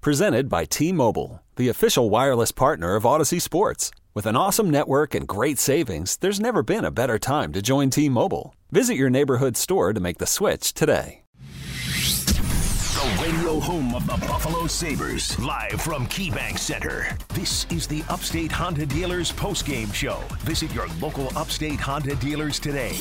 Presented 0.00 0.48
by 0.48 0.64
T 0.64 0.92
Mobile, 0.92 1.42
the 1.56 1.68
official 1.68 2.08
wireless 2.08 2.52
partner 2.52 2.94
of 2.94 3.02
Audacy 3.02 3.42
Sports. 3.42 3.90
With 4.14 4.26
an 4.26 4.36
awesome 4.36 4.70
network 4.70 5.12
and 5.12 5.26
great 5.26 5.58
savings, 5.58 6.16
there's 6.18 6.38
never 6.38 6.62
been 6.62 6.84
a 6.84 6.92
better 6.92 7.18
time 7.18 7.52
to 7.52 7.60
join 7.60 7.90
T 7.90 8.08
Mobile. 8.08 8.54
Visit 8.70 8.94
your 8.94 9.10
neighborhood 9.10 9.56
store 9.56 9.92
to 9.92 9.98
make 9.98 10.18
the 10.18 10.26
switch 10.26 10.72
today. 10.72 11.22
The 11.34 13.22
radio 13.24 13.58
home 13.58 13.92
of 13.96 14.06
the 14.06 14.24
Buffalo 14.24 14.68
Sabres. 14.68 15.36
Live 15.40 15.80
from 15.80 16.06
KeyBank 16.06 16.60
Center. 16.60 17.08
This 17.34 17.66
is 17.70 17.88
the 17.88 18.04
Upstate 18.08 18.52
Honda 18.52 18.86
Dealers 18.86 19.32
postgame 19.32 19.92
show. 19.92 20.20
Visit 20.40 20.72
your 20.72 20.86
local 21.00 21.36
Upstate 21.36 21.80
Honda 21.80 22.14
dealers 22.14 22.60
today. 22.60 22.92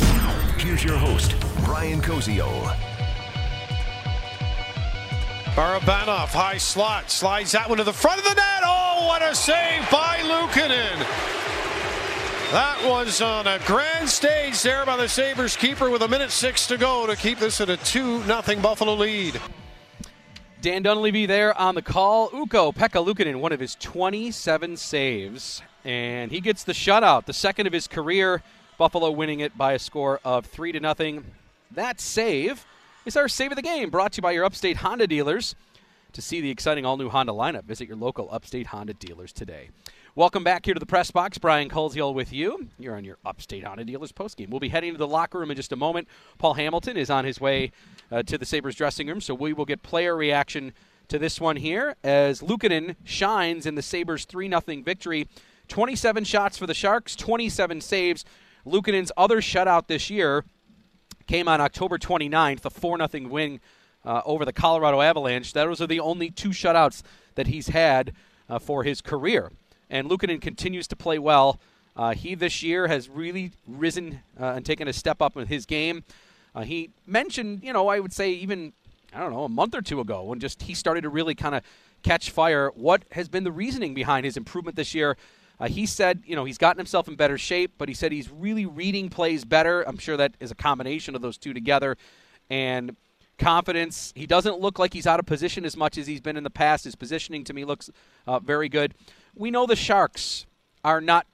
Here's 0.58 0.84
your 0.84 0.98
host, 0.98 1.36
Brian 1.64 2.02
Koziol. 2.02 2.97
Barabanov, 5.58 6.28
high 6.28 6.60
slot, 6.60 7.10
slides 7.10 7.54
that 7.54 7.68
one 7.68 7.80
to 7.80 7.84
the 7.84 7.92
front 7.92 8.20
of 8.20 8.26
the 8.26 8.36
net. 8.36 8.62
Oh, 8.64 9.08
what 9.08 9.24
a 9.24 9.34
save 9.34 9.90
by 9.90 10.20
Luukkonen. 10.20 10.96
That 12.52 12.80
was 12.86 13.22
on 13.24 13.48
a 13.48 13.58
grand 13.66 14.08
stage 14.08 14.62
there 14.62 14.86
by 14.86 14.98
the 14.98 15.10
Sabres 15.10 15.56
keeper 15.56 15.90
with 15.90 16.04
a 16.04 16.08
minute 16.08 16.30
six 16.30 16.68
to 16.68 16.78
go 16.78 17.08
to 17.08 17.16
keep 17.16 17.40
this 17.40 17.60
at 17.60 17.72
a 17.72 17.78
2 17.78 18.22
0 18.22 18.42
Buffalo 18.62 18.94
lead. 18.94 19.42
Dan 20.62 20.84
Dunleavy 20.84 21.26
there 21.26 21.58
on 21.58 21.74
the 21.74 21.82
call. 21.82 22.30
Ukko 22.36 22.72
Pekka 22.72 23.04
Luukkonen, 23.04 23.38
one 23.40 23.52
of 23.52 23.60
his 23.60 23.74
27 23.74 24.78
saves, 24.78 25.64
and 25.84 26.30
he 26.30 26.40
gets 26.40 26.66
the 26.66 26.74
shutout, 26.74 27.26
the 27.26 27.34
second 27.34 27.66
of 27.66 27.74
his 27.74 27.88
career. 27.88 28.44
Buffalo 28.78 29.10
winning 29.10 29.40
it 29.40 29.58
by 29.58 29.74
a 29.74 29.80
score 29.80 30.20
of 30.24 30.46
three 30.46 30.72
to 30.72 30.80
nothing. 30.80 31.26
That 31.72 32.00
save 32.00 32.64
is 33.08 33.16
our 33.16 33.30
save 33.30 33.54
of 33.54 33.56
the 33.56 33.62
game, 33.62 33.90
brought 33.90 34.12
to 34.12 34.18
you 34.18 34.22
by 34.22 34.34
your 34.34 34.44
Upstate 34.44 34.78
Honda 34.78 35.08
dealers. 35.08 35.56
To 36.12 36.22
see 36.22 36.42
the 36.42 36.50
exciting 36.50 36.86
all 36.86 36.98
new 36.98 37.08
Honda 37.08 37.32
lineup, 37.32 37.64
visit 37.64 37.88
your 37.88 37.96
local 37.96 38.28
Upstate 38.34 38.68
Honda 38.68 38.94
dealers 38.94 39.32
today. 39.32 39.70
Welcome 40.14 40.44
back 40.44 40.66
here 40.66 40.74
to 40.74 40.80
the 40.80 40.86
press 40.86 41.10
box. 41.10 41.38
Brian 41.38 41.70
Koziol 41.70 42.14
with 42.14 42.34
you. 42.34 42.68
You're 42.78 42.98
on 42.98 43.06
your 43.06 43.18
Upstate 43.26 43.64
Honda 43.64 43.86
dealers 43.86 44.12
postgame. 44.12 44.50
We'll 44.50 44.60
be 44.60 44.68
heading 44.68 44.92
to 44.92 44.98
the 44.98 45.08
locker 45.08 45.40
room 45.40 45.52
in 45.52 45.56
just 45.56 45.72
a 45.72 45.78
moment. 45.78 46.10
Paul 46.38 46.56
Hamilton 46.56 46.98
is 46.98 47.10
on 47.10 47.24
his 47.24 47.40
way 47.40 47.72
uh, 48.12 48.24
to 48.24 48.38
the 48.38 48.46
Sabres 48.46 48.76
dressing 48.76 49.08
room, 49.08 49.22
so 49.22 49.34
we 49.34 49.54
will 49.54 49.66
get 49.66 49.84
player 49.84 50.14
reaction 50.14 50.74
to 51.08 51.18
this 51.18 51.40
one 51.40 51.56
here 51.56 51.96
as 52.04 52.42
Luukkonen 52.42 52.98
shines 53.06 53.66
in 53.66 53.76
the 53.76 53.82
Sabres 53.82 54.26
3 54.26 54.50
0 54.50 54.62
victory. 54.84 55.30
27 55.70 56.26
shots 56.26 56.58
for 56.58 56.68
the 56.68 56.74
Sharks, 56.74 57.16
27 57.16 57.80
saves. 57.80 58.26
Luukkonen's 58.66 59.14
other 59.16 59.40
shutout 59.40 59.88
this 59.88 60.10
year 60.10 60.44
came 61.28 61.48
on 61.48 61.62
October 61.62 61.98
29th, 61.98 62.66
a 62.66 62.70
4 62.70 63.08
0 63.08 63.30
win 63.30 63.60
uh, 64.06 64.22
over 64.26 64.46
the 64.46 64.54
Colorado 64.54 65.02
Avalanche. 65.02 65.54
Those 65.54 65.82
are 65.82 65.88
the 65.88 66.00
only 66.00 66.32
two 66.32 66.50
shutouts 66.50 67.04
that 67.36 67.48
he's 67.48 67.68
had 67.68 68.14
uh, 68.50 68.60
for 68.60 68.84
his 68.84 69.02
career. 69.02 69.52
And 69.90 70.10
Luukkonen 70.10 70.42
continues 70.42 70.88
to 70.88 70.96
play 70.96 71.20
well. 71.20 71.60
Uh, 71.96 72.14
he 72.14 72.36
this 72.36 72.62
year 72.64 72.88
has 72.88 73.10
really 73.10 73.52
risen 73.68 74.22
uh, 74.40 74.54
and 74.56 74.66
taken 74.66 74.88
a 74.88 74.94
step 74.94 75.22
up 75.22 75.36
with 75.36 75.50
his 75.50 75.66
game. 75.66 76.04
Uh, 76.56 76.62
he 76.62 76.92
mentioned, 77.06 77.64
you 77.64 77.74
know, 77.74 77.88
I 77.88 78.00
would 78.00 78.14
say 78.14 78.32
even, 78.32 78.74
I 79.14 79.20
don't 79.20 79.32
know, 79.32 79.44
a 79.44 79.50
month 79.50 79.76
or 79.76 79.82
two 79.82 80.00
ago 80.00 80.24
when 80.24 80.40
just 80.40 80.64
he 80.64 80.74
started 80.74 81.02
to 81.02 81.10
really 81.10 81.36
kind 81.36 81.56
of 81.56 81.64
catch 82.04 82.30
fire. 82.30 82.72
What 82.76 83.04
has 83.12 83.28
been 83.28 83.44
the 83.44 83.52
reasoning 83.52 83.94
behind 83.94 84.26
his 84.26 84.38
improvement 84.38 84.76
this 84.76 84.94
year? 84.94 85.18
Uh, 85.60 85.68
he 85.68 85.86
said, 85.86 86.22
you 86.26 86.36
know, 86.36 86.46
he's 86.46 86.58
gotten 86.58 86.78
himself 86.78 87.08
in 87.08 87.16
better 87.16 87.38
shape, 87.38 87.74
but 87.78 87.88
he 87.88 87.96
said 87.96 88.12
he's 88.12 88.30
really 88.30 88.66
reading 88.66 89.10
plays 89.10 89.44
better. 89.46 89.82
I'm 89.88 89.98
sure 89.98 90.18
that 90.18 90.36
is 90.40 90.52
a 90.52 90.56
combination 90.56 91.16
of 91.16 91.22
those 91.22 91.38
two 91.38 91.54
together. 91.54 91.98
And 92.50 92.96
confidence. 93.38 94.14
He 94.16 94.26
doesn't 94.26 94.60
look 94.60 94.80
like 94.80 94.94
he's 94.94 95.08
out 95.08 95.20
of 95.20 95.26
position 95.26 95.66
as 95.66 95.78
much 95.78 95.98
as 95.98 96.08
he's 96.08 96.22
been 96.22 96.38
in 96.38 96.44
the 96.44 96.50
past. 96.50 96.86
His 96.86 96.96
positioning 96.96 97.44
to 97.46 97.54
me 97.54 97.66
looks 97.66 97.90
uh, 98.26 98.40
very 98.40 98.70
good. 98.70 98.94
We 99.36 99.52
know 99.52 99.66
the 99.66 99.76
Sharks 99.76 100.46
are 100.84 101.02
not 101.02 101.28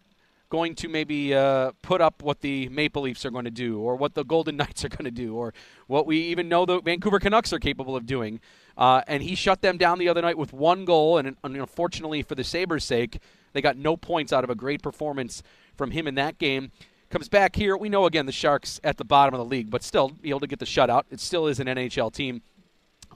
going 0.50 0.76
to 0.76 0.88
maybe 0.88 1.34
uh, 1.34 1.72
put 1.82 2.00
up 2.00 2.22
what 2.22 2.42
the 2.42 2.70
Maple 2.70 3.02
Leafs 3.02 3.26
are 3.26 3.32
going 3.32 3.46
to 3.46 3.52
do, 3.52 3.80
or 3.80 3.96
what 3.96 4.14
the 4.14 4.24
Golden 4.24 4.56
Knights 4.58 4.86
are 4.86 4.90
going 4.90 5.06
to 5.06 5.12
do, 5.12 5.36
or 5.36 5.54
what 5.88 6.06
we 6.06 6.20
even 6.20 6.48
know 6.48 6.66
the 6.66 6.80
Vancouver 6.82 7.20
Canucks 7.20 7.52
are 7.54 7.60
capable 7.60 7.96
of 7.96 8.06
doing. 8.06 8.40
Uh, 8.78 9.02
and 9.08 9.24
he 9.24 9.36
shut 9.36 9.62
them 9.62 9.78
down 9.78 9.98
the 9.98 10.10
other 10.10 10.22
night 10.22 10.38
with 10.38 10.54
one 10.54 10.86
goal, 10.86 11.18
and 11.18 11.36
unfortunately 11.44 12.22
for 12.22 12.36
the 12.36 12.44
Sabres' 12.44 12.84
sake, 12.84 13.20
they 13.54 13.62
got 13.62 13.78
no 13.78 13.96
points 13.96 14.34
out 14.34 14.44
of 14.44 14.50
a 14.50 14.56
great 14.56 14.82
performance 14.82 15.42
from 15.76 15.92
him 15.92 16.08
in 16.08 16.16
that 16.16 16.38
game. 16.38 16.72
Comes 17.10 17.30
back 17.30 17.56
here. 17.56 17.78
We 17.78 17.90
know 17.90 18.06
again 18.06 18.26
the 18.26 18.32
Sharks 18.32 18.80
at 18.84 18.98
the 18.98 19.06
bottom 19.06 19.34
of 19.34 19.38
the 19.38 19.46
league, 19.46 19.70
but 19.70 19.84
still 19.84 20.10
be 20.10 20.30
able 20.30 20.40
to 20.42 20.48
get 20.48 20.60
the 20.60 20.66
shutout. 20.66 21.04
It 21.12 21.20
still 21.20 21.48
is 21.48 21.60
an 21.60 21.68
NHL 21.68 22.12
team. 22.12 22.42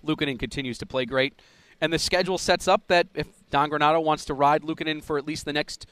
Luukkonen 0.05 0.37
continues 0.37 0.77
to 0.77 0.85
play 0.85 1.05
great, 1.05 1.41
and 1.81 1.91
the 1.91 1.99
schedule 1.99 2.37
sets 2.37 2.67
up 2.67 2.87
that 2.87 3.07
if 3.15 3.27
Don 3.49 3.69
Granato 3.69 4.03
wants 4.03 4.25
to 4.25 4.33
ride 4.33 4.61
Luukkonen 4.61 5.03
for 5.03 5.17
at 5.17 5.25
least 5.25 5.45
the 5.45 5.53
next 5.53 5.87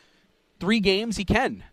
three 0.60 0.80
games, 0.80 1.18
he 1.18 1.26
can. 1.26 1.64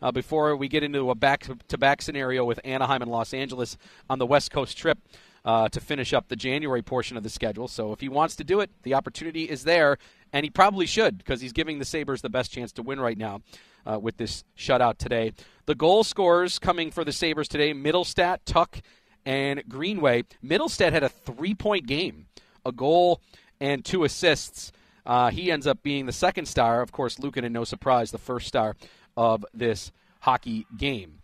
Uh, 0.00 0.10
before 0.10 0.56
we 0.56 0.66
get 0.66 0.82
into 0.82 1.10
a 1.10 1.14
back-to-back 1.14 2.02
scenario 2.02 2.44
with 2.44 2.58
Anaheim 2.64 3.02
and 3.02 3.10
Los 3.10 3.32
Angeles 3.32 3.76
on 4.10 4.18
the 4.18 4.26
West 4.26 4.50
Coast 4.50 4.76
trip 4.76 4.98
uh, 5.44 5.68
to 5.68 5.80
finish 5.80 6.12
up 6.12 6.28
the 6.28 6.36
January 6.36 6.82
portion 6.82 7.16
of 7.16 7.22
the 7.22 7.30
schedule. 7.30 7.68
So 7.68 7.92
if 7.92 8.00
he 8.00 8.08
wants 8.08 8.36
to 8.36 8.44
do 8.44 8.60
it, 8.60 8.70
the 8.82 8.94
opportunity 8.94 9.44
is 9.44 9.64
there, 9.64 9.98
and 10.32 10.44
he 10.44 10.50
probably 10.50 10.86
should 10.86 11.18
because 11.18 11.40
he's 11.40 11.52
giving 11.52 11.78
the 11.78 11.84
Sabres 11.84 12.22
the 12.22 12.30
best 12.30 12.52
chance 12.52 12.72
to 12.72 12.82
win 12.82 13.00
right 13.00 13.18
now 13.18 13.40
uh, 13.86 13.98
with 13.98 14.16
this 14.16 14.44
shutout 14.56 14.98
today. 14.98 15.32
The 15.66 15.74
goal 15.74 16.04
scorers 16.04 16.58
coming 16.58 16.90
for 16.90 17.04
the 17.04 17.12
Sabres 17.12 17.48
today 17.48 17.74
Mittelstadt, 17.74 18.38
Tuch, 18.44 18.82
and 19.24 19.62
Greenway. 19.68 20.24
Mittelstadt 20.44 20.92
had 20.92 21.02
a 21.02 21.08
three 21.08 21.54
point 21.54 21.86
game, 21.86 22.26
a 22.64 22.72
goal 22.72 23.20
and 23.60 23.84
two 23.84 24.04
assists. 24.04 24.72
Uh, 25.04 25.30
he 25.30 25.50
ends 25.50 25.66
up 25.66 25.82
being 25.82 26.06
the 26.06 26.12
second 26.12 26.46
star. 26.46 26.80
Of 26.80 26.92
course, 26.92 27.16
Luukkonen, 27.16 27.50
no 27.50 27.64
surprise, 27.64 28.10
the 28.10 28.18
first 28.18 28.46
star 28.46 28.76
of 29.16 29.44
this 29.52 29.90
hockey 30.20 30.66
game. 30.76 31.18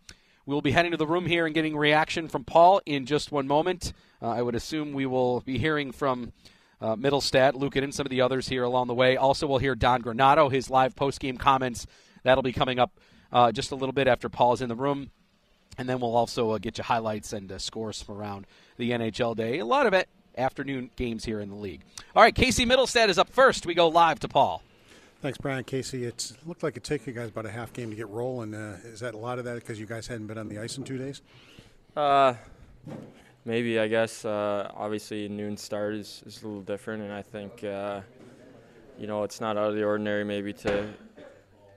We'll 0.46 0.62
be 0.62 0.70
heading 0.70 0.92
to 0.92 0.96
the 0.96 1.06
room 1.06 1.26
here 1.26 1.46
and 1.46 1.54
getting 1.54 1.76
reaction 1.76 2.26
from 2.26 2.44
Paul 2.44 2.80
in 2.86 3.06
just 3.06 3.30
one 3.30 3.46
moment. 3.46 3.92
Uh, 4.20 4.28
I 4.28 4.42
would 4.42 4.54
assume 4.54 4.92
we 4.92 5.06
will 5.06 5.40
be 5.40 5.58
hearing 5.58 5.92
from 5.92 6.32
uh, 6.80 6.96
Mittelstadt, 6.96 7.54
Luukkonen, 7.54 7.84
and 7.84 7.94
some 7.94 8.06
of 8.06 8.10
the 8.10 8.20
others 8.20 8.48
here 8.48 8.64
along 8.64 8.88
the 8.88 8.94
way. 8.94 9.16
Also, 9.16 9.46
we'll 9.46 9.58
hear 9.58 9.74
Don 9.74 10.02
Granato, 10.02 10.50
his 10.50 10.70
live 10.70 10.96
post-game 10.96 11.36
comments 11.38 11.86
That'll 12.22 12.42
be 12.42 12.52
coming 12.52 12.78
up 12.78 12.92
uh, 13.32 13.52
just 13.52 13.70
a 13.70 13.74
little 13.74 13.92
bit 13.92 14.08
after 14.08 14.28
Paul's 14.28 14.60
in 14.60 14.68
the 14.68 14.74
room. 14.74 15.10
And 15.76 15.88
then 15.88 16.00
we'll 16.00 16.16
also 16.16 16.50
uh, 16.50 16.58
get 16.58 16.78
you 16.78 16.84
highlights 16.84 17.32
and 17.32 17.50
uh, 17.50 17.58
scores 17.58 18.02
from 18.02 18.16
around 18.16 18.46
the 18.76 18.90
NHL 18.90 19.36
day. 19.36 19.58
A 19.58 19.64
lot 19.64 19.86
of 19.86 19.94
it 19.94 20.08
afternoon 20.36 20.90
games 20.96 21.24
here 21.24 21.40
in 21.40 21.48
the 21.48 21.56
league. 21.56 21.82
All 22.14 22.22
right, 22.22 22.34
Casey 22.34 22.66
Mittelstadt 22.66 23.08
is 23.08 23.18
up 23.18 23.30
first. 23.30 23.66
We 23.66 23.74
go 23.74 23.88
live 23.88 24.20
to 24.20 24.28
Paul. 24.28 24.62
Thanks, 25.20 25.38
Brian. 25.38 25.64
Casey, 25.64 26.04
it 26.04 26.32
looked 26.46 26.62
like 26.62 26.76
it 26.76 26.84
took 26.84 27.06
you 27.06 27.12
guys 27.12 27.30
about 27.30 27.46
a 27.46 27.50
half 27.50 27.72
game 27.72 27.90
to 27.90 27.96
get 27.96 28.08
rolling. 28.08 28.54
Uh, 28.54 28.78
is 28.84 29.00
that 29.00 29.14
a 29.14 29.16
lot 29.16 29.38
of 29.38 29.44
that 29.46 29.54
because 29.54 29.80
you 29.80 29.86
guys 29.86 30.06
hadn't 30.06 30.26
been 30.26 30.38
on 30.38 30.48
the 30.48 30.58
ice 30.58 30.76
in 30.76 30.84
two 30.84 30.98
days? 30.98 31.22
Uh, 31.96 32.34
maybe, 33.48 33.81
I 33.81 33.88
guess. 33.88 34.25
Uh, 34.26 34.70
obviously, 34.76 35.26
noon 35.28 35.56
start 35.56 35.94
is, 35.94 36.22
is 36.26 36.42
a 36.42 36.47
little 36.47 36.62
different, 36.62 37.03
and 37.03 37.12
I 37.12 37.22
think, 37.22 37.64
uh, 37.64 38.03
you 38.98 39.06
know, 39.06 39.25
it's 39.25 39.40
not 39.40 39.56
out 39.56 39.70
of 39.70 39.75
the 39.75 39.84
ordinary 39.84 40.22
maybe 40.22 40.52
to 40.52 40.88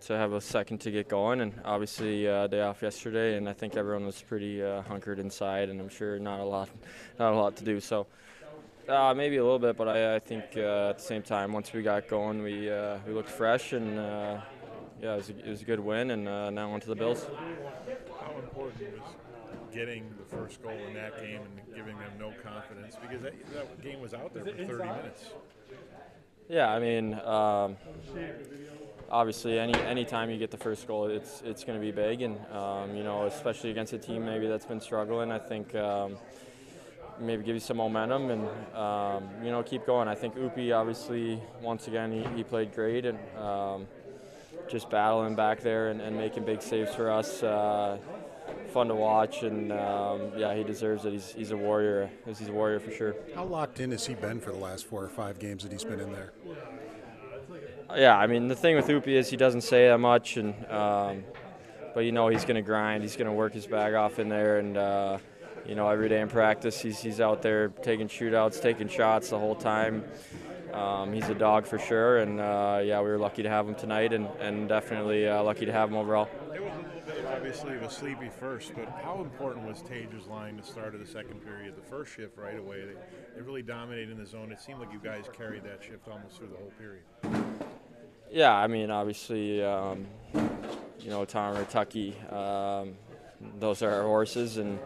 to 0.07 0.17
have 0.17 0.33
a 0.33 0.41
second 0.41 0.79
to 0.79 0.89
get 0.89 1.07
going. 1.07 1.41
And 1.41 1.53
obviously, 1.63 2.27
uh, 2.27 2.47
day 2.47 2.61
off 2.61 2.81
yesterday, 2.81 3.37
and 3.37 3.47
I 3.47 3.53
think 3.53 3.77
everyone 3.77 4.05
was 4.05 4.21
pretty 4.21 4.61
uh, 4.61 4.81
hunkered 4.81 5.19
inside, 5.19 5.69
and 5.69 5.79
I'm 5.79 5.89
sure 5.89 6.19
not 6.19 6.39
a 6.39 6.43
lot, 6.43 6.69
not 7.17 7.33
a 7.33 7.35
lot 7.35 7.55
to 7.57 7.63
do. 7.63 7.79
So. 7.79 8.05
Uh, 8.89 9.13
maybe 9.13 9.37
a 9.37 9.43
little 9.43 9.59
bit, 9.59 9.77
but 9.77 9.87
I, 9.87 10.15
I 10.15 10.19
think 10.19 10.43
uh, 10.57 10.89
at 10.89 10.97
the 10.97 11.03
same 11.03 11.21
time, 11.21 11.53
once 11.53 11.71
we 11.71 11.83
got 11.83 12.09
going, 12.09 12.41
we 12.41 12.69
uh, 12.69 12.97
we 13.07 13.13
looked 13.13 13.29
fresh, 13.29 13.73
and 13.73 13.97
uh, 13.97 14.41
yeah, 14.99 15.13
it 15.13 15.17
was, 15.17 15.29
a, 15.29 15.37
it 15.37 15.47
was, 15.47 15.61
a, 15.61 15.65
good 15.65 15.79
win, 15.79 16.11
and 16.11 16.25
now 16.25 16.71
on 16.71 16.79
to 16.81 16.87
the 16.87 16.95
Bills. 16.95 17.27
How 19.73 19.81
important 19.81 19.87
was 19.87 19.87
getting 19.87 20.13
the 20.17 20.35
first 20.35 20.61
goal 20.61 20.77
in 20.87 20.93
that 20.95 21.19
game 21.19 21.41
and 21.41 21.75
giving 21.75 21.97
them 21.97 22.11
no 22.19 22.33
confidence 22.43 22.95
because 23.01 23.21
that, 23.23 23.33
that 23.53 23.81
game 23.81 24.01
was 24.01 24.13
out 24.13 24.33
there 24.33 24.45
for 24.45 24.51
30 24.51 24.71
minutes? 24.71 25.29
Yeah, 26.49 26.69
I 26.69 26.79
mean, 26.79 27.13
um, 27.13 27.77
obviously 29.09 29.57
any 29.59 29.73
any 29.73 30.03
time 30.03 30.29
you 30.29 30.37
get 30.37 30.51
the 30.51 30.57
first 30.57 30.87
goal, 30.87 31.05
it's 31.05 31.41
it's 31.45 31.63
going 31.63 31.79
to 31.79 31.85
be 31.85 31.91
big, 31.91 32.21
and 32.21 32.37
um, 32.51 32.95
you 32.95 33.03
know 33.03 33.23
especially 33.25 33.71
against 33.71 33.93
a 33.93 33.97
team 33.97 34.25
maybe 34.25 34.47
that's 34.47 34.65
been 34.65 34.81
struggling. 34.81 35.31
I 35.31 35.39
think. 35.39 35.73
Um, 35.75 36.17
maybe 37.19 37.43
give 37.43 37.53
you 37.53 37.59
some 37.59 37.77
momentum 37.77 38.31
and 38.31 38.47
um, 38.75 39.29
you 39.43 39.51
know 39.51 39.61
keep 39.61 39.85
going. 39.85 40.07
I 40.07 40.15
think 40.15 40.35
Upi 40.35 40.75
obviously 40.75 41.39
once 41.61 41.87
again 41.87 42.11
he, 42.11 42.23
he 42.35 42.43
played 42.43 42.73
great 42.73 43.05
and 43.05 43.19
um, 43.37 43.87
just 44.67 44.89
battling 44.89 45.35
back 45.35 45.61
there 45.61 45.89
and, 45.89 46.01
and, 46.01 46.17
making 46.17 46.45
big 46.45 46.63
saves 46.63 46.95
for 46.95 47.11
us. 47.11 47.43
Uh, 47.43 47.97
fun 48.71 48.87
to 48.87 48.95
watch 48.95 49.43
and 49.43 49.71
um, 49.71 50.31
yeah 50.35 50.55
he 50.55 50.63
deserves 50.63 51.05
it. 51.05 51.13
He's, 51.13 51.33
he's 51.33 51.51
a 51.51 51.57
warrior. 51.57 52.09
He's 52.25 52.47
a 52.47 52.51
warrior 52.51 52.79
for 52.79 52.91
sure. 52.91 53.15
How 53.35 53.45
locked 53.45 53.79
in 53.79 53.91
has 53.91 54.05
he 54.05 54.15
been 54.15 54.39
for 54.39 54.51
the 54.51 54.57
last 54.57 54.85
four 54.85 55.03
or 55.03 55.09
five 55.09 55.39
games 55.39 55.63
that 55.63 55.71
he's 55.71 55.83
been 55.83 55.99
in 55.99 56.11
there? 56.11 56.33
Yeah, 57.95 58.17
I 58.17 58.27
mean 58.27 58.47
the 58.47 58.55
thing 58.55 58.75
with 58.75 58.87
Upi 58.87 59.07
is 59.07 59.29
he 59.29 59.37
doesn't 59.37 59.61
say 59.61 59.87
that 59.87 59.97
much 59.97 60.37
and 60.37 60.53
um, 60.71 61.23
but 61.93 62.01
you 62.01 62.11
know 62.11 62.29
he's 62.29 62.43
going 62.43 62.55
to 62.55 62.61
grind. 62.61 63.03
He's 63.03 63.15
going 63.15 63.27
to 63.27 63.33
work 63.33 63.53
his 63.53 63.67
bag 63.67 63.93
off 63.93 64.19
in 64.19 64.29
there 64.29 64.59
and. 64.59 64.77
Uh, 64.77 65.17
you 65.63 65.75
know, 65.75 65.87
every 65.89 66.09
day 66.09 66.21
in 66.21 66.27
practice, 66.27 66.81
he's, 66.81 66.99
he's 66.99 67.21
out 67.21 67.43
there 67.43 67.67
taking 67.67 68.07
shootouts, 68.07 68.59
taking 68.61 68.87
shots 68.87 69.29
the 69.29 69.37
whole 69.37 69.53
time. 69.53 70.03
Um, 70.73 71.11
he's 71.11 71.27
a 71.27 71.35
dog 71.35 71.65
for 71.67 71.77
sure, 71.77 72.19
and 72.19 72.39
uh, 72.39 72.81
yeah, 72.83 72.99
we 73.01 73.09
were 73.09 73.17
lucky 73.17 73.43
to 73.43 73.49
have 73.49 73.67
him 73.67 73.75
tonight, 73.75 74.13
and, 74.13 74.27
and 74.39 74.69
definitely 74.69 75.27
uh, 75.27 75.43
lucky 75.43 75.65
to 75.65 75.71
have 75.71 75.89
him 75.89 75.95
overall. 75.95 76.29
Was 77.31 77.37
obviously, 77.37 77.75
a 77.75 77.89
sleepy 77.89 78.29
first, 78.29 78.73
but 78.75 78.89
how 79.03 79.21
important 79.21 79.65
was 79.65 79.81
Tage's 79.81 80.27
line 80.27 80.57
to 80.57 80.63
start 80.63 80.93
of 80.93 80.99
the 80.99 81.07
second 81.07 81.39
period? 81.45 81.75
The 81.77 81.89
first 81.89 82.13
shift 82.13 82.37
right 82.37 82.59
away, 82.59 82.81
they, 82.81 82.93
they 83.35 83.41
really 83.41 83.61
dominated 83.61 84.11
in 84.11 84.17
the 84.17 84.25
zone. 84.25 84.51
It 84.51 84.59
seemed 84.59 84.79
like 84.79 84.91
you 84.91 84.99
guys 84.99 85.25
carried 85.31 85.63
that 85.63 85.81
shift 85.81 86.09
almost 86.09 86.35
through 86.37 86.49
the 86.49 86.57
whole 86.57 86.73
period. 86.77 87.03
Yeah, 88.29 88.53
I 88.53 88.67
mean, 88.67 88.91
obviously, 88.91 89.63
um, 89.63 90.07
you 90.99 91.09
know, 91.09 91.23
Tom 91.23 91.65
Tucky, 91.67 92.17
um, 92.29 92.95
those 93.59 93.81
are 93.81 93.91
our 93.91 94.03
horses, 94.03 94.57
and 94.57 94.77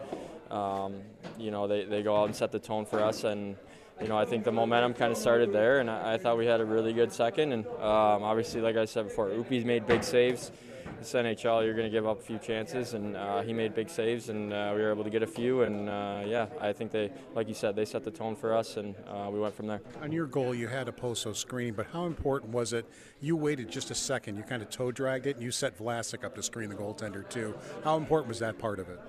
um, 0.48 1.02
you 1.38 1.50
know, 1.50 1.66
they, 1.66 1.84
they 1.84 2.04
go 2.04 2.16
out 2.16 2.26
and 2.26 2.36
set 2.36 2.52
the 2.52 2.60
tone 2.60 2.86
for 2.86 3.02
us. 3.02 3.24
And, 3.24 3.56
you 4.00 4.06
know, 4.06 4.16
I 4.16 4.24
think 4.24 4.44
the 4.44 4.52
momentum 4.52 4.94
kind 4.94 5.10
of 5.10 5.18
started 5.18 5.52
there, 5.52 5.80
and 5.80 5.90
I, 5.90 6.14
I 6.14 6.18
thought 6.18 6.38
we 6.38 6.46
had 6.46 6.60
a 6.60 6.64
really 6.64 6.92
good 6.92 7.12
second. 7.12 7.52
And 7.52 7.66
um, 7.66 8.22
obviously, 8.22 8.60
like 8.60 8.76
I 8.76 8.84
said 8.84 9.08
before, 9.08 9.30
Upi's 9.30 9.64
made 9.64 9.84
big 9.84 10.04
saves. 10.04 10.52
This 10.98 11.12
NHL, 11.12 11.64
you're 11.64 11.74
going 11.74 11.86
to 11.86 11.90
give 11.90 12.06
up 12.06 12.20
a 12.20 12.22
few 12.22 12.38
chances, 12.38 12.94
and 12.94 13.16
uh, 13.16 13.42
he 13.42 13.52
made 13.52 13.74
big 13.74 13.90
saves, 13.90 14.28
and 14.30 14.52
uh, 14.52 14.72
we 14.74 14.80
were 14.80 14.90
able 14.90 15.04
to 15.04 15.10
get 15.10 15.22
a 15.22 15.26
few. 15.26 15.62
And 15.62 15.88
uh, 15.88 16.22
yeah, 16.26 16.46
I 16.60 16.72
think 16.72 16.90
they, 16.90 17.12
like 17.34 17.48
you 17.48 17.54
said, 17.54 17.76
they 17.76 17.84
set 17.84 18.02
the 18.02 18.10
tone 18.10 18.34
for 18.34 18.54
us, 18.54 18.76
and 18.76 18.94
uh, 19.06 19.28
we 19.30 19.38
went 19.38 19.54
from 19.54 19.66
there. 19.66 19.80
On 20.02 20.10
your 20.10 20.26
goal, 20.26 20.54
you 20.54 20.68
had 20.68 20.88
a 20.88 20.92
post 20.92 21.26
screen, 21.36 21.74
but 21.74 21.86
how 21.92 22.06
important 22.06 22.52
was 22.52 22.72
it? 22.72 22.86
You 23.20 23.36
waited 23.36 23.70
just 23.70 23.90
a 23.90 23.94
second, 23.94 24.36
you 24.36 24.42
kind 24.42 24.62
of 24.62 24.70
toe 24.70 24.90
dragged 24.90 25.26
it, 25.26 25.36
and 25.36 25.44
you 25.44 25.50
set 25.50 25.78
Vlasic 25.78 26.24
up 26.24 26.34
to 26.34 26.42
screen 26.42 26.70
the 26.70 26.76
goaltender 26.76 27.28
too. 27.28 27.54
How 27.84 27.96
important 27.96 28.28
was 28.28 28.38
that 28.38 28.58
part 28.58 28.78
of 28.78 28.88
it? 28.88 29.00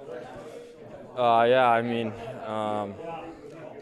Uh, 1.18 1.46
yeah, 1.50 1.68
I 1.68 1.82
mean, 1.82 2.14
um, 2.46 2.94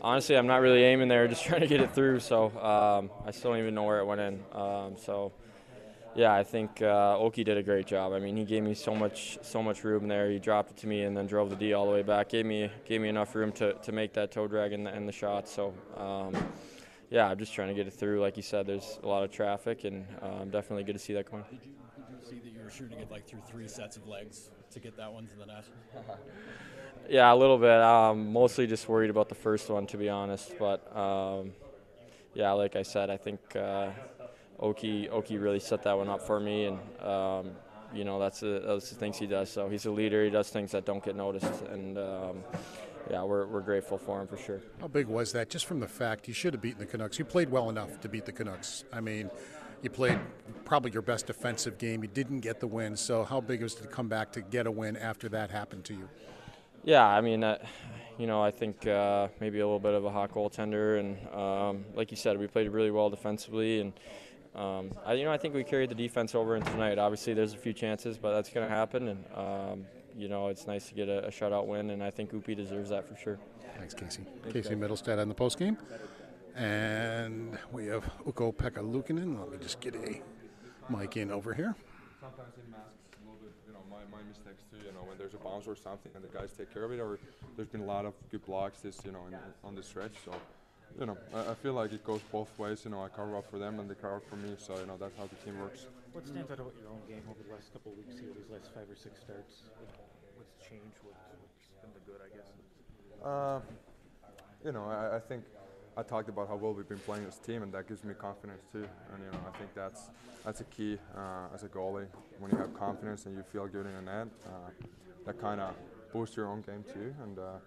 honestly, 0.02 0.38
I'm 0.38 0.48
not 0.48 0.62
really 0.62 0.84
aiming 0.84 1.08
there, 1.08 1.28
just 1.36 1.44
trying 1.44 1.62
to 1.62 1.68
get 1.68 1.82
it 1.82 1.94
through. 1.94 2.20
So 2.20 2.46
um, 2.60 3.10
I 3.26 3.32
still 3.32 3.52
don't 3.52 3.60
even 3.60 3.76
know 3.76 3.84
where 3.84 4.00
it 4.00 4.06
went 4.06 4.22
in. 4.22 4.44
Um, 4.54 4.96
so 4.98 5.34
yeah, 6.16 6.34
I 6.34 6.44
think 6.44 6.82
uh, 6.82 7.18
Oki 7.18 7.44
did 7.44 7.58
a 7.58 7.64
great 7.64 7.88
job. 7.88 8.14
I 8.14 8.20
mean, 8.20 8.38
he 8.38 8.46
gave 8.46 8.64
me 8.64 8.74
so 8.74 8.96
much 8.96 9.38
so 9.42 9.62
much 9.62 9.84
room 9.84 10.08
there. 10.08 10.30
He 10.30 10.40
dropped 10.40 10.72
it 10.72 10.78
to 10.78 10.88
me 10.88 11.04
and 11.04 11.16
then 11.16 11.28
drove 11.28 11.50
the 11.50 11.56
D 11.56 11.74
all 11.74 11.86
the 11.86 11.92
way 11.92 12.04
back. 12.04 12.30
gave 12.30 12.46
me 12.46 12.70
gave 12.86 13.02
me 13.02 13.10
enough 13.10 13.36
room 13.36 13.52
to, 13.54 13.74
to 13.74 13.92
make 13.92 14.14
that 14.14 14.32
toe 14.32 14.48
drag 14.48 14.74
and 14.74 14.86
the, 14.86 14.92
and 14.92 15.08
the 15.08 15.14
shot. 15.14 15.48
So. 15.48 15.74
Um, 15.98 16.34
yeah, 17.12 17.28
I'm 17.28 17.38
just 17.38 17.54
trying 17.54 17.68
to 17.68 17.74
get 17.74 17.88
it 17.88 17.94
through. 17.94 18.20
Like 18.20 18.36
you 18.36 18.44
said, 18.44 18.66
there's 18.66 19.00
a 19.04 19.08
lot 19.08 19.24
of 19.24 19.32
traffic, 19.32 19.84
and 19.84 20.06
um, 20.22 20.50
definitely 20.50 20.84
good 20.84 20.94
to 20.94 21.00
see 21.00 21.14
that 21.14 21.30
going. 21.30 21.44
Did 21.44 21.60
you, 21.64 21.72
did 21.96 22.06
you 22.10 22.30
see 22.30 22.40
that 22.44 22.52
you 22.52 22.64
were 22.64 22.70
shooting 22.70 23.00
it 23.00 23.12
like 23.12 23.28
through 23.28 23.42
three 23.48 23.68
sets 23.68 23.96
of 23.96 24.08
legs 24.08 24.50
to 24.72 24.80
get 24.80 24.98
that 24.98 25.14
one 25.14 25.28
to 25.28 25.36
the 25.36 25.46
net? 25.46 25.66
Yeah, 27.08 27.32
a 27.32 27.36
little 27.36 27.60
bit. 27.60 27.70
Um, 27.70 28.34
mostly 28.34 28.66
just 28.66 28.90
worried 28.90 29.12
about 29.12 29.30
the 29.30 29.36
first 29.36 29.70
one, 29.70 29.86
to 29.88 29.98
be 29.98 30.10
honest. 30.10 30.56
But 30.58 30.96
um, 30.98 31.52
yeah, 32.34 32.52
like 32.54 32.76
I 32.76 32.82
said, 32.82 33.12
I 33.12 33.18
think 33.18 33.40
uh, 33.56 33.90
Oki 34.60 35.10
Oki 35.10 35.38
really 35.38 35.60
set 35.60 35.84
that 35.84 35.98
one 35.98 36.10
up 36.10 36.22
for 36.22 36.40
me, 36.40 36.66
and 36.66 36.80
um, 37.02 37.52
you 37.94 38.04
know 38.04 38.20
that's 38.20 38.40
the, 38.40 38.64
that's 38.66 38.90
the 38.90 38.96
things 38.96 39.18
he 39.18 39.28
does. 39.28 39.50
So 39.50 39.70
he's 39.70 39.86
a 39.86 39.92
leader. 39.92 40.24
He 40.24 40.30
does 40.30 40.50
things 40.50 40.72
that 40.72 40.86
don't 40.86 41.04
get 41.04 41.16
noticed, 41.16 41.62
and 41.72 41.98
um, 41.98 42.44
yeah, 43.10 43.24
we're, 43.24 43.46
we're 43.46 43.62
grateful 43.62 43.98
for 43.98 44.22
him 44.22 44.28
for 44.28 44.38
sure. 44.38 44.62
How 44.82 44.88
big 44.88 45.08
was 45.08 45.32
that? 45.34 45.50
Just 45.50 45.66
from 45.66 45.80
the 45.80 45.88
fact 45.88 46.28
you 46.28 46.34
should 46.34 46.54
have 46.54 46.62
beaten 46.62 46.80
the 46.80 46.86
Canucks. 46.86 47.20
You 47.20 47.26
played 47.26 47.50
well 47.50 47.70
enough 47.70 48.00
to 48.02 48.10
beat 48.10 48.26
the 48.26 48.32
Canucks. 48.32 48.84
I 48.92 49.00
mean, 49.00 49.30
you 49.82 49.90
played 49.90 50.20
probably 50.64 50.92
your 50.92 51.02
best 51.02 51.28
defensive 51.28 51.78
game. 51.78 52.02
You 52.02 52.10
didn't 52.10 52.40
get 52.40 52.60
the 52.60 52.68
win. 52.68 52.96
So 52.96 53.24
how 53.24 53.42
big 53.42 53.62
was 53.62 53.76
it 53.76 53.84
to 53.84 53.88
come 53.88 54.08
back 54.08 54.32
to 54.34 54.42
get 54.42 54.66
a 54.66 54.72
win 54.72 54.98
after 54.98 55.30
that 55.30 55.52
happened 55.52 55.84
to 55.86 55.94
you? 55.94 56.10
Yeah, 56.84 57.06
I 57.06 57.22
mean, 57.22 57.44
uh, 57.44 57.58
you 58.18 58.28
know, 58.28 58.42
I 58.44 58.52
think 58.52 58.88
uh, 58.88 59.28
maybe 59.40 59.60
a 59.60 59.66
little 59.66 59.80
bit 59.80 59.94
of 59.94 60.06
a 60.06 60.10
hot 60.10 60.32
goaltender, 60.32 61.00
and 61.00 61.18
um, 61.36 61.86
like 61.96 62.12
you 62.12 62.18
said, 62.18 62.38
we 62.40 62.48
played 62.48 62.70
really 62.70 62.92
well 62.92 63.10
defensively, 63.10 63.82
and 63.82 63.94
um, 64.56 64.92
I, 65.06 65.14
you 65.14 65.26
know, 65.26 65.32
I 65.32 65.38
think 65.38 65.54
we 65.54 65.64
carried 65.64 65.90
the 65.90 65.96
defense 65.96 66.36
over 66.36 66.56
into 66.56 66.72
tonight. 66.72 66.98
Obviously, 66.98 67.34
there's 67.34 67.54
a 67.54 67.58
few 67.58 67.74
chances, 67.74 68.18
but 68.18 68.34
that's 68.34 68.50
going 68.50 68.68
to 68.68 68.74
happen, 68.74 69.10
and 69.10 69.26
um, 69.36 69.86
you 70.18 70.28
know, 70.28 70.48
it's 70.48 70.66
nice 70.68 70.88
to 70.90 70.96
get 70.96 71.10
a, 71.10 71.28
a, 71.28 71.30
shutout 71.30 71.66
win, 71.68 71.90
and 71.90 72.04
I 72.04 72.10
think 72.10 72.32
Upi 72.32 72.56
deserves 72.56 72.90
that 72.90 73.08
for 73.08 73.16
sure. 73.18 73.38
Thanks, 73.78 73.94
Casey. 73.94 74.24
Thanks, 74.44 74.54
Casey 74.54 74.76
Mittelstadt 74.76 75.20
on 75.20 75.28
the 75.28 75.36
post 75.36 75.60
game, 75.60 75.78
and 76.56 77.58
we 77.72 77.88
have 77.88 78.06
Ukko-Pekka 78.26 78.80
Luukkonen. 78.80 79.40
Let 79.40 79.52
me 79.52 79.58
just 79.60 79.82
get 79.82 79.96
a 79.96 80.22
mic 80.90 81.18
in 81.18 81.32
over 81.32 81.54
here 81.54 81.76
Sometimes 82.26 82.58
it 82.58 82.66
masks 82.72 82.90
a 83.14 83.30
little 83.30 83.38
bit, 83.38 83.54
you 83.68 83.74
know, 83.74 83.86
my, 83.86 84.02
my 84.10 84.24
mistakes 84.28 84.64
too. 84.72 84.78
You 84.78 84.94
know, 84.94 85.06
when 85.06 85.16
there's 85.20 85.36
a 85.36 85.38
bounce 85.38 85.68
or 85.68 85.76
something, 85.76 86.12
and 86.16 86.24
the 86.24 86.28
guys 86.36 86.50
take 86.58 86.74
care 86.74 86.84
of 86.84 86.92
it. 86.92 87.00
Or 87.00 87.20
there's 87.56 87.68
been 87.68 87.82
a 87.82 87.86
lot 87.86 88.06
of 88.06 88.14
good 88.32 88.44
blocks 88.46 88.80
this, 88.80 88.98
you 89.06 89.12
know, 89.12 89.22
in, 89.28 89.38
on 89.64 89.76
the 89.76 89.84
stretch. 89.84 90.14
So, 90.26 90.32
you 91.00 91.06
know, 91.06 91.18
I, 91.34 91.52
I, 91.52 91.54
feel 91.56 91.74
like 91.74 91.92
it 91.92 92.04
goes 92.04 92.22
both 92.32 92.58
ways. 92.58 92.82
You 92.86 92.92
know, 92.92 93.04
I 93.04 93.10
cover 93.10 93.38
up 93.38 93.50
for 93.50 93.60
them 93.60 93.80
and 93.80 93.90
they 93.90 93.96
cover 93.96 94.18
up 94.18 94.30
for 94.30 94.38
me. 94.38 94.56
So, 94.58 94.78
you 94.80 94.86
know, 94.86 94.98
that's 95.00 95.18
how 95.18 95.28
the 95.28 95.36
team 95.44 95.60
works. 95.60 95.88
What 96.14 96.26
stands 96.26 96.50
out 96.52 96.60
about 96.60 96.74
your 96.80 96.90
own 96.90 97.02
game 97.08 97.24
over 97.30 97.40
the 97.46 97.54
last 97.54 97.74
couple 97.74 97.92
of 97.92 97.98
weeks 97.98 98.20
here, 98.20 98.30
these 98.36 98.50
last 98.50 98.74
five 98.74 98.90
or 98.90 98.96
six 98.96 99.20
starts? 99.20 99.68
What's 100.36 100.56
changed? 100.64 100.98
What's, 101.04 101.20
what's 101.42 101.68
been 101.84 101.92
the 101.92 102.04
good, 102.08 102.22
I 102.24 102.30
guess? 102.32 102.50
Uh, 103.24 103.60
you 104.64 104.72
know, 104.72 104.86
I, 104.86 105.18
I 105.18 105.20
think 105.20 105.44
I 105.98 106.04
talked 106.04 106.30
about 106.30 106.48
how 106.48 106.56
well 106.56 106.74
we've 106.74 106.88
been 106.88 107.00
playing 107.00 107.26
as 107.26 107.38
a 107.38 107.42
team, 107.42 107.64
and 107.64 107.74
that 107.74 107.88
gives 107.88 108.04
me 108.04 108.14
confidence 108.14 108.64
too. 108.72 108.88
And 109.14 109.24
you 109.24 109.32
know, 109.32 109.40
I 109.48 109.58
think 109.58 109.74
that's 109.74 110.10
that's 110.44 110.62
a 110.62 110.66
key 110.66 110.98
uh, 111.16 111.54
as 111.54 111.64
a 111.64 111.68
goalie. 111.68 112.08
When 112.40 112.52
you 112.52 112.58
have 112.58 112.74
confidence 112.74 113.26
and 113.26 113.36
you 113.36 113.44
feel 113.44 113.68
good 113.68 113.86
in 113.86 113.94
the 113.94 114.02
net, 114.02 114.28
uh, 114.46 114.72
that 115.26 115.40
kind 115.40 115.62
of 115.62 115.74
boosts 116.12 116.36
your 116.36 116.48
own 116.48 116.62
game 116.62 116.84
too. 116.94 117.14
And 117.24 117.40
uh, 117.40 117.58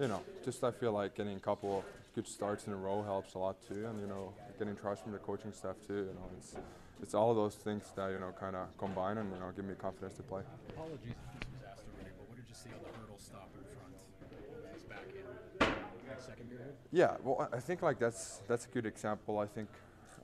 you 0.00 0.08
know, 0.08 0.22
just 0.44 0.62
I 0.62 0.70
feel 0.70 0.92
like 0.92 1.14
getting 1.14 1.36
a 1.36 1.40
couple 1.40 1.78
of 1.78 1.84
good 2.14 2.26
starts 2.26 2.66
in 2.66 2.72
a 2.72 2.76
row 2.76 3.02
helps 3.02 3.34
a 3.34 3.38
lot 3.38 3.56
too. 3.66 3.86
And 3.86 4.00
you 4.00 4.06
know, 4.06 4.32
getting 4.58 4.76
trust 4.76 5.02
from 5.02 5.12
the 5.12 5.18
coaching 5.18 5.52
staff 5.52 5.76
too. 5.86 5.94
You 5.94 6.14
know, 6.14 6.30
it's 6.36 6.54
it's 7.02 7.14
all 7.14 7.30
of 7.30 7.36
those 7.36 7.54
things 7.54 7.84
that 7.96 8.10
you 8.10 8.18
know 8.18 8.32
kind 8.38 8.56
of 8.56 8.76
combine 8.78 9.18
and 9.18 9.32
you 9.32 9.40
know 9.40 9.50
give 9.54 9.64
me 9.64 9.74
confidence 9.74 10.14
to 10.14 10.22
play. 10.22 10.42
Apologies 10.70 10.98
if 11.00 11.40
this 11.40 11.48
was 11.52 11.62
asked 11.70 11.84
already, 11.94 12.10
but 12.16 12.28
what 12.28 12.36
did 12.36 12.48
you 12.48 12.54
see 12.54 12.70
on 12.70 12.82
the 12.82 12.98
hurdle 12.98 13.18
stop 13.18 13.50
in 13.54 13.64
front 13.76 13.94
his 14.74 14.82
back 14.82 15.06
in? 15.14 15.74
second 16.20 16.50
period? 16.50 16.74
Yeah, 16.92 17.16
well, 17.22 17.48
I 17.52 17.60
think 17.60 17.82
like 17.82 17.98
that's 17.98 18.40
that's 18.48 18.66
a 18.66 18.68
good 18.68 18.86
example. 18.86 19.38
I 19.38 19.46
think 19.46 19.68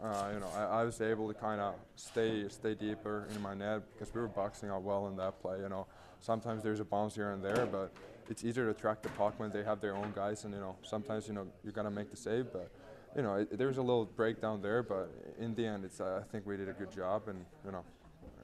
uh, 0.02 0.30
you 0.32 0.40
know 0.40 0.50
I, 0.54 0.80
I, 0.80 0.84
was 0.84 1.00
able 1.00 1.28
to 1.28 1.34
kind 1.34 1.60
of 1.60 1.74
stay 1.96 2.48
stay 2.48 2.74
deeper 2.74 3.26
in 3.34 3.40
my 3.40 3.54
net 3.54 3.82
because 3.92 4.14
we 4.14 4.20
were 4.20 4.28
boxing 4.28 4.68
out 4.68 4.82
well 4.82 5.06
in 5.08 5.16
that 5.16 5.40
play. 5.40 5.58
You 5.60 5.68
know, 5.68 5.86
sometimes 6.20 6.62
there's 6.62 6.80
a 6.80 6.84
bounce 6.84 7.14
here 7.14 7.30
and 7.30 7.42
there, 7.42 7.66
but 7.66 7.92
it's 8.28 8.44
easier 8.44 8.72
to 8.72 8.78
track 8.78 9.02
the 9.02 9.08
puck 9.10 9.34
when 9.38 9.50
they 9.50 9.62
have 9.62 9.80
their 9.80 9.94
own 9.94 10.12
guys, 10.14 10.44
and 10.44 10.54
you 10.54 10.60
know 10.60 10.76
sometimes 10.82 11.28
you 11.28 11.34
know 11.34 11.46
you 11.64 11.72
gotta 11.72 11.90
make 11.90 12.10
the 12.10 12.16
save, 12.16 12.52
but. 12.52 12.70
You 13.14 13.22
know, 13.22 13.36
it, 13.36 13.56
there 13.56 13.68
was 13.68 13.78
a 13.78 13.82
little 13.82 14.04
breakdown 14.04 14.60
there, 14.60 14.82
but 14.82 15.10
in 15.38 15.54
the 15.54 15.64
end, 15.64 15.86
it's 15.86 16.02
uh, 16.02 16.20
I 16.22 16.30
think 16.30 16.44
we 16.44 16.54
did 16.58 16.68
a 16.68 16.74
good 16.74 16.92
job, 16.92 17.28
and 17.28 17.46
you 17.64 17.72
know, 17.72 17.82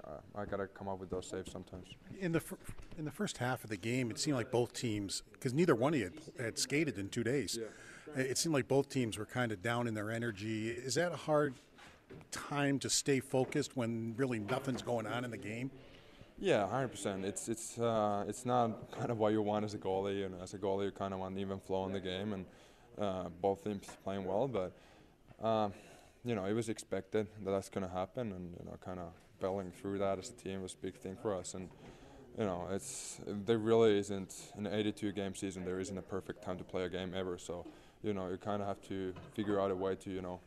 uh, 0.06 0.40
I 0.40 0.44
got 0.44 0.56
to 0.58 0.66
come 0.66 0.88
up 0.88 0.98
with 0.98 1.10
those 1.10 1.26
saves 1.26 1.50
sometimes. 1.50 1.88
In 2.20 2.32
the 2.32 2.40
fir- 2.40 2.58
in 2.98 3.04
the 3.04 3.10
first 3.10 3.38
half 3.38 3.64
of 3.64 3.70
the 3.70 3.76
game, 3.76 4.10
it 4.10 4.18
seemed 4.18 4.36
like 4.36 4.50
both 4.50 4.72
teams, 4.72 5.22
because 5.32 5.54
neither 5.54 5.74
one 5.74 5.94
of 5.94 6.00
you 6.00 6.10
had, 6.36 6.44
had, 6.44 6.58
skated 6.58 6.98
in 6.98 7.08
two 7.08 7.24
days, 7.24 7.58
yeah. 7.60 8.22
it 8.22 8.38
seemed 8.38 8.54
like 8.54 8.66
both 8.66 8.88
teams 8.88 9.16
were 9.16 9.26
kind 9.26 9.52
of 9.52 9.62
down 9.62 9.86
in 9.86 9.94
their 9.94 10.10
energy. 10.10 10.70
Is 10.70 10.94
that 10.96 11.12
a 11.12 11.16
hard 11.16 11.54
time 12.30 12.78
to 12.80 12.90
stay 12.90 13.20
focused 13.20 13.76
when 13.76 14.14
really 14.16 14.38
nothing's 14.38 14.82
going 14.82 15.06
on 15.06 15.24
in 15.24 15.30
the 15.30 15.38
game? 15.38 15.70
Yeah, 16.38 16.66
hundred 16.68 16.88
percent. 16.88 17.24
It's 17.24 17.48
it's 17.48 17.78
uh, 17.78 18.24
it's 18.28 18.44
not 18.44 18.90
kind 18.98 19.10
of 19.10 19.18
what 19.18 19.32
you 19.32 19.42
want 19.42 19.64
as 19.64 19.74
a 19.74 19.78
goalie, 19.78 20.26
and 20.26 20.40
as 20.42 20.54
a 20.54 20.58
goalie, 20.58 20.86
you 20.86 20.90
kind 20.90 21.14
of 21.14 21.20
want 21.20 21.34
an 21.34 21.40
even 21.40 21.60
flow 21.60 21.86
in 21.86 21.92
the 21.92 22.00
game, 22.00 22.32
and 22.32 22.46
uh, 22.98 23.28
both 23.40 23.64
teams 23.64 23.86
playing 24.04 24.24
well. 24.24 24.48
But 24.48 24.72
um, 25.46 25.72
you 26.24 26.34
know, 26.34 26.44
it 26.44 26.52
was 26.52 26.68
expected 26.68 27.26
that 27.44 27.50
that's 27.50 27.68
going 27.68 27.86
to 27.86 27.92
happen, 27.92 28.32
and 28.32 28.54
you 28.58 28.64
know, 28.64 28.76
kind 28.84 28.98
of 28.98 29.12
battling 29.40 29.72
through 29.72 29.98
that 29.98 30.18
as 30.18 30.30
a 30.30 30.32
team 30.32 30.62
was 30.62 30.74
a 30.74 30.84
big 30.84 30.96
thing 30.96 31.16
for 31.20 31.34
us. 31.34 31.54
And 31.54 31.68
you 32.38 32.44
know, 32.44 32.68
it's 32.70 33.20
there 33.26 33.58
really 33.58 33.98
isn't 33.98 34.34
an 34.56 34.66
82 34.66 35.12
game 35.12 35.34
season. 35.34 35.64
There 35.64 35.80
isn't 35.80 35.96
a 35.96 36.02
perfect 36.02 36.42
time 36.42 36.58
to 36.58 36.64
play 36.64 36.84
a 36.84 36.88
game 36.88 37.12
ever. 37.14 37.38
So 37.38 37.66
you 38.02 38.12
know, 38.14 38.28
you 38.28 38.36
kind 38.36 38.62
of 38.62 38.68
have 38.68 38.80
to 38.88 39.12
figure 39.34 39.60
out 39.60 39.70
a 39.70 39.76
way 39.76 39.94
to 39.96 40.10
you 40.10 40.22
know 40.22 40.40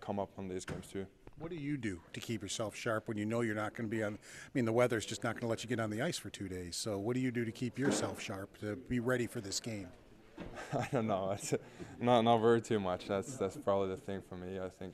come 0.00 0.18
up 0.18 0.30
on 0.38 0.48
these 0.48 0.64
games 0.64 0.86
too. 0.88 1.06
What 1.40 1.50
do 1.50 1.56
you 1.56 1.78
do 1.78 2.02
to 2.12 2.20
keep 2.20 2.42
yourself 2.42 2.76
sharp 2.76 3.08
when 3.08 3.16
you 3.16 3.24
know 3.24 3.40
you're 3.40 3.54
not 3.54 3.74
going 3.74 3.88
to 3.88 3.96
be 3.96 4.02
on? 4.02 4.12
I 4.12 4.48
mean, 4.52 4.66
the 4.66 4.74
weather's 4.74 5.06
just 5.06 5.24
not 5.24 5.32
going 5.36 5.40
to 5.40 5.46
let 5.46 5.62
you 5.62 5.70
get 5.70 5.80
on 5.80 5.88
the 5.88 6.02
ice 6.02 6.18
for 6.18 6.28
two 6.28 6.50
days. 6.50 6.76
So, 6.76 6.98
what 6.98 7.14
do 7.14 7.20
you 7.20 7.30
do 7.30 7.46
to 7.46 7.50
keep 7.50 7.78
yourself 7.78 8.20
sharp 8.20 8.58
to 8.58 8.76
be 8.76 9.00
ready 9.00 9.26
for 9.26 9.40
this 9.40 9.58
game? 9.58 9.88
I 10.78 10.86
don't 10.92 11.06
know. 11.06 11.30
It's 11.30 11.54
not 11.98 12.20
not 12.24 12.42
very 12.42 12.60
too 12.60 12.78
much. 12.78 13.08
That's 13.08 13.38
that's 13.38 13.56
probably 13.56 13.88
the 13.88 13.96
thing 13.96 14.20
for 14.28 14.36
me. 14.36 14.60
I 14.60 14.68
think, 14.68 14.92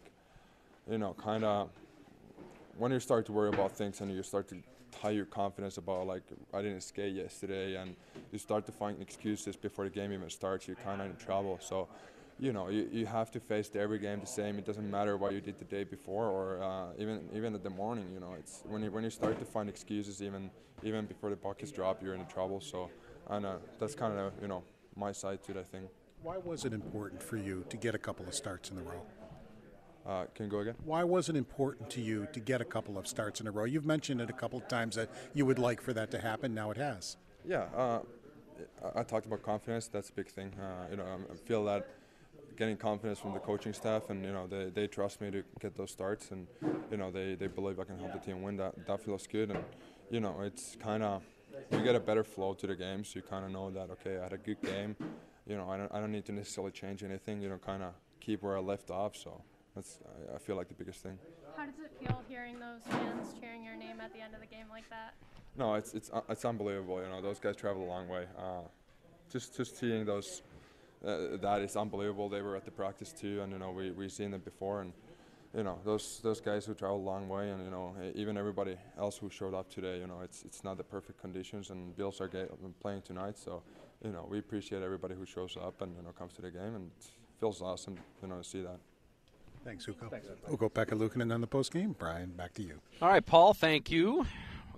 you 0.89 0.99
know, 0.99 1.15
kind 1.15 1.43
of 1.43 1.69
when 2.79 2.93
you 2.93 3.01
start 3.01 3.27
to 3.27 3.33
worry 3.33 3.49
about 3.49 3.73
things 3.73 4.01
and 4.01 4.13
you 4.13 4.23
start 4.23 4.47
to 4.51 4.63
tie 4.93 5.11
your 5.11 5.27
confidence 5.27 5.79
about 5.79 6.07
like 6.07 6.23
I 6.55 6.63
didn't 6.63 6.83
skate 6.83 7.17
yesterday, 7.17 7.75
and 7.75 7.97
you 8.31 8.39
start 8.39 8.67
to 8.67 8.73
find 8.73 9.03
excuses 9.03 9.57
before 9.57 9.83
the 9.83 9.91
game 9.91 10.13
even 10.13 10.31
starts, 10.31 10.69
you're 10.69 10.77
kind 10.77 11.01
of 11.01 11.09
in 11.09 11.17
trouble. 11.17 11.59
So, 11.61 11.89
you 12.39 12.53
know, 12.53 12.69
you, 12.69 12.89
you 12.93 13.07
have 13.07 13.31
to 13.31 13.41
face 13.41 13.71
every 13.75 13.99
game 13.99 14.21
the 14.21 14.27
same. 14.27 14.59
It 14.59 14.67
doesn't 14.67 14.91
matter 14.91 15.17
what 15.17 15.33
you 15.33 15.41
did 15.41 15.59
the 15.59 15.65
day 15.65 15.85
before 15.85 16.27
or 16.27 16.63
uh, 16.63 16.87
even 16.99 17.29
even 17.35 17.55
in 17.55 17.63
the 17.63 17.71
morning. 17.71 18.07
You 18.13 18.21
know, 18.21 18.35
it's 18.39 18.63
when 18.67 18.83
you 18.83 18.91
when 18.91 19.05
you 19.05 19.11
start 19.11 19.39
to 19.39 19.45
find 19.45 19.69
excuses 19.69 20.23
even 20.23 20.51
even 20.83 21.07
before 21.07 21.31
the 21.31 21.37
buckets 21.37 21.73
drop, 21.73 22.03
you're 22.03 22.15
in 22.15 22.27
trouble. 22.27 22.61
So, 22.61 22.91
and 23.31 23.47
uh, 23.47 23.57
that's 23.79 23.95
kind 23.95 24.19
of 24.19 24.33
you 24.43 24.49
know 24.49 24.63
my 24.97 25.13
side 25.13 25.43
to 25.45 25.53
that 25.55 25.69
thing. 25.69 25.89
Why 26.23 26.37
was 26.39 26.65
it 26.65 26.73
important 26.73 27.23
for 27.23 27.37
you 27.37 27.65
to 27.69 27.77
get 27.77 27.95
a 27.95 27.99
couple 27.99 28.27
of 28.27 28.35
starts 28.35 28.71
in 28.71 28.79
a 28.79 28.83
row? 28.83 29.03
Uh, 30.07 30.25
can 30.35 30.45
you 30.47 30.51
go 30.51 30.59
again? 30.61 30.75
Why 30.85 31.03
was 31.05 31.29
it 31.29 31.37
important 31.37 31.91
to 31.91 32.01
you 32.01 32.29
to 32.33 32.39
get 32.39 32.61
a 32.61 32.65
couple 32.65 32.97
of 32.97 33.09
starts 33.09 33.41
in 33.41 33.47
a 33.47 33.51
row? 33.51 33.65
You've 33.65 33.87
mentioned 33.87 34.21
it 34.21 34.31
a 34.31 34.33
couple 34.33 34.59
of 34.59 34.69
times 34.69 34.95
that 34.97 35.09
you 35.35 35.45
would 35.47 35.59
like 35.59 35.81
for 35.81 35.93
that 35.95 36.11
to 36.13 36.21
happen. 36.21 36.55
Now 36.55 36.71
it 36.71 36.77
has. 36.77 37.17
Yeah, 37.45 37.67
uh, 37.77 38.01
I, 38.95 39.01
I 39.01 39.03
talked 39.03 39.27
about 39.27 39.43
confidence. 39.43 39.89
That's 39.89 40.11
a 40.11 40.13
big 40.13 40.29
thing. 40.29 40.53
Uh, 40.61 40.91
you 40.91 40.97
know, 40.97 41.05
I 41.05 41.35
feel 41.45 41.65
that 41.65 41.89
getting 42.57 42.77
confidence 42.77 43.19
from 43.19 43.33
the 43.33 43.39
coaching 43.39 43.73
staff, 43.73 44.11
and 44.11 44.25
you 44.25 44.33
know, 44.33 44.47
they, 44.47 44.71
they 44.71 44.87
trust 44.87 45.21
me 45.21 45.31
to 45.31 45.43
get 45.61 45.77
those 45.77 45.91
starts, 45.91 46.31
and 46.31 46.47
you 46.91 46.97
know, 46.97 47.11
they, 47.11 47.35
they 47.35 47.47
believe 47.47 47.79
I 47.79 47.85
can 47.85 47.99
help 47.99 48.13
the 48.13 48.19
team 48.19 48.43
win. 48.43 48.57
That 48.57 48.87
that 48.87 49.01
feels 49.01 49.27
good, 49.27 49.51
and 49.51 49.65
you 50.11 50.21
know, 50.21 50.41
it's 50.43 50.77
kind 50.77 51.03
of 51.03 51.23
you 51.71 51.83
get 51.83 51.95
a 51.95 52.01
better 52.01 52.25
flow 52.25 52.55
to 52.55 52.67
the 52.67 52.77
game, 52.77 53.05
so 53.05 53.17
you 53.17 53.23
kind 53.23 53.45
of 53.45 53.51
know 53.51 53.71
that 53.71 53.91
okay, 53.91 54.19
I 54.19 54.25
had 54.25 54.33
a 54.33 54.39
good 54.39 54.61
game. 54.63 54.97
You 55.47 55.57
know, 55.57 55.69
I 55.71 55.77
don't 55.77 55.93
I 55.95 56.01
don't 56.01 56.13
need 56.13 56.25
to 56.27 56.33
necessarily 56.33 56.73
change 56.73 57.03
anything. 57.03 57.41
You 57.41 57.49
know, 57.49 57.59
kind 57.59 57.83
of 57.83 57.93
keep 58.21 58.43
where 58.43 58.57
I 58.57 58.61
left 58.61 58.91
off. 58.91 59.17
So 59.17 59.43
that's 59.75 60.01
I, 60.07 60.37
I 60.37 60.39
feel 60.39 60.57
like 60.57 60.69
the 60.69 60.75
biggest 60.75 61.03
thing. 61.03 61.19
How 61.57 61.67
does 61.67 61.79
it 61.79 61.93
feel 62.01 62.21
hearing 62.29 62.59
those 62.59 62.83
fans 62.89 63.35
cheering 63.41 63.65
your 63.65 63.77
name 63.77 64.01
at 64.01 64.13
the 64.13 64.21
end 64.21 64.35
of 64.35 64.41
the 64.41 64.47
game 64.47 64.67
like 64.69 64.89
that? 64.91 65.15
No, 65.57 65.75
it's 65.75 65.95
it's 65.95 66.11
it's 66.29 66.45
unbelievable. 66.45 67.01
You 67.03 67.09
know, 67.09 67.23
those 67.23 67.39
guys 67.39 67.57
travel 67.57 67.85
a 67.85 67.89
long 67.89 68.09
way. 68.09 68.27
Uh, 68.39 68.63
just 69.31 69.57
just 69.57 69.79
seeing 69.79 70.05
those, 70.05 70.43
uh, 71.05 71.37
that 71.41 71.61
is 71.61 71.77
unbelievable. 71.77 72.29
They 72.29 72.43
were 72.43 72.57
at 72.57 72.65
the 72.65 72.71
practice 72.71 73.13
too, 73.13 73.41
and 73.43 73.53
you 73.53 73.59
know 73.59 73.71
we 73.71 73.91
we 73.91 74.09
seen 74.09 74.31
them 74.31 74.41
before, 74.41 74.83
and 74.83 74.93
you 75.57 75.63
know 75.63 75.79
those 75.85 76.21
those 76.23 76.41
guys 76.41 76.65
who 76.65 76.75
travel 76.75 76.97
a 76.97 77.07
long 77.13 77.29
way, 77.29 77.51
and 77.51 77.65
you 77.65 77.71
know 77.71 77.95
even 78.15 78.37
everybody 78.37 78.77
else 78.99 79.17
who 79.19 79.29
showed 79.31 79.55
up 79.55 79.69
today. 79.71 79.99
You 79.99 80.07
know, 80.07 80.21
it's 80.23 80.43
it's 80.45 80.65
not 80.65 80.77
the 80.77 80.85
perfect 80.85 81.21
conditions, 81.21 81.71
and 81.71 81.97
Bills 81.97 82.21
are 82.21 82.29
ga- 82.29 82.49
playing 82.81 83.03
tonight, 83.03 83.39
so 83.39 83.63
you 84.05 84.13
know 84.13 84.27
we 84.31 84.39
appreciate 84.39 84.83
everybody 84.83 85.15
who 85.15 85.27
shows 85.27 85.57
up 85.57 85.83
and 85.83 85.95
you 85.97 86.03
know 86.03 86.11
comes 86.11 86.33
to 86.35 86.43
the 86.43 86.51
game, 86.51 86.75
and 86.75 86.91
it 86.99 87.07
feels 87.41 87.61
awesome, 87.63 87.97
you 88.23 88.29
know, 88.29 88.39
to 88.39 88.45
see 88.45 88.63
that. 88.63 88.79
Thanks, 89.65 89.89
Ukko. 89.89 90.09
Thanks, 90.09 90.29
Ukko 90.51 90.69
Pekka 90.69 90.93
Luukkonen 90.97 91.35
on 91.35 91.41
the 91.41 91.47
post 91.47 91.73
game. 91.73 91.95
Brian, 91.99 92.31
back 92.31 92.55
to 92.55 92.63
you. 92.63 92.79
All 93.03 93.09
right, 93.09 93.25
Paul, 93.25 93.53
thank 93.53 93.91
you. 93.91 94.25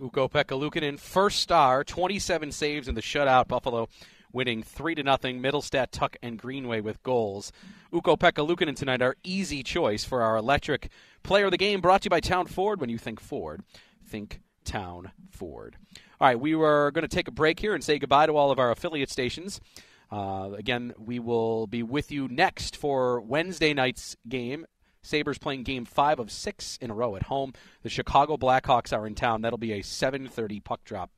Ukko 0.01 0.29
Pekka 0.29 0.59
Luukkonen, 0.59 0.99
first 0.99 1.41
star, 1.41 1.85
27 1.85 2.53
saves 2.53 2.89
in 2.89 2.95
the 2.95 3.03
shutout. 3.03 3.49
Buffalo 3.49 3.89
winning 4.33 4.63
3 4.63 4.95
to 4.97 5.03
nothing. 5.03 5.41
Mittelstadt, 5.41 5.91
Tuch, 5.91 6.17
and 6.23 6.39
Greenway 6.39 6.81
with 6.81 7.03
goals. 7.03 7.53
Ukko 7.93 8.17
Pekka 8.17 8.47
Luukkonen 8.47 8.77
tonight, 8.77 9.03
our 9.03 9.17
easy 9.25 9.63
choice 9.63 10.05
for 10.05 10.23
our 10.23 10.37
electric 10.37 10.91
player 11.23 11.47
of 11.47 11.51
the 11.51 11.57
game, 11.57 11.81
brought 11.81 12.03
to 12.03 12.07
you 12.07 12.11
by 12.11 12.21
Town 12.21 12.47
Ford. 12.47 12.81
When 12.81 12.91
you 12.91 12.99
think 12.99 13.21
Ford, 13.21 13.63
think 14.05 14.41
Town 14.65 15.13
Ford. 15.31 15.77
All 16.21 16.29
right, 16.29 16.39
we 16.39 16.55
were 16.55 16.91
going 16.91 17.09
to 17.09 17.15
take 17.15 17.29
a 17.29 17.33
break 17.33 17.61
here 17.61 17.75
and 17.75 17.83
say 17.83 17.99
goodbye 17.99 18.27
to 18.27 18.37
all 18.37 18.51
of 18.51 18.59
our 18.59 18.71
affiliate 18.71 19.11
stations. 19.11 19.61
Uh, 20.11 20.51
again, 20.57 20.95
we 20.99 21.19
will 21.19 21.67
be 21.67 21.83
with 21.83 22.11
you 22.11 22.29
next 22.29 22.77
for 22.77 23.21
Wednesday 23.21 23.75
night's 23.75 24.17
game 24.29 24.67
Sabres 25.03 25.39
playing 25.39 25.63
game 25.63 25.85
five 25.85 26.19
of 26.19 26.31
six 26.31 26.77
in 26.81 26.91
a 26.91 26.95
row 26.95 27.17
at 27.17 27.25
home. 27.25 27.55
The 27.83 27.89
Chicago 27.89 28.37
Blackhawks 28.37 28.97
are 28.97 29.07
in 29.07 29.15
town. 29.15 29.43
That'll 29.43 29.59
be 29.59 29.73
a 29.73 29.83
7:30 29.83 30.61
puck 30.61 30.85
drop. 30.85 31.11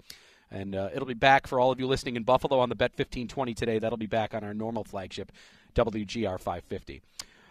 And 0.51 0.75
uh, 0.75 0.91
it'll 0.93 1.07
be 1.07 1.15
back 1.15 1.47
for 1.47 1.61
all 1.61 1.71
of 1.71 1.79
you 1.79 1.87
listening 1.87 2.17
in 2.17 2.25
Buffalo 2.25 2.59
on 2.59 2.69
the 2.69 2.75
Bet 2.75 2.91
1520 2.93 3.55
today. 3.55 3.79
That'll 3.79 3.97
be 3.97 4.07
back 4.07 4.35
on 4.35 4.43
our 4.43 4.53
normal 4.53 4.85
flagship, 4.85 5.31
WGR 5.75 6.39
550. 6.39 7.03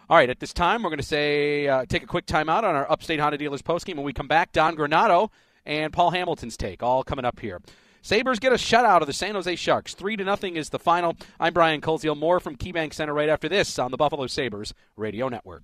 All 0.10 0.18
right, 0.18 0.30
at 0.30 0.40
this 0.40 0.54
time, 0.54 0.84
we're 0.84 0.90
going 0.90 0.98
to 0.98 1.04
say 1.04 1.68
uh, 1.68 1.86
take 1.86 2.04
a 2.04 2.08
quick 2.08 2.26
timeout 2.26 2.64
on 2.64 2.76
our 2.76 2.92
Upstate 2.92 3.20
Honda 3.20 3.38
Dealers 3.38 3.62
postgame. 3.62 3.96
When 3.96 4.06
we 4.06 4.12
come 4.12 4.28
back, 4.28 4.52
Don 4.52 4.76
Granato 4.76 5.30
and 5.66 5.94
Paul 5.94 6.12
Hamilton's 6.12 6.58
take, 6.58 6.82
all 6.82 7.04
coming 7.04 7.26
up 7.26 7.40
here. 7.40 7.62
Sabres 8.02 8.40
get 8.40 8.52
a 8.52 8.56
shutout 8.56 9.02
of 9.02 9.08
the 9.08 9.14
San 9.14 9.36
Jose 9.36 9.56
Sharks. 9.56 9.94
Three 9.94 10.16
to 10.18 10.24
nothing 10.24 10.56
is 10.56 10.70
the 10.70 10.80
final. 10.80 11.16
I'm 11.40 11.54
Brian 11.54 11.82
Koziol. 11.82 12.18
More 12.18 12.40
from 12.40 12.56
KeyBank 12.56 12.94
Center 12.94 13.14
right 13.14 13.30
after 13.30 13.50
this 13.50 13.78
on 13.78 13.92
the 13.92 13.98
Buffalo 13.98 14.26
Sabres 14.28 14.74
Radio 14.96 15.30
Network. 15.30 15.64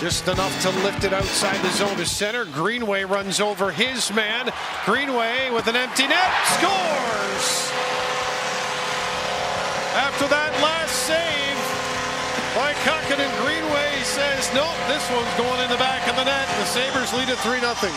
Just 0.00 0.28
enough 0.28 0.62
to 0.62 0.70
lift 0.84 1.02
it 1.02 1.12
outside 1.12 1.60
the 1.60 1.70
zone 1.70 1.96
to 1.96 2.06
center. 2.06 2.44
Greenway 2.44 3.02
runs 3.02 3.40
over 3.40 3.72
his 3.72 4.12
man. 4.12 4.48
Greenway 4.84 5.50
with 5.50 5.66
an 5.66 5.74
empty 5.74 6.06
net 6.06 6.32
scores. 6.54 7.72
After 9.98 10.28
that 10.28 10.52
last 10.62 10.94
save 10.94 11.48
by 12.54 12.72
and 12.72 13.44
Greenway 13.44 14.02
says, 14.04 14.48
nope, 14.54 14.74
this 14.86 15.10
one's 15.10 15.34
going 15.36 15.60
in 15.62 15.70
the 15.70 15.76
back 15.76 16.08
of 16.08 16.14
the 16.14 16.24
net. 16.24 16.46
The 16.46 16.64
Sabres 16.64 17.12
lead 17.12 17.28
it 17.28 17.38
3 17.38 17.58
0. 17.58 17.92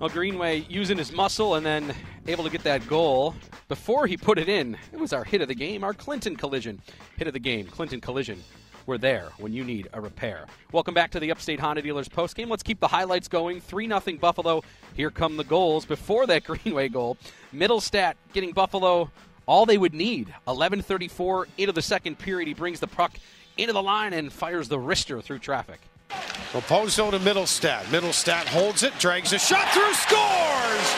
Well, 0.00 0.08
Greenway 0.08 0.64
using 0.70 0.96
his 0.96 1.12
muscle 1.12 1.56
and 1.56 1.66
then 1.66 1.94
able 2.26 2.44
to 2.44 2.50
get 2.50 2.62
that 2.64 2.86
goal 2.88 3.34
before 3.68 4.06
he 4.06 4.16
put 4.16 4.38
it 4.38 4.48
in. 4.48 4.76
It 4.92 4.98
was 4.98 5.12
our 5.12 5.24
hit 5.24 5.42
of 5.42 5.48
the 5.48 5.54
game, 5.54 5.84
our 5.84 5.92
Clinton 5.92 6.34
collision. 6.34 6.80
Hit 7.18 7.26
of 7.26 7.34
the 7.34 7.40
game, 7.40 7.66
Clinton 7.66 8.00
collision. 8.00 8.42
We're 8.86 8.98
there 8.98 9.28
when 9.38 9.52
you 9.52 9.64
need 9.64 9.88
a 9.92 10.00
repair. 10.00 10.46
Welcome 10.72 10.94
back 10.94 11.12
to 11.12 11.20
the 11.20 11.30
Upstate 11.30 11.60
Honda 11.60 11.82
Dealers 11.82 12.08
postgame. 12.08 12.48
Let's 12.48 12.62
keep 12.62 12.80
the 12.80 12.88
highlights 12.88 13.28
going. 13.28 13.60
3 13.60 13.86
0 13.86 14.00
Buffalo. 14.18 14.62
Here 14.94 15.10
come 15.10 15.36
the 15.36 15.44
goals. 15.44 15.84
Before 15.84 16.26
that 16.26 16.44
Greenway 16.44 16.88
goal, 16.88 17.16
Mittelstadt 17.54 18.14
getting 18.32 18.52
Buffalo 18.52 19.10
all 19.46 19.66
they 19.66 19.78
would 19.78 19.94
need. 19.94 20.34
11:34 20.48 21.46
into 21.58 21.72
the 21.72 21.82
second 21.82 22.18
period. 22.18 22.48
He 22.48 22.54
brings 22.54 22.80
the 22.80 22.86
puck 22.88 23.12
into 23.56 23.72
the 23.72 23.82
line 23.82 24.12
and 24.12 24.32
fires 24.32 24.68
the 24.68 24.78
wrister 24.78 25.22
through 25.22 25.38
traffic. 25.38 25.80
Raposo 26.52 27.10
to 27.10 27.18
Mittelstadt. 27.18 27.82
Mittelstadt 27.84 28.46
holds 28.46 28.82
it, 28.82 28.92
drags 28.98 29.32
a 29.32 29.38
shot 29.38 29.68
through, 29.72 29.94
scores! 29.94 30.88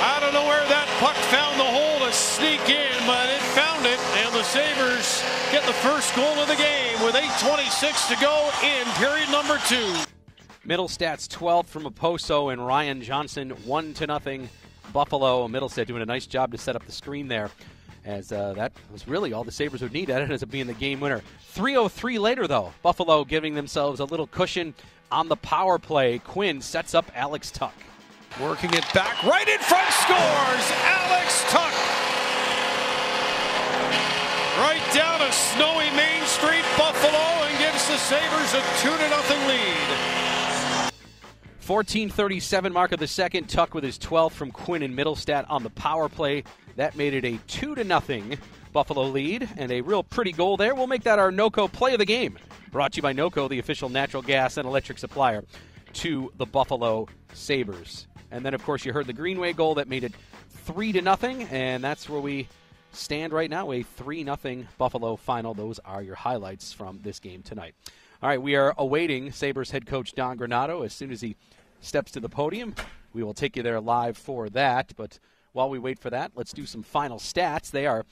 I 0.00 0.18
don't 0.20 0.34
know 0.34 0.46
where 0.46 0.66
that 0.68 0.88
puck 1.00 1.16
found 1.32 1.58
the 1.58 1.64
hole 1.64 1.87
sneak 2.12 2.68
in, 2.68 3.06
but 3.06 3.28
it 3.28 3.40
found 3.54 3.84
it, 3.86 3.98
and 4.16 4.34
the 4.34 4.42
Sabres 4.42 5.22
get 5.52 5.64
the 5.66 5.72
first 5.72 6.14
goal 6.14 6.34
of 6.38 6.48
the 6.48 6.56
game 6.56 7.02
with 7.02 7.14
8.26 7.14 8.08
to 8.08 8.20
go 8.20 8.50
in 8.62 8.86
period 8.94 9.30
number 9.30 9.58
two. 9.66 9.94
Mittelstadt's 10.66 11.28
12th 11.28 11.66
from 11.66 11.84
Oposo 11.84 12.52
and 12.52 12.66
Ryan 12.66 13.02
Johnson, 13.02 13.50
1 13.50 13.94
to 13.94 14.06
nothing. 14.06 14.48
Buffalo, 14.92 15.48
Mittelstadt 15.48 15.86
doing 15.86 16.02
a 16.02 16.06
nice 16.06 16.26
job 16.26 16.52
to 16.52 16.58
set 16.58 16.76
up 16.76 16.84
the 16.84 16.92
screen 16.92 17.28
there. 17.28 17.50
As 18.04 18.32
uh, 18.32 18.52
that 18.54 18.72
was 18.90 19.06
really 19.06 19.32
all 19.32 19.44
the 19.44 19.52
Sabres 19.52 19.82
would 19.82 19.92
need. 19.92 20.08
That 20.08 20.22
ends 20.22 20.42
up 20.42 20.50
being 20.50 20.66
the 20.66 20.74
game 20.74 21.00
winner. 21.00 21.22
3.03 21.54 22.18
later, 22.18 22.46
though. 22.46 22.72
Buffalo 22.82 23.24
giving 23.24 23.54
themselves 23.54 24.00
a 24.00 24.04
little 24.04 24.26
cushion 24.26 24.74
on 25.10 25.28
the 25.28 25.36
power 25.36 25.78
play. 25.78 26.18
Quinn 26.18 26.60
sets 26.60 26.94
up 26.94 27.10
Alex 27.14 27.50
Tuch. 27.50 27.72
Working 28.40 28.72
it 28.72 28.84
back 28.94 29.20
right 29.24 29.48
in 29.48 29.58
front, 29.58 29.90
scores 29.90 30.70
Alex 30.84 31.42
Tuch! 31.50 31.74
Right 34.60 34.94
down 34.94 35.22
a 35.22 35.32
snowy 35.32 35.90
Main 35.96 36.24
Street, 36.24 36.64
Buffalo, 36.76 37.18
and 37.18 37.58
gives 37.58 37.88
the 37.88 37.96
Sabres 37.96 38.54
a 38.54 38.62
2 38.80 38.90
0 38.96 39.48
lead. 39.48 40.92
14:37 41.60 42.72
mark 42.72 42.92
of 42.92 43.00
the 43.00 43.08
second. 43.08 43.48
Tuch 43.48 43.74
with 43.74 43.82
his 43.82 43.98
12th 43.98 44.32
from 44.32 44.52
Quinn 44.52 44.84
and 44.84 44.96
Mittelstadt 44.96 45.44
on 45.48 45.64
the 45.64 45.70
power 45.70 46.08
play. 46.08 46.44
That 46.76 46.94
made 46.94 47.14
it 47.14 47.24
a 47.24 47.38
two 47.48 47.74
to 47.74 47.82
nothing 47.82 48.38
Buffalo 48.72 49.08
lead, 49.08 49.48
and 49.56 49.72
a 49.72 49.80
real 49.80 50.04
pretty 50.04 50.30
goal 50.30 50.56
there. 50.56 50.76
We'll 50.76 50.86
make 50.86 51.02
that 51.02 51.18
our 51.18 51.32
NOCO 51.32 51.66
play 51.72 51.94
of 51.94 51.98
the 51.98 52.04
game. 52.04 52.38
Brought 52.70 52.92
to 52.92 52.96
you 52.98 53.02
by 53.02 53.12
NOCO, 53.12 53.48
the 53.48 53.58
official 53.58 53.88
natural 53.88 54.22
gas 54.22 54.58
and 54.58 54.68
electric 54.68 54.98
supplier 54.98 55.42
to 55.94 56.32
the 56.36 56.46
Buffalo 56.46 57.08
Sabres. 57.32 58.06
And 58.30 58.44
then, 58.44 58.54
of 58.54 58.62
course, 58.62 58.84
you 58.84 58.92
heard 58.92 59.06
the 59.06 59.12
Greenway 59.12 59.52
goal 59.52 59.76
that 59.76 59.88
made 59.88 60.04
it 60.04 60.12
three 60.50 60.92
to 60.92 61.00
nothing, 61.00 61.42
and 61.44 61.82
that's 61.82 62.08
where 62.08 62.20
we 62.20 62.48
stand 62.92 63.32
right 63.32 63.50
now. 63.50 63.72
A 63.72 63.82
three 63.82 64.24
nothing 64.24 64.68
Buffalo 64.76 65.16
final. 65.16 65.54
Those 65.54 65.78
are 65.84 66.02
your 66.02 66.14
highlights 66.14 66.72
from 66.72 67.00
this 67.02 67.20
game 67.20 67.42
tonight. 67.42 67.74
All 68.22 68.28
right, 68.28 68.42
we 68.42 68.56
are 68.56 68.74
awaiting 68.76 69.32
Sabres 69.32 69.70
head 69.70 69.86
coach 69.86 70.14
Don 70.14 70.36
Granato 70.36 70.84
as 70.84 70.92
soon 70.92 71.10
as 71.10 71.20
he 71.20 71.36
steps 71.80 72.10
to 72.12 72.20
the 72.20 72.28
podium. 72.28 72.74
We 73.12 73.22
will 73.22 73.34
take 73.34 73.56
you 73.56 73.62
there 73.62 73.80
live 73.80 74.16
for 74.16 74.48
that. 74.50 74.92
But 74.96 75.18
while 75.52 75.70
we 75.70 75.78
wait 75.78 75.98
for 75.98 76.10
that, 76.10 76.32
let's 76.34 76.52
do 76.52 76.66
some 76.66 76.82
final 76.82 77.18
stats. 77.18 77.70
They 77.70 77.86
are 77.86 78.04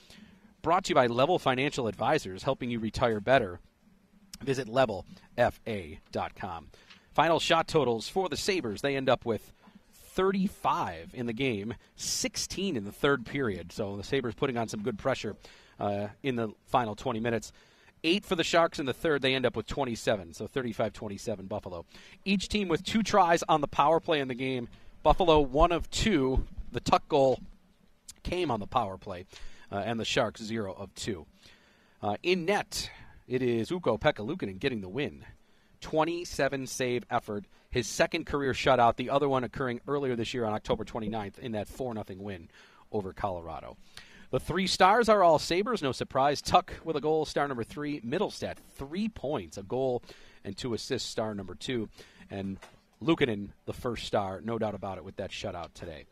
brought 0.63 0.85
to 0.85 0.91
you 0.91 0.95
by 0.95 1.09
Level 1.09 1.39
Financial 1.39 1.89
Advisors, 1.89 2.45
helping 2.45 2.71
you 2.71 2.79
retire 2.79 3.21
better. 3.21 3.61
Visit 4.43 4.69
levelfa.com. 4.69 6.69
Final 7.13 7.41
shot 7.41 7.69
totals 7.69 8.09
for 8.09 8.29
the 8.29 8.37
Sabres. 8.37 8.83
They 8.83 8.97
end 8.97 9.09
up 9.09 9.25
with 9.25 9.53
35 10.17 11.11
in 11.13 11.27
the 11.27 11.33
game, 11.33 11.75
16 11.97 12.75
in 12.77 12.85
the 12.85 12.91
third 12.91 13.27
period. 13.27 13.71
So 13.71 13.97
the 13.97 14.03
Sabres 14.03 14.35
putting 14.35 14.57
on 14.57 14.67
some 14.67 14.83
good 14.83 14.99
pressure 14.99 15.37
uh, 15.79 16.09
in 16.23 16.37
the 16.37 16.49
final 16.65 16.97
20 16.97 17.21
minutes. 17.21 17.53
Eight 18.03 18.25
for 18.25 18.35
the 18.35 18.45
Sharks 18.45 18.79
in 18.79 18.87
the 18.87 18.93
third. 18.93 19.23
They 19.23 19.35
end 19.35 19.47
up 19.47 19.57
with 19.57 19.67
27, 19.67 20.33
so 20.33 20.47
35 20.47 20.93
27 20.93 21.47
Buffalo. 21.47 21.85
Each 22.25 22.49
team 22.49 22.69
with 22.69 22.83
two 22.83 23.03
tries 23.03 23.43
on 23.49 23.61
the 23.61 23.69
power 23.69 24.01
play 24.01 24.21
in 24.21 24.29
the 24.29 24.35
game. 24.35 24.69
Buffalo, 25.03 25.41
one 25.41 25.73
of 25.73 25.89
two. 25.91 26.45
The 26.73 26.81
Tuch 26.81 27.09
goal 27.09 27.41
came 28.23 28.51
on 28.51 28.61
the 28.61 28.67
power 28.67 28.99
play, 28.99 29.25
uh, 29.71 29.77
and 29.77 30.01
the 30.01 30.05
Sharks, 30.05 30.43
zero 30.43 30.75
of 30.75 30.95
two. 30.95 31.27
Uh, 32.03 32.17
in 32.23 32.45
net, 32.45 32.91
it 33.27 33.43
is 33.43 33.71
Ukko 33.71 33.99
Pekka 33.99 34.27
Luukkonen 34.27 34.59
getting 34.59 34.81
the 34.81 34.89
win. 34.89 35.25
27 35.81 36.67
save 36.67 37.05
effort, 37.11 37.45
his 37.77 37.87
second 37.87 38.25
career 38.25 38.55
shutout, 38.55 38.97
the 38.97 39.11
other 39.11 39.29
one 39.29 39.45
occurring 39.45 39.83
earlier 39.87 40.17
this 40.17 40.33
year 40.33 40.47
on 40.47 40.55
October 40.55 40.83
29th 40.83 41.39
in 41.39 41.53
that 41.53 41.69
4 41.69 41.93
0 41.93 42.05
win 42.19 42.49
over 42.91 43.13
Colorado. 43.13 43.77
The 44.31 44.41
three 44.41 44.67
stars 44.67 45.11
are 45.11 45.23
all 45.23 45.39
Sabres, 45.39 45.83
no 45.83 45.93
surprise. 45.93 46.41
Tuch 46.41 46.71
with 46.85 46.97
a 46.97 47.03
goal, 47.03 47.27
star 47.27 47.47
number 47.47 47.65
three. 47.65 48.01
Mittelstadt, 48.01 48.57
three 48.77 49.11
points, 49.11 49.59
a 49.59 49.63
goal 49.63 50.03
and 50.43 50.57
two 50.57 50.73
assists, 50.73 51.07
star 51.07 51.35
number 51.35 51.55
two. 51.55 51.91
And 52.31 52.57
Luukkonen, 53.05 53.51
the 53.67 53.75
first 53.75 54.07
star, 54.07 54.41
no 54.43 54.59
doubt 54.59 54.75
about 54.75 54.97
it, 54.97 55.05
with 55.05 55.17
that 55.17 55.31
shutout 55.31 55.75
today. 55.75 56.07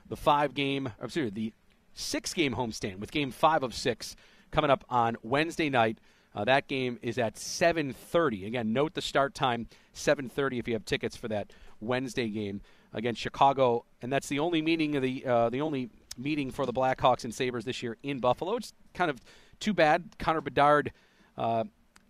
the 0.07 0.17
five 0.17 0.55
game, 0.55 0.89
excuse 0.99 1.25
me, 1.25 1.29
the 1.29 1.53
six 1.99 2.33
game 2.33 2.55
homestand 2.55 2.99
with 2.99 3.11
game 3.11 3.31
five 3.31 3.63
of 3.63 3.73
six 3.73 4.15
coming 4.51 4.71
up 4.71 4.85
on 4.89 5.17
Wednesday 5.21 5.69
night. 5.69 5.99
Uh, 6.33 6.45
that 6.45 6.67
game 6.67 6.99
is 7.01 7.17
at 7.17 7.35
7:30. 7.35 8.45
Again, 8.45 8.71
note 8.71 8.93
the 8.93 9.01
start 9.01 9.33
time 9.33 9.67
7:30 9.93 10.59
if 10.59 10.67
you 10.67 10.73
have 10.73 10.85
tickets 10.85 11.15
for 11.15 11.27
that 11.27 11.51
Wednesday 11.81 12.29
game 12.29 12.61
against 12.93 13.21
Chicago, 13.21 13.85
and 14.01 14.11
that's 14.11 14.27
the 14.27 14.39
only 14.39 14.61
meeting 14.61 14.95
of 14.95 15.01
the 15.01 15.25
uh, 15.25 15.49
the 15.49 15.61
only 15.61 15.89
meeting 16.17 16.51
for 16.51 16.65
the 16.65 16.73
Blackhawks 16.73 17.23
and 17.23 17.33
Sabres 17.33 17.65
this 17.65 17.81
year 17.81 17.97
in 18.03 18.19
Buffalo. 18.19 18.55
It's 18.55 18.73
kind 18.93 19.09
of 19.09 19.19
too 19.59 19.73
bad. 19.73 20.17
Connor 20.19 20.41
Bedard 20.41 20.91
uh, 21.37 21.63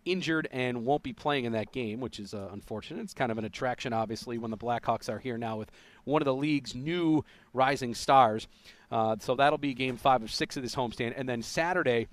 injured 0.05 0.47
and 0.51 0.85
won't 0.85 1.03
be 1.03 1.13
playing 1.13 1.45
in 1.45 1.53
that 1.53 1.71
game, 1.71 1.99
which 1.99 2.19
is 2.19 2.33
uh, 2.33 2.49
unfortunate. 2.51 3.01
It's 3.01 3.13
kind 3.13 3.31
of 3.31 3.37
an 3.37 3.45
attraction, 3.45 3.93
obviously, 3.93 4.37
when 4.37 4.51
the 4.51 4.57
Blackhawks 4.57 5.09
are 5.09 5.19
here 5.19 5.37
now 5.37 5.57
with 5.57 5.71
one 6.03 6.21
of 6.21 6.25
the 6.25 6.33
league's 6.33 6.75
new 6.75 7.23
rising 7.53 7.93
stars. 7.93 8.47
Uh, 8.91 9.15
so 9.19 9.35
that'll 9.35 9.57
be 9.57 9.73
game 9.73 9.97
five 9.97 10.23
of 10.23 10.31
six 10.31 10.57
of 10.57 10.63
this 10.63 10.75
homestand. 10.75 11.13
And 11.15 11.27
then 11.27 11.41
Saturday, 11.41 12.07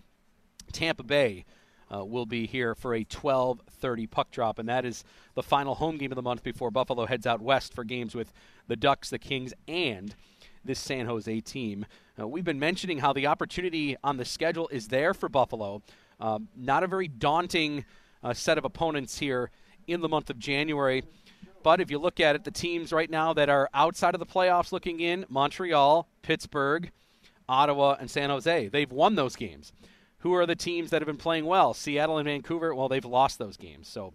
Tampa 0.73 1.03
Bay. 1.03 1.45
Uh, 1.89 2.05
will 2.05 2.27
be 2.27 2.49
here 2.49 2.75
for 2.75 2.97
a 2.97 3.05
12:30 3.05 4.11
puck 4.11 4.33
drop, 4.33 4.59
and 4.59 4.69
that 4.69 4.85
is 4.85 5.05
the 5.35 5.43
final 5.43 5.77
home 5.77 5.97
game 5.97 6.11
of 6.11 6.17
the 6.17 6.23
month 6.23 6.43
before 6.43 6.69
Buffalo 6.69 7.07
heads 7.07 7.29
out 7.29 7.41
west 7.41 7.73
for 7.73 7.85
games 7.85 8.13
with 8.13 8.33
the 8.67 8.75
Ducks, 8.75 9.09
the 9.09 9.21
Kings, 9.21 9.55
and 9.69 10.17
this 10.65 10.81
San 10.81 11.07
Jose 11.07 11.41
team. 11.43 11.87
Uh, 12.19 12.27
we've 12.27 12.45
been 12.45 12.59
mentioning 12.59 12.99
how 12.99 13.13
the 13.13 13.27
opportunity 13.27 13.97
on 14.03 14.17
the 14.17 14.25
schedule 14.25 14.69
is 14.69 14.89
there 14.89 15.15
for 15.15 15.29
Buffalo. 15.29 15.83
Um, 16.19 16.49
not 16.57 16.83
a 16.83 16.87
very 16.87 17.09
daunting 17.09 17.85
uh, 18.23 18.35
set 18.35 18.59
of 18.59 18.65
opponents 18.65 19.19
here 19.19 19.51
in 19.87 20.01
the 20.01 20.09
month 20.09 20.31
of 20.31 20.39
January. 20.39 21.05
But 21.67 21.81
if 21.81 21.91
you 21.91 21.99
look 21.99 22.21
at 22.21 22.37
it, 22.37 22.45
the 22.45 22.53
teams 22.53 22.93
right 22.93 23.11
now 23.11 23.33
that 23.33 23.49
are 23.49 23.69
outside 23.75 24.15
of 24.15 24.21
the 24.21 24.25
playoffs 24.25 24.71
looking 24.71 25.01
in 25.01 25.27
Montreal, 25.29 26.07
Pittsburgh, 26.23 26.93
Ottawa, 27.49 27.97
and 27.99 28.09
San 28.09 28.31
Jose, 28.31 28.69
they've 28.69 28.93
won 28.93 29.17
those 29.17 29.35
games. 29.35 29.73
Who 30.19 30.33
are 30.35 30.47
the 30.47 30.55
teams 30.55 30.91
that 30.91 31.03
have 31.03 31.09
been 31.09 31.17
playing 31.17 31.45
well? 31.45 31.75
Seattle 31.75 32.19
and 32.19 32.27
Vancouver, 32.27 32.73
well, 32.73 32.89
they've 32.89 33.05
lost 33.05 33.41
those 33.41 33.57
games. 33.57 33.89
So 33.89 34.15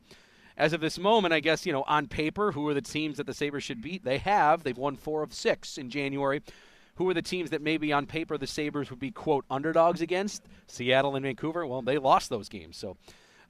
as 0.56 0.72
of 0.72 0.80
this 0.80 0.98
moment, 0.98 1.34
I 1.34 1.42
guess, 1.42 1.66
you 1.66 1.74
know, 1.74 1.84
on 1.90 2.08
paper, 2.08 2.54
who 2.54 2.66
are 2.70 2.74
the 2.74 2.80
teams 2.80 3.18
that 3.18 3.26
the 3.26 3.34
Sabres 3.34 3.66
should 3.66 3.82
beat? 3.82 4.06
They 4.06 4.20
have. 4.20 4.64
They've 4.64 4.78
won 4.78 4.96
four 4.96 5.22
of 5.22 5.34
six 5.34 5.78
in 5.78 5.90
January. 5.90 6.42
Who 6.96 7.10
are 7.10 7.14
the 7.14 7.22
teams 7.22 7.50
that 7.50 7.62
maybe 7.62 7.92
on 7.92 8.06
paper 8.06 8.38
the 8.38 8.48
Sabres 8.48 8.90
would 8.90 9.00
be, 9.00 9.12
quote, 9.12 9.44
underdogs 9.52 10.00
against? 10.00 10.46
Seattle 10.68 11.18
and 11.18 11.26
Vancouver. 11.26 11.68
Well, 11.68 11.82
they 11.82 11.98
lost 11.98 12.30
those 12.30 12.48
games. 12.48 12.78
So 12.78 12.96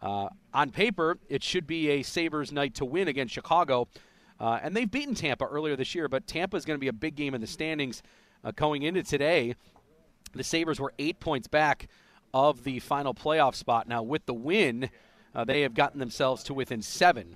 uh, 0.01 0.29
on 0.53 0.71
paper, 0.71 1.17
it 1.29 1.43
should 1.43 1.67
be 1.67 1.89
a 1.89 2.03
Sabres 2.03 2.51
night 2.51 2.75
to 2.75 2.85
win 2.85 3.07
against 3.07 3.33
Chicago. 3.33 3.87
Uh, 4.39 4.59
and 4.63 4.75
they've 4.75 4.89
beaten 4.89 5.13
Tampa 5.13 5.45
earlier 5.45 5.75
this 5.75 5.93
year, 5.93 6.07
but 6.07 6.25
Tampa 6.25 6.57
is 6.57 6.65
going 6.65 6.75
to 6.75 6.81
be 6.81 6.87
a 6.87 6.93
big 6.93 7.15
game 7.15 7.35
in 7.35 7.41
the 7.41 7.47
standings 7.47 8.01
uh, 8.43 8.51
going 8.55 8.81
into 8.81 9.03
today. 9.03 9.55
The 10.33 10.43
Sabres 10.43 10.79
were 10.79 10.93
eight 10.97 11.19
points 11.19 11.47
back 11.47 11.87
of 12.33 12.63
the 12.63 12.79
final 12.79 13.13
playoff 13.13 13.53
spot. 13.53 13.87
Now, 13.87 14.01
with 14.01 14.25
the 14.25 14.33
win, 14.33 14.89
uh, 15.35 15.43
they 15.45 15.61
have 15.61 15.75
gotten 15.75 15.99
themselves 15.99 16.43
to 16.45 16.53
within 16.53 16.81
seven 16.81 17.35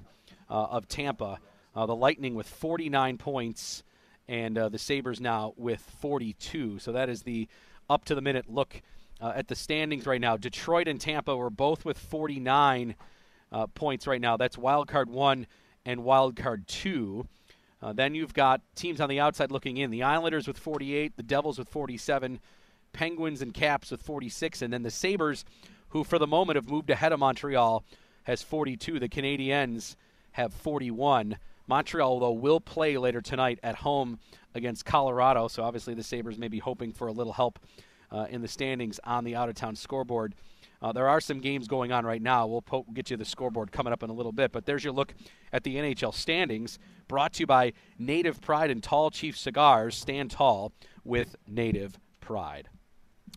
uh, 0.50 0.54
of 0.54 0.88
Tampa. 0.88 1.40
Uh, 1.76 1.86
the 1.86 1.96
Lightning 1.96 2.34
with 2.34 2.48
49 2.48 3.18
points, 3.18 3.84
and 4.28 4.56
the 4.56 4.80
Sabres 4.80 5.20
now 5.20 5.54
with 5.58 5.82
42. 6.00 6.80
So 6.80 6.94
that 6.94 7.10
is 7.10 7.24
the 7.24 7.48
up 7.90 8.06
to 8.06 8.16
the 8.16 8.22
minute 8.22 8.50
look 8.50 8.82
uh, 9.22 9.34
at 9.36 9.48
the 9.48 9.56
standings 9.56 10.06
right 10.06 10.22
now. 10.22 10.38
Detroit 10.38 10.88
and 10.88 11.00
Tampa 11.00 11.32
are 11.32 11.50
both 11.50 11.86
with 11.86 11.98
49 11.98 12.96
uh, 13.52 13.68
points 13.68 14.08
right 14.08 14.22
now. 14.22 14.38
That's 14.38 14.58
wild 14.58 14.88
card 14.88 15.10
one 15.10 15.48
and 15.86 16.04
wild 16.04 16.36
card 16.36 16.68
two. 16.68 17.28
then 17.94 18.16
you've 18.16 18.34
got 18.34 18.62
teams 18.76 19.00
on 19.00 19.10
the 19.10 19.20
outside 19.20 19.52
looking 19.52 19.78
in. 19.78 19.92
The 19.92 20.04
Islanders 20.04 20.48
with 20.48 20.58
48, 20.58 21.18
the 21.18 21.24
Devils 21.24 21.60
with 21.60 21.70
47, 21.70 22.40
Penguins 22.94 23.42
and 23.42 23.54
Caps 23.54 23.92
with 23.92 24.02
46, 24.02 24.64
and 24.64 24.74
then 24.74 24.82
the 24.82 24.90
Sabres 24.90 25.46
who 25.96 26.04
for 26.04 26.20
the 26.20 26.28
moment 26.28 26.58
have 26.58 26.70
moved 26.70 26.90
ahead 26.90 27.14
of 27.14 27.20
Montreal, 27.20 27.86
has 28.24 28.42
42. 28.42 29.00
The 29.00 29.08
Canadiens 29.08 29.96
have 30.32 30.54
41. 30.54 31.38
Montreal, 31.68 32.20
though, 32.20 32.32
will 32.34 32.60
play 32.60 32.98
later 32.98 33.22
tonight 33.22 33.60
at 33.64 33.76
home 33.76 34.20
against 34.54 34.84
Colorado, 34.84 35.48
so 35.48 35.64
obviously 35.64 35.94
the 35.94 36.04
Sabres 36.04 36.38
may 36.38 36.50
be 36.50 36.60
hoping 36.60 36.92
for 36.92 37.08
a 37.08 37.14
little 37.14 37.32
help 37.32 37.60
uh, 38.16 38.26
in 38.30 38.42
the 38.42 38.48
standings 38.48 39.00
on 39.04 39.26
the 39.26 39.36
out 39.36 39.50
of 39.50 39.56
town 39.56 39.76
scoreboard. 39.76 40.34
Uh, 40.82 40.92
there 40.92 41.08
are 41.08 41.20
some 41.20 41.40
games 41.40 41.68
going 41.68 41.92
on 41.92 42.06
right 42.06 42.22
now. 42.22 42.48
We'll 42.48 42.62
po- 42.62 42.86
get 42.94 43.10
you 43.10 43.18
the 43.18 43.26
scoreboard 43.26 43.72
coming 43.72 43.92
up 43.92 44.04
in 44.04 44.10
a 44.10 44.14
little 44.14 44.32
bit, 44.32 44.52
but 44.52 44.66
there's 44.66 44.84
your 44.84 44.94
look 44.94 45.14
at 45.52 45.64
the 45.64 45.76
NHL 45.76 46.14
standings 46.14 46.80
brought 47.08 47.34
to 47.34 47.42
you 47.42 47.48
by 47.48 47.74
Native 48.00 48.40
Pride 48.40 48.72
and 48.72 48.82
Tall 48.82 49.10
Chief 49.10 49.38
Cigars. 49.38 49.98
Stand 49.98 50.32
tall 50.32 50.72
with 51.04 51.36
Native 51.48 52.00
Pride. 52.22 52.70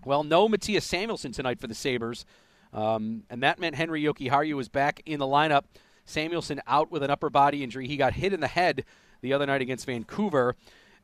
Well, 0.04 0.22
no 0.22 0.48
Mattias 0.48 0.82
Samuelsson 0.82 1.32
tonight 1.32 1.58
for 1.58 1.66
the 1.66 1.74
Sabres. 1.74 2.24
Um, 2.72 3.24
and 3.30 3.42
that 3.42 3.58
meant 3.58 3.76
Henri 3.76 4.02
Jokiharju 4.02 4.54
was 4.54 4.68
back 4.68 5.02
in 5.06 5.18
the 5.18 5.26
lineup. 5.26 5.64
Samuelsson 6.06 6.60
out 6.66 6.90
with 6.90 7.02
an 7.02 7.10
upper 7.10 7.30
body 7.30 7.64
injury. 7.64 7.88
He 7.88 7.96
got 7.96 8.12
hit 8.12 8.32
in 8.32 8.40
the 8.40 8.46
head 8.46 8.84
the 9.22 9.32
other 9.32 9.46
night 9.46 9.60
against 9.60 9.86
Vancouver. 9.86 10.54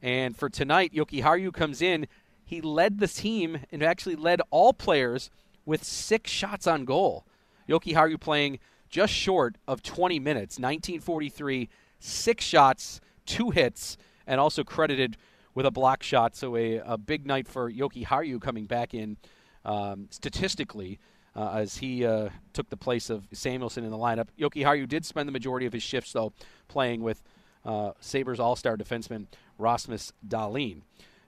And 0.02 0.36
for 0.36 0.48
tonight, 0.48 0.92
Jokiharju 0.94 1.52
comes 1.52 1.80
in. 1.80 2.06
He 2.44 2.60
led 2.60 2.98
the 2.98 3.08
team 3.08 3.60
and 3.72 3.82
actually 3.82 4.16
led 4.16 4.40
all 4.50 4.72
players 4.72 5.30
with 5.64 5.84
six 5.84 6.30
shots 6.30 6.66
on 6.66 6.84
goal. 6.84 7.26
Jokiharju 7.68 8.20
playing 8.20 8.58
just 8.90 9.12
short 9.12 9.56
of 9.66 9.82
20 9.82 10.18
minutes, 10.18 10.58
1943, 10.58 11.68
six 11.98 12.44
shots, 12.44 13.00
two 13.26 13.50
hits, 13.50 13.96
and 14.26 14.40
also 14.40 14.62
credited 14.62 15.16
with 15.54 15.66
a 15.66 15.70
block 15.70 16.02
shot. 16.02 16.36
So 16.36 16.56
a, 16.56 16.76
a 16.78 16.98
big 16.98 17.26
night 17.26 17.48
for 17.48 17.70
Jokiharju 17.70 18.40
coming 18.40 18.66
back 18.66 18.94
in 18.94 19.16
um, 19.64 20.08
statistically 20.10 20.98
uh, 21.36 21.52
as 21.54 21.78
he 21.78 22.04
uh, 22.04 22.28
took 22.52 22.68
the 22.70 22.76
place 22.76 23.10
of 23.10 23.28
Samuelsson 23.32 23.84
in 23.84 23.90
the 23.90 23.98
lineup. 23.98 24.28
Jokiharju 24.38 24.88
did 24.88 25.04
spend 25.04 25.28
the 25.28 25.32
majority 25.32 25.66
of 25.66 25.72
his 25.72 25.82
shifts, 25.82 26.12
though, 26.12 26.32
playing 26.68 27.02
with 27.02 27.22
uh, 27.64 27.92
Sabres 28.00 28.38
all 28.38 28.56
star 28.56 28.76
defenseman 28.76 29.26
Rasmus 29.58 30.12
Dahlin. 30.26 30.82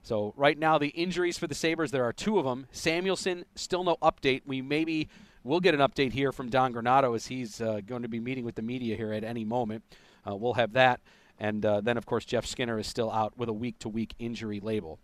So, 0.07 0.33
right 0.37 0.57
now, 0.57 0.77
the 0.77 0.87
injuries 0.87 1.37
for 1.37 1.47
the 1.47 1.53
Sabres, 1.53 1.91
there 1.91 2.05
are 2.05 2.13
two 2.13 2.39
of 2.39 2.45
them. 2.45 2.67
Samuelsson, 2.71 3.43
still 3.55 3.83
no 3.83 3.97
update. 4.01 4.43
We 4.45 4.61
maybe 4.61 5.09
will 5.43 5.59
get 5.59 5.73
an 5.73 5.81
update 5.81 6.13
here 6.13 6.31
from 6.31 6.47
Don 6.47 6.73
Granato 6.73 7.13
as 7.13 7.25
he's 7.25 7.59
uh, 7.59 7.81
going 7.85 8.03
to 8.03 8.07
be 8.07 8.21
meeting 8.21 8.45
with 8.45 8.55
the 8.55 8.61
media 8.61 8.95
here 8.95 9.11
at 9.11 9.25
any 9.25 9.43
moment. 9.43 9.83
Uh, 10.25 10.33
we'll 10.37 10.53
have 10.53 10.71
that. 10.73 11.01
And 11.41 11.65
uh, 11.65 11.81
then, 11.81 11.97
of 11.97 12.05
course, 12.05 12.23
Jeff 12.23 12.45
Skinner 12.45 12.79
is 12.79 12.87
still 12.87 13.11
out 13.11 13.37
with 13.37 13.49
a 13.49 13.53
week 13.53 13.79
to 13.79 13.89
week 13.89 14.13
injury 14.17 14.61
label. 14.61 14.97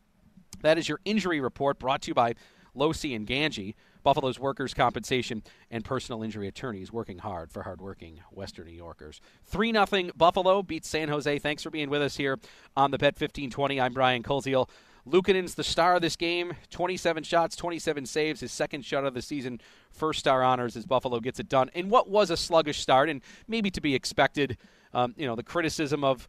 That 0.62 0.78
is 0.78 0.88
your 0.88 1.02
injury 1.04 1.42
report 1.42 1.80
brought 1.80 2.04
to 2.04 2.08
you 2.08 2.13
by 2.13 2.36
Losi 2.74 3.13
and 3.13 3.28
Gangi. 3.28 3.76
Buffalo's 4.04 4.39
workers' 4.39 4.74
compensation 4.74 5.44
and 5.70 5.84
personal 5.84 6.24
injury 6.24 6.48
attorneys 6.48 6.94
working 6.94 7.18
hard 7.18 7.52
for 7.52 7.63
hardworking 7.63 8.22
Western 8.32 8.68
New 8.68 8.74
Yorkers. 8.74 9.20
3 9.48 9.74
0 9.74 10.12
Buffalo 10.16 10.63
beats 10.63 10.88
San 10.88 11.10
Jose. 11.10 11.39
Thanks 11.39 11.63
for 11.63 11.72
being 11.72 11.89
with 11.89 12.02
us 12.02 12.16
here 12.16 12.39
on 12.78 12.92
the 12.92 12.98
Bet 12.98 13.16
1520. 13.16 13.82
I'm 13.82 13.92
Brian 13.92 14.24
Koziol. 14.24 14.70
Luukkonen's 15.08 15.56
the 15.56 15.63
star 15.63 15.96
of 15.96 16.02
this 16.02 16.16
game. 16.16 16.54
27 16.70 17.24
shots, 17.24 17.56
27 17.56 18.06
saves, 18.06 18.39
his 18.39 18.52
second 18.52 18.86
shot 18.86 19.06
of 19.06 19.13
the 19.13 19.22
season. 19.22 19.60
First 19.92 20.20
star 20.20 20.44
honors 20.44 20.76
as 20.76 20.86
Buffalo 20.86 21.20
gets 21.20 21.39
it 21.39 21.50
done 21.50 21.70
in 21.74 21.89
what 21.89 22.10
was 22.10 22.30
a 22.30 22.38
sluggish 22.38 22.80
start 22.80 23.10
and 23.10 23.22
maybe 23.48 23.70
to 23.72 23.82
be 23.82 23.96
expected. 23.96 24.58
Um, 24.94 25.13
you 25.18 25.26
know, 25.26 25.36
the 25.36 25.44
criticism 25.44 26.04
of 26.04 26.28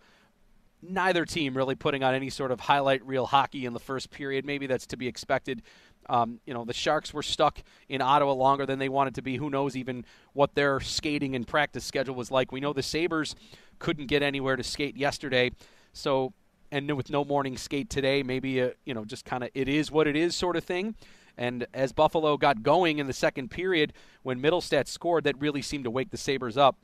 neither 0.83 1.25
team 1.25 1.57
really 1.57 1.75
putting 1.75 2.03
on 2.03 2.15
any 2.15 2.31
sort 2.31 2.51
of 2.51 2.61
highlight 2.61 3.05
reel 3.07 3.27
hockey 3.27 3.65
in 3.65 3.73
the 3.73 3.81
first 3.81 4.11
period. 4.11 4.45
Maybe 4.45 4.67
that's 4.67 4.87
to 4.89 4.97
be 4.97 5.07
expected. 5.07 5.63
Um, 6.09 6.41
you 6.45 6.53
know, 6.53 6.65
the 6.65 6.75
Sharks 6.75 7.15
were 7.15 7.23
stuck 7.23 7.63
in 7.89 8.03
Ottawa 8.03 8.33
longer 8.33 8.67
than 8.67 8.79
they 8.79 8.89
wanted 8.89 9.15
to 9.15 9.23
be. 9.23 9.37
Who 9.37 9.49
knows 9.49 9.77
even 9.77 10.05
what 10.33 10.55
their 10.55 10.81
skating 10.81 11.35
and 11.35 11.47
practice 11.47 11.85
schedule 11.85 12.15
was 12.15 12.31
like? 12.31 12.53
We 12.53 12.61
know 12.61 12.73
the 12.73 12.83
Sabres 12.83 13.35
couldn't 13.79 14.07
get 14.07 14.23
anywhere 14.23 14.57
to 14.57 14.63
skate 14.63 14.97
yesterday. 14.97 15.53
So, 15.93 16.35
and 16.75 16.91
with 16.97 17.09
no 17.09 17.25
morning 17.25 17.57
skate 17.57 17.89
today, 17.89 18.25
maybe, 18.25 18.59
a, 18.59 18.73
you 18.85 18.95
know, 18.95 19.05
just 19.05 19.25
kind 19.25 19.45
of 19.45 19.51
it 19.55 19.69
is 19.69 19.93
what 19.93 20.09
it 20.09 20.17
is 20.17 20.35
sort 20.35 20.57
of 20.57 20.65
thing. 20.65 20.97
And 21.39 21.69
as 21.73 21.93
Buffalo 21.93 22.37
got 22.37 22.65
going 22.65 22.99
in 22.99 23.07
the 23.07 23.13
second 23.13 23.53
period, 23.53 23.93
when 24.25 24.43
Mittelstadt 24.43 24.89
scored, 24.89 25.23
that 25.23 25.41
really 25.41 25.63
seemed 25.63 25.85
to 25.85 25.91
wake 25.91 26.11
the 26.11 26.17
Sabres 26.17 26.57
up. 26.57 26.77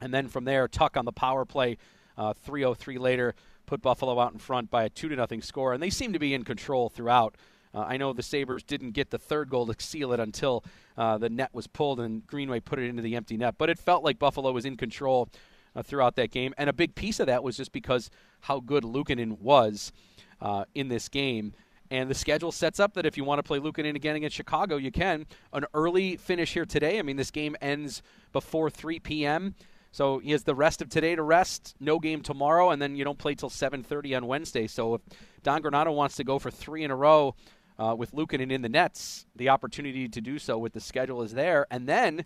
And 0.00 0.12
then 0.12 0.26
from 0.26 0.44
there, 0.44 0.66
Tuch 0.66 0.96
on 0.96 1.04
the 1.04 1.12
power 1.12 1.44
play, 1.44 1.78
uh, 2.18 2.34
3:03 2.34 2.98
later, 2.98 3.36
put 3.66 3.80
Buffalo 3.80 4.18
out 4.18 4.32
in 4.32 4.40
front 4.40 4.68
by 4.68 4.82
a 4.82 4.88
two 4.88 5.08
to 5.08 5.14
nothing 5.14 5.42
score, 5.42 5.72
and 5.72 5.80
they 5.80 5.90
seemed 5.90 6.14
to 6.14 6.18
be 6.18 6.34
in 6.34 6.42
control 6.42 6.88
throughout. 6.88 7.36
Uh, 7.72 7.84
I 7.86 7.96
know 7.96 8.12
the 8.12 8.22
Sabres 8.22 8.64
didn't 8.64 8.92
get 8.92 9.10
the 9.10 9.18
third 9.18 9.48
goal 9.48 9.66
to 9.66 9.76
seal 9.78 10.12
it 10.12 10.18
until 10.18 10.64
uh, 10.96 11.18
the 11.18 11.30
net 11.30 11.50
was 11.52 11.68
pulled 11.68 12.00
and 12.00 12.26
Greenway 12.26 12.60
put 12.60 12.80
it 12.80 12.88
into 12.88 13.02
the 13.02 13.14
empty 13.14 13.36
net. 13.36 13.54
But 13.58 13.70
it 13.70 13.78
felt 13.78 14.02
like 14.02 14.18
Buffalo 14.18 14.50
was 14.50 14.64
in 14.64 14.76
control 14.76 15.28
uh, 15.74 15.82
throughout 15.82 16.16
that 16.16 16.30
game, 16.30 16.54
and 16.56 16.70
a 16.70 16.72
big 16.72 16.94
piece 16.94 17.20
of 17.20 17.26
that 17.26 17.42
was 17.42 17.56
just 17.56 17.72
because 17.72 18.10
how 18.40 18.60
good 18.60 18.84
Luukkonen 18.84 19.40
was 19.40 19.92
uh, 20.40 20.64
in 20.74 20.88
this 20.88 21.08
game. 21.08 21.54
And 21.90 22.10
the 22.10 22.14
schedule 22.14 22.50
sets 22.50 22.80
up 22.80 22.94
that 22.94 23.06
if 23.06 23.16
you 23.16 23.24
want 23.24 23.38
to 23.38 23.42
play 23.42 23.58
Luukkonen 23.58 23.94
again 23.94 24.16
against 24.16 24.34
Chicago, 24.34 24.76
you 24.76 24.90
can. 24.90 25.26
An 25.52 25.66
early 25.74 26.16
finish 26.16 26.54
here 26.54 26.64
today. 26.64 26.98
I 26.98 27.02
mean, 27.02 27.16
this 27.16 27.30
game 27.30 27.56
ends 27.60 28.02
before 28.32 28.70
3 28.70 28.98
p.m. 29.00 29.54
So 29.92 30.18
he 30.18 30.32
has 30.32 30.42
the 30.42 30.56
rest 30.56 30.82
of 30.82 30.88
today 30.88 31.14
to 31.14 31.22
rest, 31.22 31.76
no 31.78 32.00
game 32.00 32.20
tomorrow, 32.20 32.70
and 32.70 32.82
then 32.82 32.96
you 32.96 33.04
don't 33.04 33.18
play 33.18 33.36
till 33.36 33.48
7:30 33.48 34.16
on 34.16 34.26
Wednesday. 34.26 34.66
So 34.66 34.94
if 34.94 35.02
Don 35.44 35.62
Granato 35.62 35.94
wants 35.94 36.16
to 36.16 36.24
go 36.24 36.40
for 36.40 36.50
three 36.50 36.82
in 36.82 36.90
a 36.90 36.96
row 36.96 37.36
uh, 37.78 37.94
with 37.96 38.12
Luukkonen 38.12 38.50
in 38.50 38.62
the 38.62 38.68
nets, 38.68 39.26
the 39.36 39.50
opportunity 39.50 40.08
to 40.08 40.20
do 40.20 40.40
so 40.40 40.58
with 40.58 40.72
the 40.72 40.80
schedule 40.80 41.22
is 41.22 41.32
there. 41.32 41.68
And 41.70 41.88
then 41.88 42.24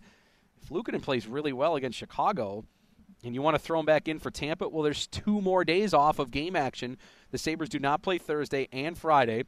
if 0.62 0.70
Luukkonen 0.70 1.02
plays 1.02 1.26
really 1.26 1.52
well 1.52 1.76
against 1.76 1.98
Chicago, 1.98 2.64
and 3.24 3.34
you 3.34 3.42
want 3.42 3.54
to 3.54 3.58
throw 3.58 3.80
him 3.80 3.86
back 3.86 4.08
in 4.08 4.18
for 4.18 4.30
Tampa, 4.30 4.68
well, 4.68 4.82
there's 4.82 5.06
two 5.06 5.40
more 5.40 5.64
days 5.64 5.92
off 5.92 6.18
of 6.18 6.30
game 6.30 6.54
action. 6.54 6.96
The 7.30 7.38
Sabres 7.38 7.68
do 7.68 7.78
not 7.78 8.02
play 8.02 8.18
Thursday 8.18 8.68
and 8.72 8.96
Friday, 8.96 9.44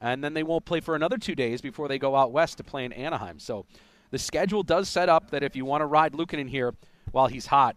and 0.00 0.24
then 0.24 0.34
they 0.34 0.42
won't 0.42 0.64
play 0.64 0.80
for 0.80 0.94
another 0.94 1.18
two 1.18 1.34
days 1.34 1.60
before 1.60 1.88
they 1.88 1.98
go 1.98 2.16
out 2.16 2.32
west 2.32 2.56
to 2.58 2.64
play 2.64 2.84
in 2.84 2.92
Anaheim. 2.92 3.38
So 3.38 3.66
the 4.10 4.18
schedule 4.18 4.62
does 4.62 4.88
set 4.88 5.08
up 5.08 5.30
that 5.30 5.42
if 5.42 5.54
you 5.54 5.64
want 5.64 5.82
to 5.82 5.86
ride 5.86 6.12
Luukkonen 6.12 6.48
here 6.48 6.74
while 7.12 7.26
he's 7.26 7.46
hot, 7.46 7.76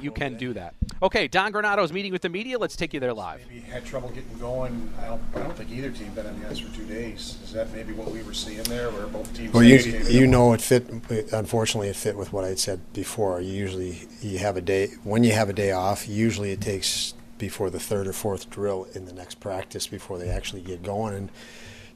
you 0.00 0.12
can 0.12 0.36
do 0.36 0.52
that. 0.54 0.74
Okay, 1.04 1.28
Don 1.28 1.52
Granato's 1.52 1.92
meeting 1.92 2.12
with 2.12 2.22
the 2.22 2.30
media. 2.30 2.58
Let's 2.58 2.76
take 2.76 2.94
you 2.94 2.98
there 2.98 3.12
live. 3.12 3.42
Maybe 3.46 3.60
had 3.60 3.84
trouble 3.84 4.08
getting 4.08 4.38
going. 4.38 4.90
I 5.02 5.08
don't, 5.08 5.20
I 5.34 5.40
don't 5.40 5.54
think 5.54 5.70
either 5.70 5.90
team 5.90 6.08
been 6.14 6.26
on 6.26 6.40
the 6.40 6.48
ice 6.48 6.58
for 6.58 6.74
two 6.74 6.86
days. 6.86 7.36
Is 7.44 7.52
that 7.52 7.70
maybe 7.74 7.92
what 7.92 8.10
we 8.10 8.22
were 8.22 8.32
seeing 8.32 8.62
there, 8.62 8.90
where 8.90 9.06
both 9.08 9.30
teams? 9.34 9.52
Well, 9.52 9.62
you 9.62 9.76
you 9.76 10.26
know 10.26 10.54
it 10.54 10.62
fit. 10.62 10.88
Unfortunately, 11.30 11.88
it 11.88 11.96
fit 11.96 12.16
with 12.16 12.32
what 12.32 12.44
I 12.44 12.54
said 12.54 12.80
before. 12.94 13.38
You 13.42 13.52
usually 13.52 14.08
you 14.22 14.38
have 14.38 14.56
a 14.56 14.62
day 14.62 14.92
when 15.02 15.24
you 15.24 15.32
have 15.32 15.50
a 15.50 15.52
day 15.52 15.72
off. 15.72 16.08
Usually, 16.08 16.52
it 16.52 16.62
takes 16.62 17.12
before 17.36 17.68
the 17.68 17.80
third 17.80 18.06
or 18.06 18.14
fourth 18.14 18.48
drill 18.48 18.86
in 18.94 19.04
the 19.04 19.12
next 19.12 19.40
practice 19.40 19.86
before 19.86 20.16
they 20.16 20.30
actually 20.30 20.62
get 20.62 20.82
going. 20.82 21.12
And 21.12 21.30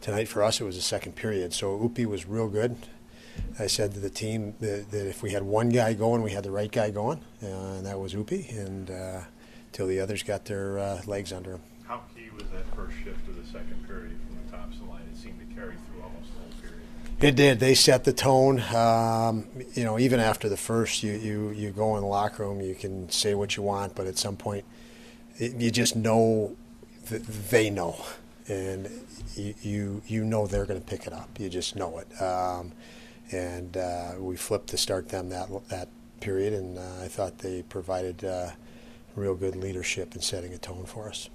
tonight 0.03 0.29
for 0.29 0.43
us, 0.43 0.61
it 0.61 0.65
was 0.65 0.77
the 0.77 0.83
second 0.83 1.13
period. 1.17 1.55
So 1.55 1.79
Upi 1.79 2.05
was 2.05 2.27
real 2.27 2.49
good. 2.49 2.77
I 3.59 3.67
said 3.67 3.93
to 3.95 4.01
the 4.01 4.11
team 4.11 4.55
that, 4.61 4.91
that 4.91 5.09
if 5.09 5.23
we 5.23 5.33
had 5.33 5.43
one 5.43 5.69
guy 5.71 5.95
going, 5.95 6.23
we 6.23 6.31
had 6.31 6.45
the 6.45 6.51
right 6.51 6.71
guy 6.71 6.91
going, 6.91 7.21
uh, 7.43 7.47
and 7.47 7.87
that 7.87 7.99
was 7.99 8.15
Upi. 8.15 8.57
And 8.57 8.91
uh, 8.91 9.21
till 9.73 9.87
the 9.87 10.01
others 10.01 10.23
got 10.23 10.45
their 10.45 10.79
uh, 10.79 11.01
legs 11.07 11.33
under 11.33 11.53
him. 11.53 11.61
How 11.87 12.03
key 12.15 12.29
was 12.35 12.45
that 12.53 12.65
first 12.75 12.97
shift 13.03 13.27
of 13.29 13.37
the 13.37 13.47
second 13.51 13.87
period 13.87 14.19
from 14.27 14.39
the 14.45 14.57
Thompson 14.57 14.89
line? 14.89 15.03
It 15.13 15.17
seemed 15.17 15.39
to 15.41 15.55
carry 15.55 15.75
through 15.87 16.03
almost 16.03 16.33
the 16.35 16.41
whole 16.41 16.61
period. 16.61 16.83
It 17.21 17.35
did. 17.35 17.61
They 17.61 17.75
set 17.75 18.05
the 18.05 18.13
tone. 18.13 18.61
Um, 18.75 19.47
you 19.75 19.85
know, 19.85 19.99
even 19.99 20.21
after 20.21 20.49
the 20.49 20.57
first, 20.57 21.03
you, 21.03 21.13
you, 21.13 21.51
you 21.51 21.71
go 21.71 21.97
in 21.97 22.03
the 22.03 22.09
locker 22.09 22.45
room, 22.45 22.61
you 22.61 22.75
can 22.75 23.11
say 23.11 23.35
what 23.35 23.57
you 23.57 23.63
want, 23.63 23.95
but 23.95 24.07
at 24.07 24.19
some 24.19 24.37
point, 24.37 24.65
it, 25.39 25.55
you 25.55 25.71
just 25.71 25.97
know 25.97 26.57
that 27.09 27.25
they 27.25 27.71
know, 27.71 27.97
and 28.49 28.89
you 29.35 29.55
you, 29.63 30.03
you 30.07 30.25
know 30.25 30.47
they're 30.47 30.67
going 30.67 30.81
to 30.81 30.87
pick 30.87 31.07
it 31.07 31.13
up. 31.13 31.29
You 31.39 31.49
just 31.49 31.77
know 31.77 31.99
it. 31.99 32.23
Um, 32.23 32.73
and 33.31 33.77
uh, 33.77 34.13
we 34.19 34.37
flipped 34.37 34.69
to 34.69 34.77
start 34.77 35.09
them 35.09 35.29
that 35.31 35.49
that 35.69 35.89
period, 36.21 36.53
and 36.53 36.79
uh, 36.79 37.03
I 37.03 37.09
thought 37.09 37.39
they 37.39 37.63
provided 37.63 38.25
uh, 38.25 38.51
real 39.15 39.35
good 39.35 39.57
leadership 39.57 40.15
in 40.15 40.21
setting 40.21 40.53
a 40.53 40.59
tone 40.59 40.85
for 40.85 41.09
us. 41.09 41.29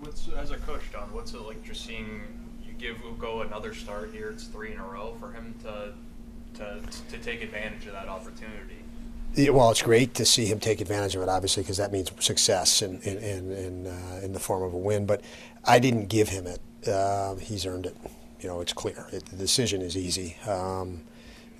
What's 0.00 0.28
as 0.28 0.50
a 0.50 0.56
coach, 0.58 0.82
Don? 0.92 1.12
What's 1.12 1.32
it 1.32 1.40
like 1.40 1.64
just 1.64 1.84
seeing 1.84 2.22
you 2.66 2.72
give 2.74 2.96
Ukko 3.04 3.42
another 3.42 3.74
start 3.74 4.10
here? 4.12 4.30
It's 4.30 4.44
three 4.44 4.72
in 4.72 4.78
a 4.78 4.86
row 4.86 5.16
for 5.18 5.32
him 5.32 5.54
to 5.62 5.92
to 6.58 6.80
to 7.10 7.18
take 7.18 7.42
advantage 7.42 7.86
of 7.86 7.92
that 7.92 8.08
opportunity. 8.08 8.76
Yeah, 9.34 9.50
well, 9.50 9.70
it's 9.70 9.82
great 9.82 10.14
to 10.14 10.24
see 10.24 10.46
him 10.46 10.60
take 10.60 10.80
advantage 10.80 11.14
of 11.14 11.22
it, 11.22 11.28
obviously, 11.28 11.62
because 11.62 11.76
that 11.76 11.92
means 11.92 12.10
success 12.20 12.82
in 12.82 13.00
in 13.00 13.18
in 13.18 13.52
in, 13.52 13.86
uh, 13.86 14.20
in 14.22 14.32
the 14.32 14.40
form 14.40 14.62
of 14.62 14.72
a 14.72 14.78
win. 14.78 15.06
But 15.06 15.22
I 15.64 15.78
didn't 15.78 16.08
give 16.08 16.28
him 16.28 16.46
it; 16.46 16.60
uh, 16.88 17.34
he's 17.36 17.66
earned 17.66 17.86
it. 17.86 17.96
You 18.40 18.48
know, 18.48 18.60
it's 18.60 18.72
clear. 18.72 19.06
It, 19.12 19.26
the 19.26 19.36
decision 19.36 19.82
is 19.82 19.96
easy. 19.96 20.36
Um, 20.46 21.02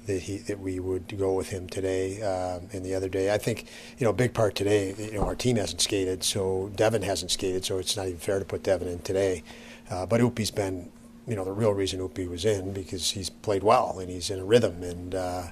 that 0.06 0.22
he 0.22 0.38
that 0.38 0.60
we 0.60 0.80
would 0.80 1.16
go 1.18 1.34
with 1.34 1.50
him 1.50 1.68
today 1.68 2.22
um, 2.22 2.68
and 2.72 2.84
the 2.84 2.94
other 2.94 3.08
day. 3.08 3.32
I 3.32 3.38
think 3.38 3.66
you 3.98 4.04
know 4.04 4.10
a 4.10 4.14
big 4.14 4.34
part 4.34 4.54
today. 4.54 4.94
You 4.98 5.14
know 5.14 5.24
our 5.24 5.34
team 5.34 5.56
hasn't 5.56 5.80
skated, 5.80 6.24
so 6.24 6.70
Devon 6.74 7.02
hasn't 7.02 7.30
skated, 7.30 7.64
so 7.64 7.78
it's 7.78 7.96
not 7.96 8.06
even 8.06 8.18
fair 8.18 8.38
to 8.38 8.44
put 8.44 8.62
Devon 8.62 8.88
in 8.88 9.00
today. 9.00 9.42
Uh, 9.90 10.06
but 10.06 10.20
Upi's 10.20 10.50
been 10.50 10.90
you 11.26 11.36
know 11.36 11.44
the 11.44 11.52
real 11.52 11.72
reason 11.72 12.00
Upi 12.00 12.28
was 12.28 12.44
in 12.44 12.72
because 12.72 13.10
he's 13.10 13.30
played 13.30 13.62
well 13.62 13.98
and 13.98 14.08
he's 14.08 14.30
in 14.30 14.38
a 14.38 14.44
rhythm 14.44 14.82
and 14.82 15.14
uh, 15.14 15.44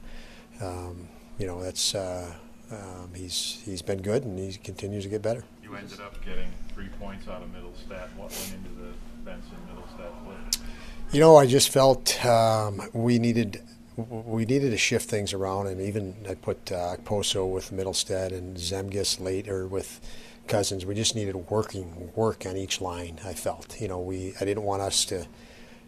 um, 0.61 1.09
you 1.38 1.47
know 1.47 1.62
that's 1.62 1.95
uh, 1.95 2.33
um, 2.71 3.11
he's 3.14 3.62
he's 3.64 3.83
been 3.83 4.03
good 4.03 4.25
and 4.25 4.38
he 4.38 4.53
continues 4.59 5.05
to 5.05 5.11
get 5.11 5.23
better. 5.23 5.45
You 5.62 5.75
ended 5.77 6.01
up 6.01 6.25
getting 6.25 6.49
three 6.73 6.88
points 7.01 7.29
out 7.29 7.43
of 7.43 7.49
Mittelstadt. 7.49 8.09
What 8.17 8.31
went 8.31 8.55
into 8.55 8.83
the 8.83 8.93
Benson 9.25 9.57
Mittelstadt 9.69 10.25
flip? 10.25 10.64
You 11.12 11.21
know, 11.21 11.37
I 11.37 11.47
just 11.47 11.71
felt 11.71 12.25
um, 12.25 12.83
we 12.93 13.19
needed 13.19 13.62
we 13.96 14.44
needed 14.44 14.70
to 14.70 14.76
shift 14.76 15.09
things 15.09 15.33
around, 15.33 15.68
and 15.68 15.80
even 15.80 16.16
I 16.28 16.35
put 16.35 16.72
uh, 16.72 16.96
Poso 17.04 17.46
with 17.46 17.70
Mittelstadt 17.70 18.33
and 18.33 18.57
Zemgus 18.57 19.20
later 19.20 19.66
with 19.66 20.00
Cozens. 20.48 20.85
We 20.85 20.94
just 20.94 21.14
needed 21.14 21.35
working 21.50 22.11
work 22.14 22.44
on 22.46 22.57
each 22.57 22.80
line. 22.80 23.20
I 23.24 23.35
felt, 23.35 23.80
you 23.80 23.88
know, 23.88 24.00
we 24.00 24.35
I 24.40 24.44
didn't 24.44 24.64
want 24.64 24.83
us 24.83 25.04
to 25.07 25.26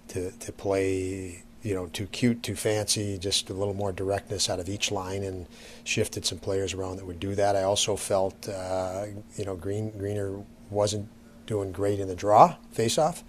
to 0.08 0.30
to 0.30 0.52
play, 0.52 1.42
you 1.62 1.74
know, 1.74 1.86
too 1.86 2.06
cute, 2.06 2.42
too 2.42 2.54
fancy. 2.54 3.18
Just 3.18 3.50
a 3.50 3.54
little 3.54 3.74
more 3.74 3.92
directness 3.92 4.48
out 4.48 4.60
of 4.60 4.68
each 4.68 4.90
line, 4.92 5.22
and 5.24 5.46
shifted 5.84 6.24
some 6.24 6.38
players 6.38 6.74
around 6.74 6.96
that 6.96 7.06
would 7.06 7.20
do 7.20 7.34
that. 7.34 7.56
I 7.56 7.64
also 7.64 7.96
felt, 7.96 8.48
uh, 8.48 9.06
you 9.36 9.44
know, 9.44 9.56
Green 9.56 9.90
Greener 9.98 10.42
wasn't 10.70 11.08
doing 11.46 11.72
great 11.72 12.00
in 12.00 12.08
the 12.08 12.16
draw 12.16 12.56
face-off, 12.72 13.22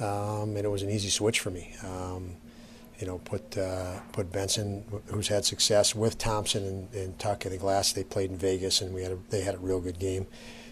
um, 0.00 0.56
and 0.56 0.64
it 0.64 0.70
was 0.70 0.82
an 0.82 0.90
easy 0.90 1.08
switch 1.08 1.40
for 1.40 1.50
me. 1.50 1.74
Um, 1.82 2.36
you 2.98 3.06
know, 3.06 3.18
put 3.18 3.56
uh, 3.56 4.00
put 4.12 4.32
Benson, 4.32 4.84
who's 5.06 5.28
had 5.28 5.44
success 5.44 5.94
with 5.94 6.18
Thompson 6.18 6.64
and, 6.66 6.94
and 6.94 7.18
Tuch 7.18 7.46
in 7.46 7.52
the 7.52 7.58
glass. 7.58 7.92
They 7.92 8.04
played 8.04 8.30
in 8.30 8.36
Vegas, 8.36 8.80
and 8.80 8.92
we 8.92 9.02
had 9.02 9.12
a, 9.12 9.18
they 9.30 9.42
had 9.42 9.54
a 9.54 9.58
real 9.58 9.80
good 9.80 9.98
game. 9.98 10.26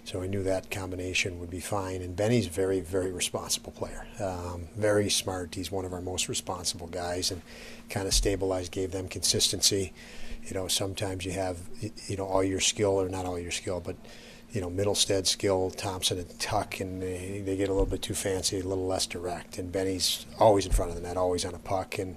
So 0.04 0.22
I 0.22 0.28
knew 0.28 0.44
that 0.44 0.70
combination 0.70 1.40
would 1.40 1.50
be 1.50 1.58
fine. 1.58 2.00
And 2.00 2.14
Benny's 2.14 2.46
a 2.46 2.50
very, 2.50 2.78
very 2.78 3.10
responsible 3.10 3.72
player. 3.72 4.06
Um, 4.20 4.68
very 4.76 5.10
smart. 5.10 5.56
He's 5.56 5.72
one 5.72 5.84
of 5.84 5.92
our 5.92 6.00
most 6.00 6.28
responsible 6.28 6.86
guys, 6.86 7.30
and 7.30 7.42
kind 7.90 8.06
of 8.06 8.14
stabilized, 8.14 8.70
gave 8.72 8.92
them 8.92 9.08
consistency. 9.08 9.92
You 10.44 10.54
know, 10.54 10.68
sometimes 10.68 11.24
you 11.24 11.32
have, 11.32 11.58
you 12.06 12.16
know, 12.16 12.24
all 12.24 12.44
your 12.44 12.60
skill, 12.60 13.00
or 13.00 13.08
not 13.08 13.24
all 13.24 13.38
your 13.38 13.50
skill, 13.50 13.80
but 13.80 13.96
you 14.52 14.60
know, 14.60 14.70
Mittelstadt 14.70 15.26
skill, 15.26 15.70
Thompson 15.70 16.18
and 16.18 16.38
Tuch, 16.38 16.80
and 16.80 17.02
they, 17.02 17.42
they 17.44 17.56
get 17.56 17.68
a 17.68 17.72
little 17.72 17.86
bit 17.86 18.02
too 18.02 18.14
fancy, 18.14 18.60
a 18.60 18.62
little 18.62 18.86
less 18.86 19.06
direct. 19.06 19.58
And 19.58 19.70
Benny's 19.70 20.26
always 20.38 20.66
in 20.66 20.72
front 20.72 20.90
of 20.90 20.96
the 20.96 21.02
net, 21.02 21.16
always 21.16 21.44
on 21.44 21.54
a 21.54 21.58
puck. 21.58 21.98
And, 21.98 22.16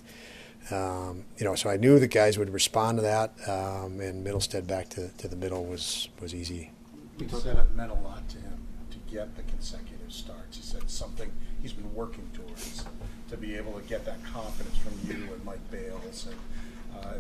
um, 0.72 1.26
you 1.38 1.46
know, 1.46 1.56
so 1.56 1.70
I 1.70 1.78
knew 1.78 2.00
the 2.00 2.08
guys 2.08 2.38
would 2.38 2.52
respond 2.52 3.00
to 3.00 3.02
that. 3.02 3.34
Um, 3.48 4.00
and 4.00 4.26
Mittelstadt 4.26 4.68
back 4.68 4.90
to, 4.90 5.10
to 5.10 5.28
the 5.28 5.36
middle 5.36 5.66
was, 5.66 6.10
was 6.22 6.34
easy. 6.34 6.72
He 7.18 7.28
said 7.28 7.58
it 7.58 7.76
meant 7.76 7.92
a 7.92 7.96
lot 7.96 8.28
to 8.30 8.38
him 8.38 8.60
to 8.92 8.98
get 9.14 9.36
the 9.36 9.44
consecutive 9.44 10.12
starts. 10.12 10.58
He 10.58 10.64
said 10.64 10.90
something 10.90 11.32
he's 11.62 11.74
been 11.74 11.94
working 11.94 12.30
towards 12.34 12.86
to 13.30 13.38
be 13.38 13.56
able 13.56 13.74
to 13.74 13.82
get 13.88 14.06
that 14.06 14.24
confidence 14.24 14.78
from 14.78 14.94
you 15.08 15.34
and 15.34 15.44
Mike 15.44 15.72
Bales. 15.72 16.28
And 16.28 17.04
uh, 17.04 17.14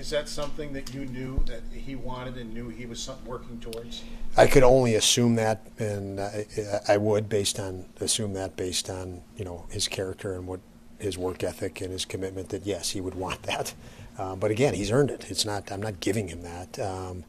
is 0.00 0.08
that 0.10 0.30
something 0.30 0.72
that 0.72 0.94
you 0.94 1.04
knew 1.04 1.38
that 1.44 1.60
he 1.70 1.94
wanted 1.94 2.38
and 2.38 2.54
knew 2.54 2.70
he 2.70 2.86
was 2.86 3.08
working 3.26 3.60
towards? 3.60 4.02
I 4.34 4.46
could 4.46 4.62
only 4.62 4.94
assume 4.94 5.34
that, 5.34 5.66
and 5.78 6.18
I, 6.18 6.46
I 6.88 6.96
would 6.96 7.28
based 7.28 7.60
on 7.60 7.84
assume 8.00 8.32
that 8.32 8.56
based 8.56 8.88
on 8.88 9.20
you 9.36 9.44
know 9.44 9.66
his 9.70 9.88
character 9.88 10.32
and 10.32 10.46
what 10.46 10.60
his 10.98 11.18
work 11.18 11.44
ethic 11.44 11.82
and 11.82 11.92
his 11.92 12.06
commitment. 12.06 12.48
That 12.48 12.64
yes, 12.64 12.90
he 12.90 13.02
would 13.02 13.14
want 13.14 13.42
that. 13.42 13.74
Um, 14.18 14.38
but 14.38 14.50
again, 14.50 14.72
he's 14.72 14.90
earned 14.90 15.10
it. 15.10 15.30
It's 15.30 15.44
not. 15.44 15.70
I'm 15.70 15.82
not 15.82 16.00
giving 16.00 16.28
him 16.28 16.42
that. 16.42 16.78
Um, 16.78 17.24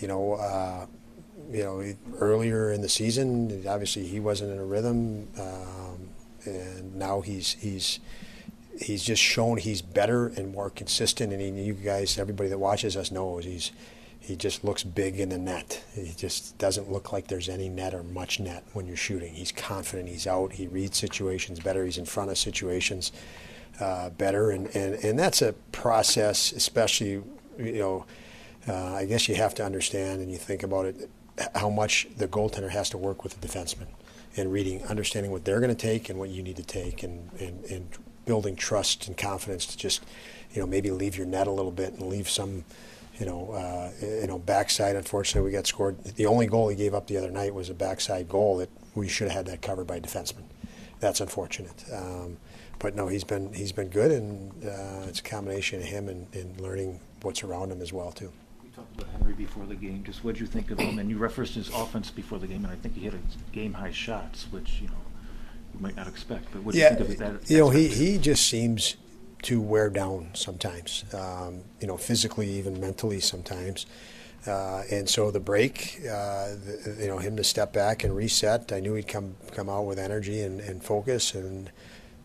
you 0.00 0.08
know, 0.08 0.32
uh, 0.32 0.86
you 1.48 1.62
know, 1.62 1.94
earlier 2.18 2.72
in 2.72 2.80
the 2.80 2.88
season, 2.88 3.64
obviously 3.68 4.04
he 4.06 4.18
wasn't 4.18 4.50
in 4.50 4.58
a 4.58 4.64
rhythm, 4.64 5.28
um, 5.38 6.08
and 6.44 6.96
now 6.96 7.20
he's 7.20 7.52
he's 7.52 8.00
he's 8.80 9.04
just 9.04 9.22
shown 9.22 9.58
he's 9.58 9.82
better 9.82 10.28
and 10.28 10.52
more 10.52 10.70
consistent. 10.70 11.32
And 11.32 11.40
he, 11.40 11.62
you 11.62 11.74
guys, 11.74 12.18
everybody 12.18 12.48
that 12.48 12.58
watches 12.58 12.96
us 12.96 13.10
knows 13.10 13.44
he's 13.44 13.72
he 14.22 14.36
just 14.36 14.62
looks 14.62 14.84
big 14.84 15.18
in 15.18 15.30
the 15.30 15.38
net. 15.38 15.82
He 15.94 16.12
just 16.14 16.58
doesn't 16.58 16.92
look 16.92 17.10
like 17.10 17.28
there's 17.28 17.48
any 17.48 17.70
net 17.70 17.94
or 17.94 18.02
much 18.02 18.38
net 18.38 18.64
when 18.74 18.86
you're 18.86 18.96
shooting. 18.96 19.34
He's 19.34 19.50
confident. 19.50 20.10
He's 20.10 20.26
out. 20.26 20.52
He 20.52 20.66
reads 20.66 20.98
situations 20.98 21.58
better. 21.58 21.84
He's 21.84 21.96
in 21.96 22.04
front 22.04 22.30
of 22.30 22.36
situations 22.36 23.12
uh, 23.80 24.10
better, 24.10 24.50
and, 24.50 24.66
and 24.76 24.94
and 25.02 25.18
that's 25.18 25.42
a 25.42 25.54
process, 25.72 26.52
especially 26.52 27.22
you 27.58 27.78
know. 27.78 28.06
Uh, 28.68 28.94
I 28.94 29.06
guess 29.06 29.26
you 29.26 29.34
have 29.36 29.54
to 29.54 29.64
understand, 29.64 30.20
and 30.20 30.30
you 30.30 30.36
think 30.36 30.62
about 30.62 30.84
it, 30.84 31.08
how 31.54 31.70
much 31.70 32.06
the 32.18 32.28
goaltender 32.28 32.68
has 32.68 32.90
to 32.90 32.98
work 32.98 33.24
with 33.24 33.40
the 33.40 33.48
defenseman, 33.48 33.86
and 34.36 34.52
reading, 34.52 34.84
understanding 34.84 35.32
what 35.32 35.46
they're 35.46 35.60
going 35.60 35.74
to 35.74 35.86
take 35.86 36.10
and 36.10 36.18
what 36.18 36.28
you 36.28 36.42
need 36.42 36.56
to 36.56 36.62
take, 36.62 37.02
and, 37.02 37.30
and 37.40 37.64
and 37.64 37.88
building 38.26 38.56
trust 38.56 39.08
and 39.08 39.16
confidence 39.16 39.66
to 39.66 39.76
just, 39.76 40.04
you 40.52 40.60
know, 40.60 40.66
maybe 40.66 40.90
leave 40.90 41.16
your 41.16 41.26
net 41.26 41.46
a 41.46 41.50
little 41.50 41.72
bit 41.72 41.94
and 41.94 42.02
leave 42.02 42.28
some, 42.28 42.64
you 43.18 43.26
know, 43.26 43.52
uh, 43.52 43.90
you 44.02 44.26
know, 44.26 44.38
backside. 44.38 44.96
Unfortunately, 44.96 45.48
we 45.48 45.52
got 45.52 45.66
scored. 45.66 46.02
The 46.04 46.26
only 46.26 46.46
goal 46.46 46.68
he 46.68 46.76
gave 46.76 46.94
up 46.94 47.06
the 47.06 47.16
other 47.16 47.30
night 47.30 47.54
was 47.54 47.70
a 47.70 47.74
backside 47.74 48.28
goal 48.28 48.58
that 48.58 48.70
we 48.94 49.08
should 49.08 49.28
have 49.28 49.36
had 49.36 49.46
that 49.46 49.62
covered 49.62 49.86
by 49.86 49.96
a 49.96 50.00
defenseman. 50.00 50.44
That's 51.00 51.20
unfortunate. 51.20 51.84
Um, 51.92 52.36
but 52.78 52.94
no, 52.94 53.08
he's 53.08 53.24
been 53.24 53.52
he's 53.52 53.72
been 53.72 53.88
good, 53.88 54.10
and 54.10 54.64
uh, 54.64 55.06
it's 55.06 55.20
a 55.20 55.22
combination 55.22 55.80
of 55.80 55.86
him 55.86 56.08
and, 56.08 56.26
and 56.34 56.60
learning 56.60 56.98
what's 57.22 57.42
around 57.44 57.70
him 57.70 57.80
as 57.80 57.92
well 57.92 58.10
too. 58.10 58.32
We 58.62 58.70
talked 58.70 58.98
about 58.98 59.10
Henri 59.14 59.34
before 59.34 59.66
the 59.66 59.74
game. 59.74 60.02
Just 60.02 60.24
what 60.24 60.34
did 60.34 60.40
you 60.40 60.46
think 60.46 60.70
of 60.70 60.78
him? 60.78 60.98
And 60.98 61.10
you 61.10 61.18
referenced 61.18 61.54
his 61.54 61.68
offense 61.68 62.10
before 62.10 62.38
the 62.38 62.46
game, 62.46 62.64
and 62.64 62.72
I 62.72 62.76
think 62.76 62.94
he 62.94 63.02
hit 63.02 63.14
a 63.14 63.52
game 63.52 63.74
high 63.74 63.92
shots, 63.92 64.46
which 64.50 64.80
you 64.80 64.88
know 64.88 64.94
you 65.74 65.80
might 65.80 65.96
not 65.96 66.08
expect. 66.08 66.46
But 66.52 66.62
what 66.62 66.72
do 66.72 66.78
yeah, 66.78 66.92
you 66.92 67.04
think 67.04 67.20
of 67.20 67.40
that? 67.40 67.50
you 67.50 67.58
know, 67.58 67.70
he, 67.70 67.88
he 67.88 68.18
just 68.18 68.46
seems 68.46 68.96
to 69.42 69.60
wear 69.60 69.90
down 69.90 70.30
sometimes. 70.34 71.04
Um, 71.14 71.62
you 71.80 71.86
know, 71.86 71.96
physically, 71.96 72.48
even 72.50 72.80
mentally, 72.80 73.20
sometimes. 73.20 73.86
Uh, 74.46 74.82
and 74.90 75.08
so 75.08 75.30
the 75.30 75.40
break, 75.40 76.00
uh, 76.00 76.54
the, 76.54 76.96
you 77.00 77.08
know, 77.08 77.18
him 77.18 77.36
to 77.36 77.44
step 77.44 77.72
back 77.72 78.04
and 78.04 78.16
reset. 78.16 78.72
I 78.72 78.80
knew 78.80 78.94
he'd 78.94 79.08
come 79.08 79.36
come 79.52 79.68
out 79.68 79.82
with 79.82 79.98
energy 79.98 80.40
and, 80.40 80.60
and 80.60 80.82
focus 80.82 81.34
and 81.34 81.70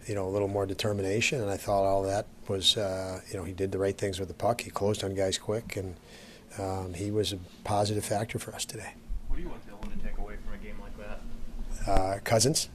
you 0.07 0.15
know 0.15 0.27
a 0.27 0.31
little 0.31 0.47
more 0.47 0.65
determination. 0.65 1.41
And 1.41 1.51
I 1.51 1.57
thought 1.57 1.83
all 1.83 2.03
that 2.03 2.25
was, 2.47 2.77
uh, 2.77 3.19
you 3.29 3.37
know, 3.37 3.43
he 3.43 3.51
did 3.51 3.71
the 3.71 3.79
right 3.79 3.97
things 3.97 4.19
with 4.19 4.29
the 4.29 4.33
puck. 4.33 4.61
He 4.61 4.69
closed 4.69 5.03
on 5.03 5.13
guys 5.13 5.37
quick, 5.37 5.75
and 5.75 5.95
um, 6.57 6.93
he 6.93 7.11
was 7.11 7.33
a 7.33 7.37
positive 7.65 8.05
factor 8.05 8.39
for 8.39 8.53
us 8.55 8.63
today. 8.63 8.93
What 9.27 9.35
do 9.37 9.41
you 9.41 9.49
want 9.49 9.67
Dylan 9.67 9.97
to 9.97 10.07
take 10.07 10.17
away 10.17 10.35
from 10.45 10.53
a 10.53 10.57
game 10.57 10.79
like 10.79 10.97
that? 10.97 11.91
Uh, 11.91 12.19
Cozens. 12.23 12.69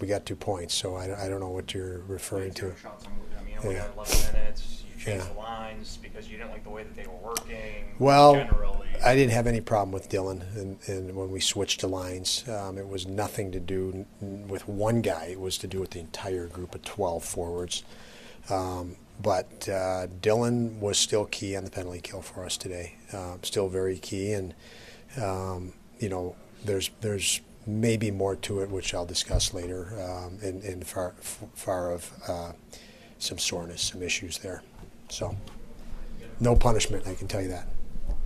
We 0.00 0.06
got 0.06 0.24
two 0.24 0.36
points, 0.36 0.74
so 0.74 0.96
I, 0.96 1.24
I 1.24 1.28
don't 1.28 1.40
know 1.40 1.50
what 1.50 1.74
you're 1.74 1.98
referring 2.08 2.52
to. 2.54 2.74
Shots 2.76 3.04
on, 3.06 3.12
I 3.38 3.42
mean, 3.44 3.56
we 3.68 3.74
Yeah. 3.74 3.86
11 3.94 4.32
minutes. 4.32 4.82
You 4.88 5.04
changed 5.04 5.26
Yeah. 5.26 5.32
the 5.32 5.38
lines 5.38 5.98
because 6.02 6.28
you 6.28 6.38
didn't 6.38 6.52
like 6.52 6.64
the 6.64 6.70
way 6.70 6.82
that 6.84 6.94
they 6.96 7.06
were 7.06 7.28
working. 7.28 7.94
Well, 7.98 8.34
generally. 8.34 8.88
I 9.04 9.14
didn't 9.14 9.32
have 9.32 9.46
any 9.46 9.60
problem 9.60 9.92
with 9.92 10.08
Dylan, 10.08 10.42
and, 10.56 10.78
and 10.86 11.14
when 11.14 11.30
we 11.30 11.40
switched 11.40 11.80
to 11.80 11.86
lines, 11.86 12.44
um, 12.48 12.78
it 12.78 12.88
was 12.88 13.06
nothing 13.06 13.52
to 13.52 13.60
do 13.60 14.06
n- 14.22 14.46
with 14.48 14.66
one 14.68 15.02
guy. 15.02 15.26
It 15.26 15.40
was 15.40 15.58
to 15.58 15.66
do 15.66 15.80
with 15.80 15.90
the 15.90 16.00
entire 16.00 16.46
group 16.46 16.74
of 16.74 16.82
12 16.82 17.22
forwards. 17.24 17.82
Um, 18.48 18.96
but 19.22 19.68
uh, 19.68 20.06
Dylan 20.22 20.78
was 20.80 20.96
still 20.96 21.26
key 21.26 21.54
on 21.56 21.64
the 21.64 21.70
penalty 21.70 22.00
kill 22.00 22.22
for 22.22 22.44
us 22.44 22.56
today. 22.56 22.94
Uh, 23.12 23.36
still 23.42 23.68
very 23.68 23.98
key, 23.98 24.32
and 24.32 24.54
um, 25.20 25.74
you 25.98 26.08
know, 26.08 26.36
there's 26.64 26.90
there's 27.02 27.42
maybe 27.66 28.10
more 28.10 28.36
to 28.36 28.60
it, 28.60 28.70
which 28.70 28.94
I'll 28.94 29.06
discuss 29.06 29.52
later. 29.54 29.88
Um, 30.00 30.38
in 30.42 30.62
in 30.62 30.82
far 30.82 31.14
far 31.54 31.92
of 31.92 32.10
uh, 32.28 32.52
some 33.18 33.38
soreness, 33.38 33.82
some 33.82 34.02
issues 34.02 34.38
there. 34.38 34.62
So, 35.08 35.36
no 36.38 36.54
punishment, 36.56 37.06
I 37.06 37.14
can 37.14 37.28
tell 37.28 37.42
you 37.42 37.48
that. 37.48 37.66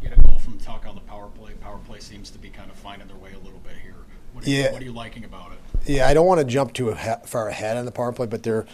You 0.02 0.08
had 0.10 0.18
a 0.18 0.22
goal 0.22 0.38
from 0.38 0.58
Tuch 0.58 0.84
on 0.86 0.94
the 0.94 1.00
power 1.02 1.28
play. 1.28 1.52
Power 1.54 1.78
play 1.86 1.98
seems 1.98 2.30
to 2.30 2.38
be 2.38 2.50
kind 2.50 2.70
of 2.70 2.76
finding 2.76 3.08
their 3.08 3.16
way 3.16 3.30
a 3.32 3.38
little 3.38 3.60
bit 3.60 3.72
here. 3.82 3.94
What 4.32 4.46
are, 4.46 4.50
you, 4.50 4.56
Yeah. 4.58 4.72
what 4.72 4.82
are 4.82 4.84
you 4.84 4.92
liking 4.92 5.24
about 5.24 5.52
it? 5.52 5.58
Yeah, 5.90 6.06
I 6.08 6.14
don't 6.14 6.26
want 6.26 6.40
to 6.40 6.44
jump 6.46 6.72
too 6.72 6.94
far 7.24 7.48
ahead 7.48 7.76
on 7.76 7.84
the 7.84 7.92
power 7.92 8.12
play, 8.12 8.26
but 8.26 8.42
they're 8.42 8.66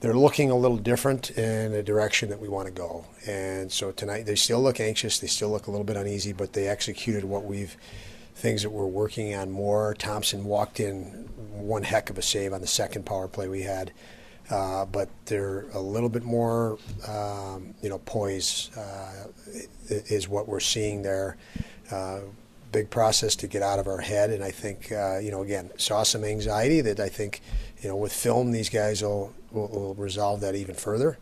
they're 0.00 0.14
looking 0.14 0.50
a 0.50 0.56
little 0.56 0.76
different 0.76 1.30
in 1.30 1.72
a 1.74 1.82
direction 1.82 2.28
that 2.30 2.40
we 2.40 2.48
want 2.48 2.66
to 2.66 2.72
go. 2.72 3.04
And 3.24 3.70
so 3.70 3.92
tonight 3.92 4.26
they 4.26 4.34
still 4.34 4.60
look 4.60 4.80
anxious, 4.80 5.20
they 5.20 5.28
still 5.28 5.48
look 5.50 5.68
a 5.68 5.70
little 5.70 5.84
bit 5.84 5.96
uneasy, 5.96 6.32
but 6.32 6.52
they 6.54 6.66
executed 6.66 7.22
what 7.24 7.44
we've 7.44 7.76
things 8.34 8.62
that 8.62 8.70
we're 8.70 8.86
working 8.86 9.34
on 9.34 9.50
more. 9.50 9.94
Thompson 9.94 10.44
walked 10.44 10.80
in 10.80 11.28
one 11.50 11.82
heck 11.82 12.10
of 12.10 12.18
a 12.18 12.22
save 12.22 12.52
on 12.52 12.60
the 12.60 12.66
second 12.66 13.04
power 13.04 13.28
play 13.28 13.48
we 13.48 13.62
had. 13.62 13.92
Uh, 14.50 14.84
but 14.84 15.08
they're 15.26 15.66
a 15.72 15.80
little 15.80 16.08
bit 16.08 16.24
more, 16.24 16.78
um, 17.08 17.74
you 17.80 17.88
know, 17.88 17.98
poise 17.98 18.70
uh, 18.76 19.26
is 19.88 20.28
what 20.28 20.48
we're 20.48 20.60
seeing 20.60 21.02
there. 21.02 21.36
Uh, 21.90 22.20
big 22.72 22.90
process 22.90 23.36
to 23.36 23.46
get 23.46 23.62
out 23.62 23.78
of 23.78 23.86
our 23.86 24.00
head, 24.00 24.30
and 24.30 24.42
I 24.42 24.50
think, 24.50 24.90
uh, 24.90 25.18
you 25.18 25.30
know, 25.30 25.42
again, 25.42 25.70
saw 25.76 26.02
some 26.02 26.24
anxiety 26.24 26.80
that 26.80 27.00
I 27.00 27.08
think, 27.08 27.40
you 27.82 27.88
know, 27.88 27.96
with 27.96 28.12
film, 28.12 28.50
these 28.50 28.68
guys 28.68 29.02
will, 29.02 29.32
will, 29.52 29.68
will 29.68 29.94
resolve 29.94 30.40
that 30.40 30.54
even 30.54 30.74
further. 30.74 31.18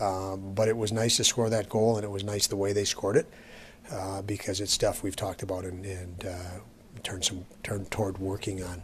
Um, 0.00 0.54
but 0.54 0.68
it 0.68 0.76
was 0.76 0.92
nice 0.92 1.16
to 1.18 1.24
score 1.24 1.50
that 1.50 1.68
goal, 1.68 1.96
and 1.96 2.04
it 2.04 2.10
was 2.10 2.24
nice 2.24 2.46
the 2.46 2.56
way 2.56 2.72
they 2.72 2.84
scored 2.84 3.16
it 3.16 3.26
uh, 3.90 4.22
because 4.22 4.60
it's 4.60 4.72
stuff 4.72 5.02
we've 5.02 5.16
talked 5.16 5.42
about 5.42 5.64
and, 5.64 5.84
and 5.84 6.24
uh, 6.24 6.60
turned 7.02 7.24
some 7.24 7.44
turned 7.62 7.90
toward 7.90 8.18
working 8.18 8.62
on. 8.62 8.82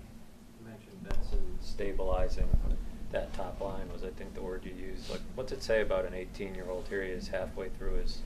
You 0.61 0.71
mentioned 0.71 1.09
Benson 1.09 1.59
stabilizing 1.61 2.49
that 3.13 3.33
top 3.33 3.61
line 3.61 3.91
was 3.93 4.05
I 4.05 4.11
think 4.11 4.35
the 4.35 4.43
word 4.43 4.65
you 4.65 4.73
used. 4.73 5.11
Like, 5.11 5.21
what's 5.35 5.53
it 5.53 5.63
say 5.63 5.81
about 5.81 6.05
an 6.05 6.13
18-year-old? 6.13 6.87
Here 6.89 7.03
he 7.03 7.11
is 7.11 7.29
halfway 7.29 7.69
through 7.71 7.95
his 7.95 8.19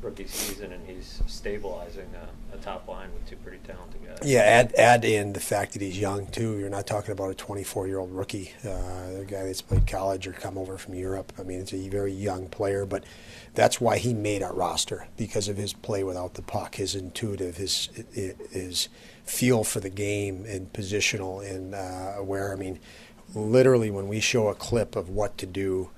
rookie 0.00 0.26
season, 0.26 0.72
and 0.72 0.86
he's 0.86 1.20
stabilizing 1.26 2.08
a, 2.14 2.56
a 2.56 2.58
top 2.58 2.86
line 2.88 3.12
with 3.12 3.28
two 3.28 3.36
pretty 3.36 3.58
talented 3.66 4.04
guys. 4.06 4.18
Yeah, 4.22 4.40
add 4.40 4.74
add 4.76 5.04
in 5.04 5.32
the 5.32 5.40
fact 5.40 5.72
that 5.72 5.82
he's 5.82 5.98
young 5.98 6.26
too. 6.26 6.58
You're 6.58 6.70
not 6.70 6.86
talking 6.86 7.12
about 7.12 7.30
a 7.30 7.34
24 7.34 7.86
year 7.86 7.98
old 7.98 8.12
rookie, 8.12 8.52
uh, 8.64 9.20
a 9.20 9.24
guy 9.26 9.44
that's 9.44 9.62
played 9.62 9.86
college 9.86 10.26
or 10.26 10.32
come 10.32 10.56
over 10.56 10.78
from 10.78 10.94
Europe. 10.94 11.32
I 11.38 11.42
mean, 11.42 11.60
it's 11.60 11.72
a 11.72 11.88
very 11.88 12.12
young 12.12 12.48
player, 12.48 12.86
but 12.86 13.04
that's 13.54 13.80
why 13.80 13.98
he 13.98 14.14
made 14.14 14.42
our 14.42 14.54
roster 14.54 15.08
because 15.16 15.48
of 15.48 15.56
his 15.56 15.72
play 15.72 16.04
without 16.04 16.34
the 16.34 16.42
puck, 16.42 16.76
his 16.76 16.94
intuitive, 16.94 17.56
his 17.56 17.88
his 18.50 18.88
feel 19.24 19.64
for 19.64 19.80
the 19.80 19.90
game 19.90 20.44
and 20.46 20.72
positional 20.72 21.44
and 21.48 21.74
uh, 21.74 22.14
aware. 22.16 22.52
I 22.52 22.56
mean, 22.56 22.78
literally 23.34 23.90
when 23.90 24.08
we 24.08 24.20
show 24.20 24.48
a 24.48 24.54
clip 24.54 24.96
of 24.96 25.08
what 25.08 25.36
to 25.38 25.46
do 25.46 25.90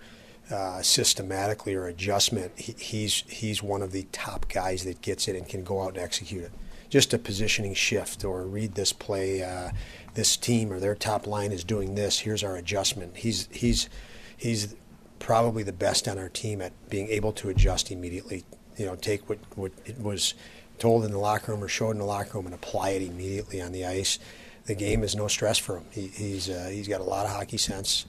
uh, 0.51 0.83
systematically 0.83 1.75
or 1.75 1.87
adjustment, 1.87 2.53
he, 2.57 2.75
he's 2.79 3.25
he's 3.29 3.63
one 3.63 3.83
of 3.83 3.93
the 3.93 4.07
top 4.13 4.49
guys 4.49 4.85
that 4.85 5.01
gets 5.01 5.29
it 5.29 5.37
and 5.37 5.49
can 5.49 5.65
go 5.65 5.83
out 5.83 5.95
and 5.95 5.99
execute 5.99 6.45
it. 6.45 6.53
Just 6.89 7.15
a 7.15 7.19
positioning 7.19 7.75
shift 7.75 8.25
or 8.25 8.43
read 8.45 8.75
this 8.75 8.93
play. 8.93 9.43
Uh, 9.43 9.71
this 10.15 10.37
team 10.37 10.73
or 10.73 10.81
their 10.81 10.95
top 10.97 11.27
line 11.27 11.53
is 11.53 11.63
doing 11.63 11.95
this. 11.95 12.21
Here's 12.21 12.43
our 12.43 12.57
adjustment. 12.57 13.19
He's 13.19 13.49
he's 13.53 13.89
he's 14.37 14.75
probably 15.19 15.63
the 15.63 15.73
best 15.73 16.09
on 16.09 16.19
our 16.19 16.29
team 16.29 16.61
at 16.61 16.73
being 16.89 17.09
able 17.09 17.33
to 17.35 17.49
adjust 17.49 17.91
immediately. 17.91 18.45
You 18.77 18.87
know, 18.87 18.97
take 18.97 19.29
what 19.29 19.39
what 19.55 19.73
it 19.85 20.01
was 20.01 20.35
told 20.79 21.05
in 21.05 21.13
the 21.13 21.19
locker 21.19 21.53
room 21.53 21.63
or 21.63 21.69
showed 21.69 21.93
in 21.93 21.99
the 21.99 22.05
locker 22.05 22.39
room 22.39 22.47
and 22.47 22.55
apply 22.55 22.91
it 22.91 23.03
immediately 23.03 23.61
on 23.61 23.71
the 23.73 23.85
ice. 23.85 24.19
The 24.65 24.75
game 24.75 25.05
is 25.05 25.15
no 25.15 25.29
stress 25.29 25.59
for 25.59 25.77
him. 25.77 25.85
He, 25.91 26.09
he's 26.09 26.51
uh, 26.51 26.69
he's 26.73 26.89
got 26.89 27.01
a 27.01 27.05
lot 27.05 27.27
of 27.27 27.33
hockey 27.33 27.59
sense 27.59 28.07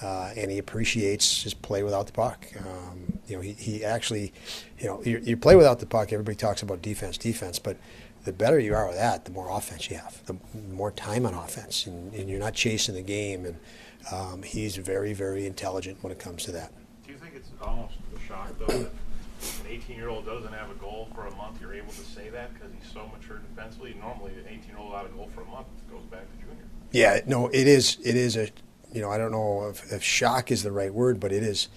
uh, 0.00 0.30
and 0.36 0.50
he 0.50 0.58
appreciates 0.58 1.42
his 1.42 1.54
play 1.54 1.82
without 1.82 2.06
the 2.06 2.12
puck. 2.12 2.46
Um, 2.58 3.18
you 3.26 3.36
know, 3.36 3.42
he, 3.42 3.52
he 3.52 3.84
actually, 3.84 4.32
you 4.78 4.86
know, 4.86 5.02
you, 5.04 5.20
you 5.22 5.36
play 5.36 5.56
without 5.56 5.80
the 5.80 5.86
puck. 5.86 6.12
Everybody 6.12 6.36
talks 6.36 6.62
about 6.62 6.82
defense, 6.82 7.18
defense, 7.18 7.58
but 7.58 7.76
the 8.24 8.32
better 8.32 8.58
you 8.58 8.74
are 8.74 8.86
with 8.86 8.96
that, 8.96 9.24
the 9.24 9.30
more 9.30 9.50
offense 9.50 9.90
you 9.90 9.96
have, 9.96 10.24
the 10.26 10.36
more 10.70 10.92
time 10.92 11.26
on 11.26 11.34
offense, 11.34 11.86
and, 11.86 12.12
and 12.14 12.30
you're 12.30 12.38
not 12.38 12.54
chasing 12.54 12.94
the 12.94 13.02
game. 13.02 13.44
And 13.44 13.56
um, 14.12 14.42
he's 14.42 14.76
very, 14.76 15.12
very 15.12 15.46
intelligent 15.46 16.02
when 16.02 16.12
it 16.12 16.18
comes 16.18 16.44
to 16.44 16.52
that. 16.52 16.72
Do 17.06 17.12
you 17.12 17.18
think 17.18 17.34
it's 17.34 17.50
almost 17.60 17.94
a 18.16 18.20
shock, 18.26 18.52
though, 18.58 18.66
that 18.66 18.90
an 19.60 19.66
18 19.68 19.96
year 19.96 20.08
old 20.08 20.24
doesn't 20.24 20.52
have 20.52 20.70
a 20.70 20.74
goal 20.74 21.08
for 21.14 21.26
a 21.26 21.34
month? 21.34 21.60
You're 21.60 21.74
able 21.74 21.92
to 21.92 22.04
say 22.04 22.28
that 22.30 22.54
because 22.54 22.70
he's 22.80 22.92
so 22.92 23.10
mature 23.12 23.38
defensively. 23.38 23.94
Normally, 24.00 24.32
an 24.32 24.44
18 24.48 24.68
year 24.68 24.78
old 24.78 24.94
out 24.94 25.04
of 25.04 25.14
goal 25.16 25.28
for 25.34 25.42
a 25.42 25.46
month 25.46 25.66
goes 25.90 26.04
back 26.04 26.30
to 26.30 26.46
junior. 26.46 26.64
Yeah, 26.92 27.20
no, 27.26 27.48
it 27.48 27.66
is. 27.66 27.98
It 28.04 28.16
is 28.16 28.36
a, 28.36 28.50
you 28.92 29.00
know, 29.00 29.10
I 29.10 29.18
don't 29.18 29.32
know 29.32 29.68
if, 29.68 29.92
if 29.92 30.02
shock 30.02 30.50
is 30.50 30.62
the 30.62 30.72
right 30.72 30.92
word, 30.92 31.20
but 31.20 31.32
it 31.32 31.42
is. 31.42 31.68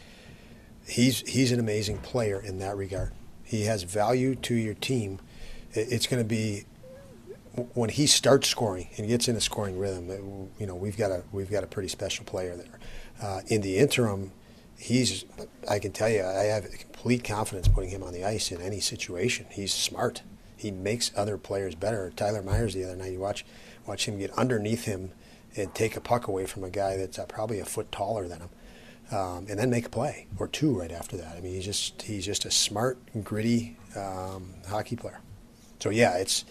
He's 0.87 1.21
he's 1.21 1.51
an 1.51 1.59
amazing 1.59 1.97
player 1.99 2.39
in 2.39 2.59
that 2.59 2.77
regard. 2.77 3.11
He 3.43 3.63
has 3.63 3.83
value 3.83 4.35
to 4.35 4.53
your 4.53 4.75
team. 4.75 5.19
It's 5.73 6.07
going 6.07 6.21
to 6.21 6.27
be 6.27 6.65
when 7.73 7.89
he 7.89 8.05
starts 8.05 8.47
scoring 8.47 8.89
and 8.97 9.07
gets 9.07 9.27
in 9.27 9.35
a 9.35 9.41
scoring 9.41 9.79
rhythm. 9.79 10.49
You 10.59 10.67
know, 10.67 10.75
we've 10.75 10.97
got 10.97 11.11
a 11.11 11.23
we've 11.31 11.49
got 11.49 11.63
a 11.63 11.67
pretty 11.67 11.89
special 11.89 12.25
player 12.25 12.55
there. 12.55 12.79
Uh, 13.21 13.41
in 13.47 13.61
the 13.61 13.77
interim, 13.77 14.31
he's. 14.77 15.25
I 15.69 15.79
can 15.79 15.91
tell 15.91 16.09
you, 16.09 16.23
I 16.23 16.43
have 16.43 16.69
complete 16.71 17.23
confidence 17.23 17.67
putting 17.67 17.89
him 17.89 18.03
on 18.03 18.13
the 18.13 18.23
ice 18.23 18.51
in 18.51 18.61
any 18.61 18.79
situation. 18.79 19.47
He's 19.49 19.73
smart. 19.73 20.21
he 20.57 20.71
makes 20.71 21.11
other 21.15 21.37
players 21.37 21.75
better. 21.75 22.11
Tyler 22.15 22.41
Myers 22.41 22.73
the 22.73 22.83
other 22.85 22.95
night, 22.95 23.11
you 23.13 23.19
watch 23.19 23.45
watch 23.87 24.07
him 24.07 24.19
get 24.19 24.31
underneath 24.31 24.85
him 24.85 25.11
and 25.55 25.73
take 25.73 25.95
a 25.95 26.01
puck 26.01 26.27
away 26.27 26.45
from 26.45 26.63
a 26.63 26.69
guy 26.69 26.97
that's 26.97 27.19
uh, 27.19 27.25
probably 27.25 27.59
a 27.59 27.65
foot 27.65 27.91
taller 27.91 28.27
than 28.27 28.41
him, 28.41 28.49
um, 29.11 29.45
and 29.49 29.59
then 29.59 29.69
make 29.69 29.85
a 29.85 29.89
play 29.89 30.27
or 30.37 30.47
two 30.47 30.77
right 30.77 30.91
after 30.91 31.17
that. 31.17 31.35
I 31.37 31.41
mean, 31.41 31.53
he's 31.53 31.65
just 31.65 32.01
he's 32.01 32.25
just 32.25 32.45
a 32.45 32.51
smart, 32.51 32.99
gritty 33.23 33.77
um, 33.95 34.53
hockey 34.67 34.95
player. 34.95 35.19
So 35.79 35.89
yeah, 35.89 36.17
it's. 36.17 36.45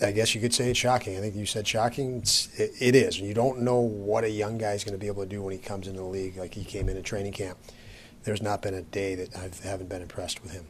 I 0.00 0.12
guess 0.12 0.32
you 0.32 0.40
could 0.40 0.54
say 0.54 0.70
it's 0.70 0.78
shocking. 0.78 1.18
I 1.18 1.20
think 1.20 1.34
you 1.34 1.44
said 1.44 1.66
shocking. 1.66 2.18
It's, 2.18 2.48
it, 2.56 2.70
it 2.78 2.94
is. 2.94 3.18
You 3.18 3.34
don't 3.34 3.62
know 3.62 3.80
what 3.80 4.22
a 4.22 4.30
young 4.30 4.56
guy 4.56 4.74
is 4.74 4.84
going 4.84 4.92
to 4.92 4.98
be 4.98 5.08
able 5.08 5.24
to 5.24 5.28
do 5.28 5.42
when 5.42 5.50
he 5.50 5.58
comes 5.58 5.88
into 5.88 5.98
the 5.98 6.06
league. 6.06 6.36
Like 6.36 6.54
he 6.54 6.62
came 6.62 6.88
in 6.88 6.96
a 6.96 7.02
training 7.02 7.32
camp. 7.32 7.58
There's 8.22 8.40
not 8.40 8.62
been 8.62 8.74
a 8.74 8.82
day 8.82 9.16
that 9.16 9.36
I 9.36 9.50
haven't 9.66 9.88
been 9.88 10.00
impressed 10.00 10.40
with 10.40 10.52
him. 10.52 10.66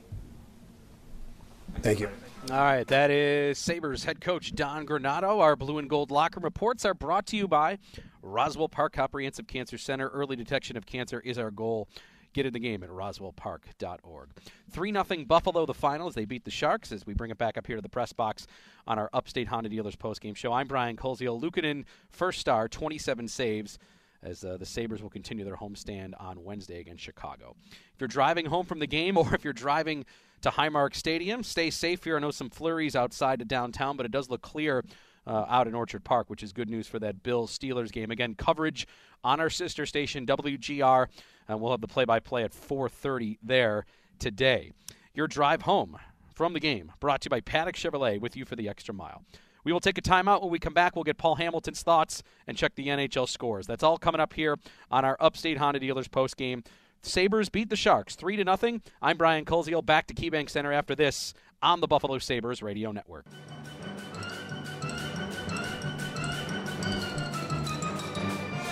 Thank 1.83 2.01
you. 2.01 2.09
All 2.51 2.59
right, 2.59 2.87
that 2.89 3.13
is 3.13 3.57
Sabres 3.57 4.03
head 4.03 4.21
coach 4.21 4.53
Don 4.53 4.85
Granato. 4.85 5.41
Our 5.41 5.55
blue 5.55 5.79
and 5.79 5.89
gold 5.89 6.11
locker 6.11 6.41
reports 6.41 6.85
are 6.85 6.93
brought 6.93 7.25
to 7.27 7.37
you 7.37 7.47
by 7.47 7.79
Roswell 8.21 8.69
Park 8.69 8.95
Comprehensive 8.95 9.47
Cancer 9.47 9.79
Center. 9.79 10.09
Early 10.09 10.35
detection 10.35 10.77
of 10.77 10.85
cancer 10.85 11.21
is 11.21 11.39
our 11.39 11.53
goal. 11.53 11.89
Get 12.33 12.45
in 12.45 12.53
the 12.53 12.59
game 12.59 12.83
at 12.83 12.89
roswellpark.org. 12.91 14.31
3 14.73 14.93
0 14.93 15.25
Buffalo, 15.25 15.67
the 15.67 15.73
finals. 15.73 16.15
They 16.15 16.25
beat 16.25 16.45
the 16.45 16.51
Sharks 16.51 16.91
as 16.91 17.07
we 17.07 17.15
bring 17.15 17.31
it 17.31 17.39
back 17.39 17.57
up 17.57 17.69
here 17.69 17.77
to 17.77 17.83
the 17.83 17.89
press 17.89 18.13
box 18.13 18.49
on 18.89 18.99
our 18.99 19.09
Upstate 19.13 19.47
Honda 19.47 19.69
Dealers 19.69 19.95
postgame 19.95 20.37
show. 20.37 20.53
I'm 20.53 20.67
Brian 20.67 20.97
Koziol. 20.97 21.41
Luukkonen, 21.41 21.85
first 22.11 22.41
star, 22.41 22.69
27 22.69 23.29
saves 23.29 23.79
as 24.23 24.45
uh, 24.45 24.57
the 24.57 24.67
Sabres 24.67 25.03
will 25.03 25.11
continue 25.11 25.45
their 25.45 25.57
homestand 25.57 26.15
on 26.19 26.45
Wednesday 26.45 26.81
against 26.81 27.03
Chicago. 27.03 27.57
If 27.71 28.01
you're 28.01 28.09
driving 28.09 28.47
home 28.47 28.67
from 28.67 28.79
the 28.79 28.87
game 28.87 29.17
or 29.19 29.35
if 29.35 29.45
you're 29.45 29.53
driving 29.53 30.05
to 30.43 30.51
Highmark 30.51 30.95
Stadium, 30.95 31.43
stay 31.43 31.71
safe 31.71 32.05
here. 32.05 32.17
I 32.17 32.21
know 32.21 32.31
some 32.31 32.51
flurries 32.51 32.97
outside 32.97 33.41
of 33.41 33.49
downtown, 33.49 33.97
but 33.97 34.07
it 34.07 34.13
does 34.13 34.29
look 34.29 34.43
clear 34.43 34.85
uh, 35.27 35.45
out 35.49 35.69
in 35.69 35.75
Orchard 35.75 36.05
Park, 36.05 36.29
which 36.31 36.43
is 36.43 36.53
good 36.53 36.69
news 36.69 36.87
for 36.87 36.99
that 36.99 37.23
Bills 37.23 37.57
Steelers 37.57 37.93
game. 37.93 38.11
Again, 38.11 38.35
coverage 38.35 38.87
on 39.23 39.41
our 39.41 39.51
sister 39.51 39.87
station 39.87 40.27
WGR, 40.27 41.07
and 41.49 41.61
we'll 41.61 41.71
have 41.71 41.81
the 41.81 41.89
play-by-play 41.89 42.43
at 42.43 42.53
4:30 42.53 43.39
there 43.43 43.87
today. 44.19 44.73
Your 45.15 45.29
drive 45.29 45.63
home 45.63 45.99
from 46.35 46.55
the 46.55 46.61
game 46.61 46.93
brought 46.99 47.21
to 47.23 47.27
you 47.27 47.31
by 47.31 47.41
Paddock 47.41 47.77
Chevrolet 47.77 48.21
with 48.21 48.37
you 48.37 48.45
for 48.45 48.57
the 48.57 48.69
extra 48.69 48.95
mile. 48.95 49.23
We 49.65 49.73
will 49.73 49.81
take 49.81 49.99
a 49.99 50.03
timeout. 50.03 50.43
When 50.43 50.51
we 50.51 50.59
come 50.59 50.75
back, 50.75 50.97
we'll 50.97 51.05
get 51.05 51.19
Paul 51.19 51.37
Hamilton's 51.37 51.83
thoughts 51.83 52.23
and 52.47 52.57
check 52.57 52.75
the 52.75 52.89
NHL 52.89 53.29
scores. 53.29 53.67
That's 53.67 53.85
all 53.85 53.97
coming 53.97 54.21
up 54.21 54.33
here 54.33 54.59
on 54.91 55.05
our 55.05 55.17
Upstate 55.21 55.59
Honda 55.59 55.79
Dealers 55.79 56.09
post 56.09 56.37
game. 56.37 56.65
Sabres 57.01 57.49
beat 57.49 57.69
the 57.69 57.77
Sharks 57.77 58.17
3 58.17 58.37
to 58.37 58.45
nothing. 58.45 58.83
I'm 59.01 59.17
Brian 59.17 59.45
Koziol 59.45 59.85
back 59.85 60.07
to 60.09 60.15
KeyBank 60.15 60.51
Center 60.51 60.73
after 60.73 60.95
this 60.95 61.35
on 61.61 61.81
the 61.81 61.87
Buffalo 61.87 62.19
Sabres 62.19 62.63
Radio 62.63 62.91
Network. 62.91 63.27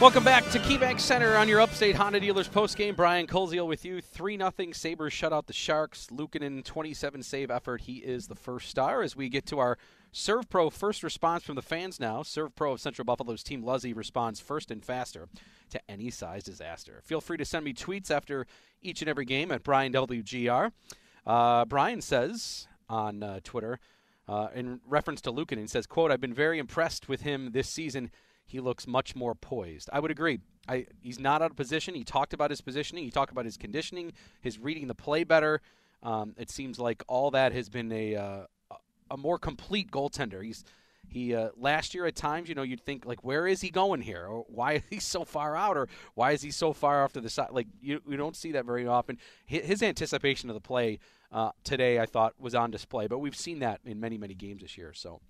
Welcome 0.01 0.25
back 0.25 0.49
to 0.51 0.59
KeyBank 0.59 0.99
Center 0.99 1.37
on 1.37 1.47
your 1.47 1.61
Upstate 1.61 1.95
Honda 1.95 2.21
Dealers 2.21 2.49
postgame. 2.49 2.97
Brian 2.97 3.27
Koziol 3.27 3.69
with 3.69 3.85
you. 3.85 4.01
3 4.01 4.39
0 4.39 4.53
Sabres 4.73 5.13
shut 5.13 5.33
out 5.33 5.47
the 5.47 5.53
Sharks. 5.53 6.09
Luukkonen 6.11 6.65
27 6.65 7.23
save 7.23 7.51
effort. 7.51 7.83
He 7.83 7.99
is 7.99 8.27
the 8.27 8.35
first 8.35 8.71
star 8.71 9.03
as 9.03 9.15
we 9.15 9.29
get 9.29 9.45
to 9.47 9.59
our 9.59 9.77
SERVPRO 10.13 10.73
first 10.73 11.03
response 11.03 11.45
from 11.45 11.55
the 11.55 11.63
fans 11.63 12.01
now. 12.01 12.23
SERVPRO 12.23 12.75
of 12.75 12.81
Central 12.81 13.05
Buffalo's 13.05 13.43
Team 13.43 13.63
Luzzy 13.63 13.93
responds 13.93 14.41
first 14.41 14.71
and 14.71 14.85
faster 14.85 15.29
to 15.71 15.81
any 15.89 16.11
size 16.11 16.43
disaster. 16.43 17.01
Feel 17.05 17.21
free 17.21 17.37
to 17.37 17.45
send 17.45 17.65
me 17.65 17.73
tweets 17.73 18.11
after 18.11 18.47
each 18.83 19.03
and 19.03 19.09
every 19.09 19.25
game 19.25 19.53
at 19.53 19.63
Brian 19.63 19.93
WGR. 19.93 20.73
Uh, 21.27 21.65
Brian 21.65 22.01
says 22.01 22.67
on 22.89 23.23
uh, 23.23 23.41
Twitter, 23.45 23.79
uh, 24.29 24.49
in 24.55 24.81
reference 24.87 25.21
to 25.21 25.33
Luukkonen, 25.33 25.69
says, 25.69 25.87
quote, 25.87 26.11
I've 26.11 26.21
been 26.21 26.35
very 26.35 26.59
impressed 26.59 27.09
with 27.09 27.23
him 27.23 27.53
this 27.53 27.69
season 27.69 28.11
he 28.51 28.59
looks 28.59 28.87
much 28.87 29.15
more 29.15 29.35
poised. 29.35 29.89
I 29.93 30.01
would 30.01 30.11
agree. 30.11 30.41
I, 30.69 30.87
he's 31.01 31.21
not 31.21 31.41
out 31.41 31.53
of 31.53 31.57
position. 31.57 31.95
He 31.95 32.03
talked 32.03 32.35
about 32.35 32.51
his 32.51 32.61
positioning. 32.61 33.05
He 33.05 33.11
talked 33.11 33.31
about 33.31 33.45
his 33.45 33.57
conditioning, 33.57 34.13
his 34.41 34.59
reading 34.59 34.89
the 34.89 34.95
play 34.95 35.23
better. 35.23 35.61
Um, 36.03 36.35
it 36.37 36.51
seems 36.51 36.81
like 36.81 37.05
all 37.07 37.31
that 37.31 37.53
has 37.53 37.69
been 37.69 37.93
a 37.93 38.17
uh, 38.17 38.41
a 39.11 39.17
more 39.17 39.39
complete 39.39 39.91
goaltender. 39.91 40.45
He's 40.45 40.65
he 41.09 41.35
uh, 41.35 41.49
last 41.57 41.95
year 41.95 42.07
at 42.07 42.15
times, 42.15 42.49
you 42.49 42.55
know, 42.55 42.63
you'd 42.63 42.83
think 42.83 43.05
like, 43.05 43.25
where 43.25 43.47
is 43.47 43.61
he 43.61 43.71
going 43.71 44.01
here, 44.01 44.27
or 44.27 44.45
why 44.49 44.73
is 44.75 44.83
he 44.89 45.01
so 45.01 45.25
far 45.25 45.57
out, 45.57 45.77
or 45.77 45.89
why 46.15 46.33
is 46.33 46.43
he 46.43 46.51
so 46.51 46.73
far 46.73 47.03
off 47.03 47.13
to 47.15 47.21
the 47.21 47.31
side? 47.31 47.49
Like 47.51 47.67
you, 47.81 48.01
you 48.09 48.17
don't 48.17 48.37
see 48.37 48.53
that 48.53 48.65
very 48.65 48.87
often. 48.87 49.19
His, 49.47 49.83
anticipation 49.83 50.51
of 50.51 50.55
the 50.55 50.61
play 50.61 50.99
uh, 51.33 51.51
today, 51.65 51.99
I 51.99 52.07
thought, 52.07 52.35
was 52.39 52.55
on 52.55 52.71
display. 52.71 53.07
But 53.07 53.19
we've 53.19 53.37
seen 53.37 53.61
that 53.61 53.81
in 53.85 53.99
many, 53.99 54.19
many 54.19 54.35
games 54.35 54.63
this 54.63 54.79
year. 54.79 54.93
So 54.93 55.21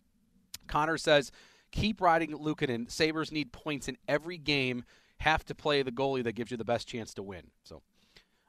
Connor 0.67 0.99
says 0.99 1.33
Keep 1.73 2.01
riding 2.01 2.33
Luukkonen. 2.33 2.91
Sabres 2.91 3.31
need 3.31 3.53
points 3.53 3.89
in 3.89 3.97
every 4.09 4.39
game. 4.39 4.85
Have 5.19 5.45
to 5.47 5.55
play 5.55 5.83
the 5.83 5.93
goalie 5.93 6.25
that 6.25 6.33
gives 6.33 6.51
you 6.51 6.57
the 6.57 6.65
best 6.65 6.89
chance 6.89 7.15
to 7.15 7.23
win. 7.23 7.43
So 7.63 7.83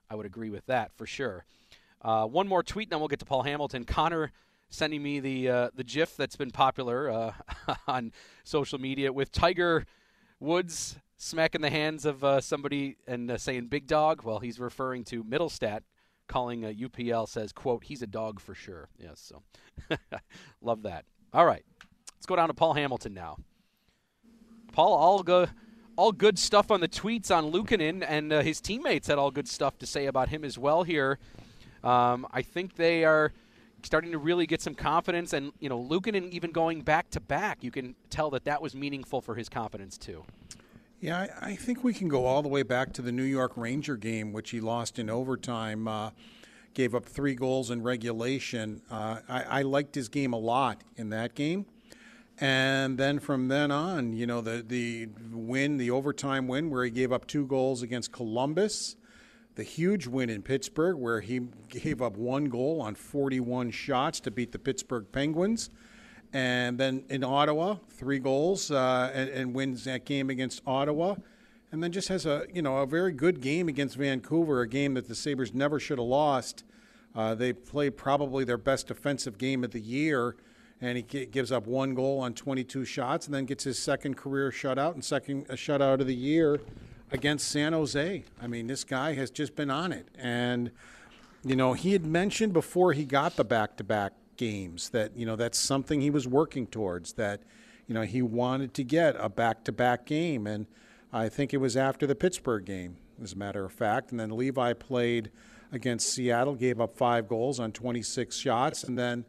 I 0.10 0.16
would 0.16 0.26
agree 0.26 0.50
with 0.50 0.66
that 0.66 0.92
for 0.98 1.06
sure. 1.06 1.46
Uh, 2.02 2.26
one 2.26 2.48
more 2.48 2.64
tweet, 2.64 2.88
and 2.88 2.94
then 2.94 3.00
we'll 3.00 3.10
get 3.10 3.20
to 3.20 3.26
Paul 3.26 3.44
Hamilton. 3.44 3.84
Connor 3.84 4.32
sending 4.72 5.04
me 5.04 5.20
the 5.20 5.50
uh, 5.50 5.70
the 5.76 5.84
GIF 5.84 6.18
that's 6.18 6.36
been 6.36 6.50
popular 6.50 7.12
uh, 7.12 7.34
on 7.88 8.12
social 8.44 8.80
media 8.80 9.14
with 9.14 9.32
Tiger 9.32 9.86
Woods 10.40 10.98
smacking 11.18 11.62
the 11.62 11.70
hands 11.70 12.06
of 12.06 12.24
uh, 12.24 12.42
somebody 12.42 12.98
and 13.06 13.30
uh, 13.30 13.38
saying 13.38 13.68
"big 13.68 13.86
dog." 13.86 14.24
Well, 14.24 14.40
he's 14.40 14.60
referring 14.60 15.04
to 15.06 15.24
Mittelstadt, 15.24 15.82
calling 16.28 16.64
UPL 16.64 17.30
says, 17.30 17.54
"quote 17.54 17.84
He's 17.84 18.02
a 18.02 18.08
dog 18.08 18.40
for 18.40 18.56
sure." 18.56 18.90
Yes, 18.98 19.20
so 19.20 19.44
love 20.62 20.82
that. 20.82 21.06
All 21.34 21.46
right, 21.46 21.64
Let's 22.22 22.28
go 22.28 22.36
down 22.36 22.50
to 22.50 22.54
Paul 22.54 22.76
Hamilton 22.76 23.16
now. 23.16 23.38
Paul, 24.74 24.94
all 24.94 25.24
go, 25.24 25.48
all 25.96 26.12
good 26.12 26.38
stuff 26.38 26.70
on 26.70 26.80
the 26.80 26.88
tweets 26.88 27.36
on 27.36 27.52
Luukkonen, 27.52 28.06
and 28.08 28.32
uh, 28.32 28.42
his 28.42 28.62
teammates 28.62 29.08
had 29.08 29.18
all 29.18 29.32
good 29.32 29.48
stuff 29.48 29.80
to 29.80 29.88
say 29.88 30.06
about 30.06 30.30
him 30.30 30.44
as 30.46 30.56
well. 30.56 30.84
Here, 30.84 31.18
um, 31.84 32.28
I 32.32 32.44
think 32.44 32.76
they 32.76 33.06
are 33.06 33.34
starting 33.84 34.12
to 34.12 34.18
really 34.18 34.46
get 34.46 34.62
some 34.62 34.76
confidence, 34.76 35.34
and 35.34 35.52
you 35.60 35.70
know, 35.70 35.80
Luukkonen 35.80 36.30
even 36.32 36.52
going 36.52 36.82
back 36.82 37.10
to 37.12 37.20
back, 37.20 37.64
you 37.64 37.72
can 37.72 37.96
tell 38.10 38.30
that 38.32 38.46
that 38.46 38.62
was 38.62 38.76
meaningful 38.76 39.22
for 39.22 39.36
his 39.36 39.50
confidence 39.50 39.98
too. 39.98 40.24
Yeah, 41.00 41.28
I, 41.42 41.50
I 41.50 41.56
think 41.56 41.84
we 41.84 41.94
can 41.94 42.08
go 42.08 42.26
all 42.26 42.42
the 42.42 42.50
way 42.50 42.64
back 42.64 42.94
to 42.94 43.02
the 43.02 43.12
New 43.12 43.24
York 43.24 43.54
Ranger 43.56 43.98
game, 43.98 44.34
which 44.34 44.52
he 44.52 44.60
lost 44.60 45.00
in 45.00 45.10
overtime. 45.10 45.88
Uh, 45.88 46.12
gave 46.74 46.96
up 46.96 47.06
three 47.06 47.36
goals 47.36 47.70
in 47.70 47.84
regulation. 47.84 48.82
Uh, 48.90 49.20
I, 49.28 49.44
I 49.44 49.62
liked 49.64 49.96
his 49.96 50.10
game 50.10 50.34
a 50.34 50.38
lot 50.38 50.82
in 50.96 51.10
that 51.10 51.36
game. 51.36 51.66
And 52.40 52.98
then 52.98 53.20
from 53.20 53.50
then 53.50 53.72
on, 53.72 54.14
you 54.14 54.26
know, 54.26 54.42
the, 54.42 54.64
the 54.68 55.10
win, 55.32 55.78
the 55.78 55.92
overtime 55.92 56.48
win 56.48 56.70
where 56.70 56.84
he 56.84 56.90
gave 56.90 57.12
up 57.12 57.28
two 57.28 57.46
goals 57.46 57.84
against 57.84 58.12
Columbus, 58.12 58.96
the 59.56 59.64
huge 59.64 60.08
win 60.08 60.30
in 60.30 60.42
Pittsburgh 60.42 60.98
where 60.98 61.22
he 61.22 61.42
gave 61.70 62.02
up 62.02 62.18
one 62.18 62.46
goal 62.46 62.82
on 62.82 62.96
41 62.96 63.72
shots 63.72 64.20
to 64.22 64.32
beat 64.32 64.52
the 64.52 64.60
Pittsburgh 64.60 65.06
Penguins. 65.12 65.70
And 66.34 66.78
then 66.78 67.04
in 67.10 67.24
Ottawa, 67.24 67.78
three 67.90 68.20
goals 68.20 68.72
uh, 68.72 69.12
and, 69.14 69.30
and 69.30 69.54
wins 69.54 69.84
that 69.84 70.06
game 70.06 70.30
against 70.30 70.62
Ottawa. 70.66 71.16
And 71.72 71.84
then 71.84 71.92
just 71.92 72.08
has 72.08 72.26
a, 72.26 72.46
you 72.54 72.62
know, 72.62 72.78
a 72.78 72.86
very 72.86 73.12
good 73.12 73.42
game 73.42 73.68
against 73.68 73.98
Vancouver, 73.98 74.62
a 74.62 74.68
game 74.68 74.94
that 74.94 75.08
the 75.08 75.16
Sabres 75.16 75.54
never 75.54 75.80
should 75.80 76.00
have 76.00 76.08
lost. 76.08 76.64
Uh, 77.14 77.36
they 77.36 77.52
played 77.52 77.98
probably 77.98 78.46
their 78.46 78.58
best 78.58 78.88
defensive 78.88 79.38
game 79.38 79.64
of 79.64 79.72
the 79.72 79.82
year 79.82 80.36
and 80.82 80.98
he 80.98 81.04
gives 81.04 81.52
up 81.52 81.68
one 81.68 81.94
goal 81.94 82.20
on 82.20 82.34
22 82.34 82.86
shots, 82.86 83.28
and 83.28 83.36
then 83.36 83.46
gets 83.46 83.64
his 83.64 83.78
second 83.78 84.18
career 84.18 84.50
shutout 84.50 84.96
and 84.96 85.06
second 85.06 85.48
shutout 85.50 86.02
of 86.02 86.08
the 86.08 86.16
year 86.16 86.60
against 87.12 87.50
San 87.50 87.74
Jose. 87.74 88.24
I 88.42 88.48
mean, 88.48 88.68
this 88.68 88.84
guy 88.84 89.14
has 89.14 89.30
just 89.30 89.56
been 89.56 89.70
on 89.70 89.92
it, 89.92 90.08
and 90.18 90.72
you 91.44 91.56
know 91.56 91.74
he 91.74 91.94
had 91.94 92.06
mentioned 92.06 92.54
before 92.54 92.94
he 92.94 93.06
got 93.06 93.36
the 93.36 93.44
back-to-back 93.44 94.14
games 94.38 94.90
that 94.90 95.16
you 95.16 95.26
know 95.26 95.36
that's 95.36 95.60
something 95.60 96.02
he 96.02 96.10
was 96.10 96.28
working 96.28 96.68
towards. 96.68 97.14
That 97.14 97.42
you 97.88 97.94
know 97.94 98.02
he 98.04 98.22
wanted 98.22 98.74
to 98.76 98.84
get 98.84 99.16
a 99.20 99.30
back-to-back 99.30 100.06
game, 100.06 100.48
and 100.48 100.66
I 101.12 101.30
think 101.30 101.54
it 101.54 101.58
was 101.58 101.76
after 101.76 102.08
the 102.08 102.16
Pittsburgh 102.16 102.66
game, 102.66 102.98
as 103.22 103.34
a 103.34 103.38
matter 103.38 103.66
of 103.66 103.74
fact, 103.74 104.12
and 104.12 104.20
then 104.20 104.32
Levi 104.32 104.74
played 104.74 105.32
against 105.72 106.10
Seattle, 106.10 106.56
gave 106.56 106.82
up 106.82 106.98
five 106.98 107.28
goals 107.28 107.60
on 107.60 107.72
26 107.72 108.36
shots, 108.36 108.84
and 108.84 108.98
then 108.98 109.26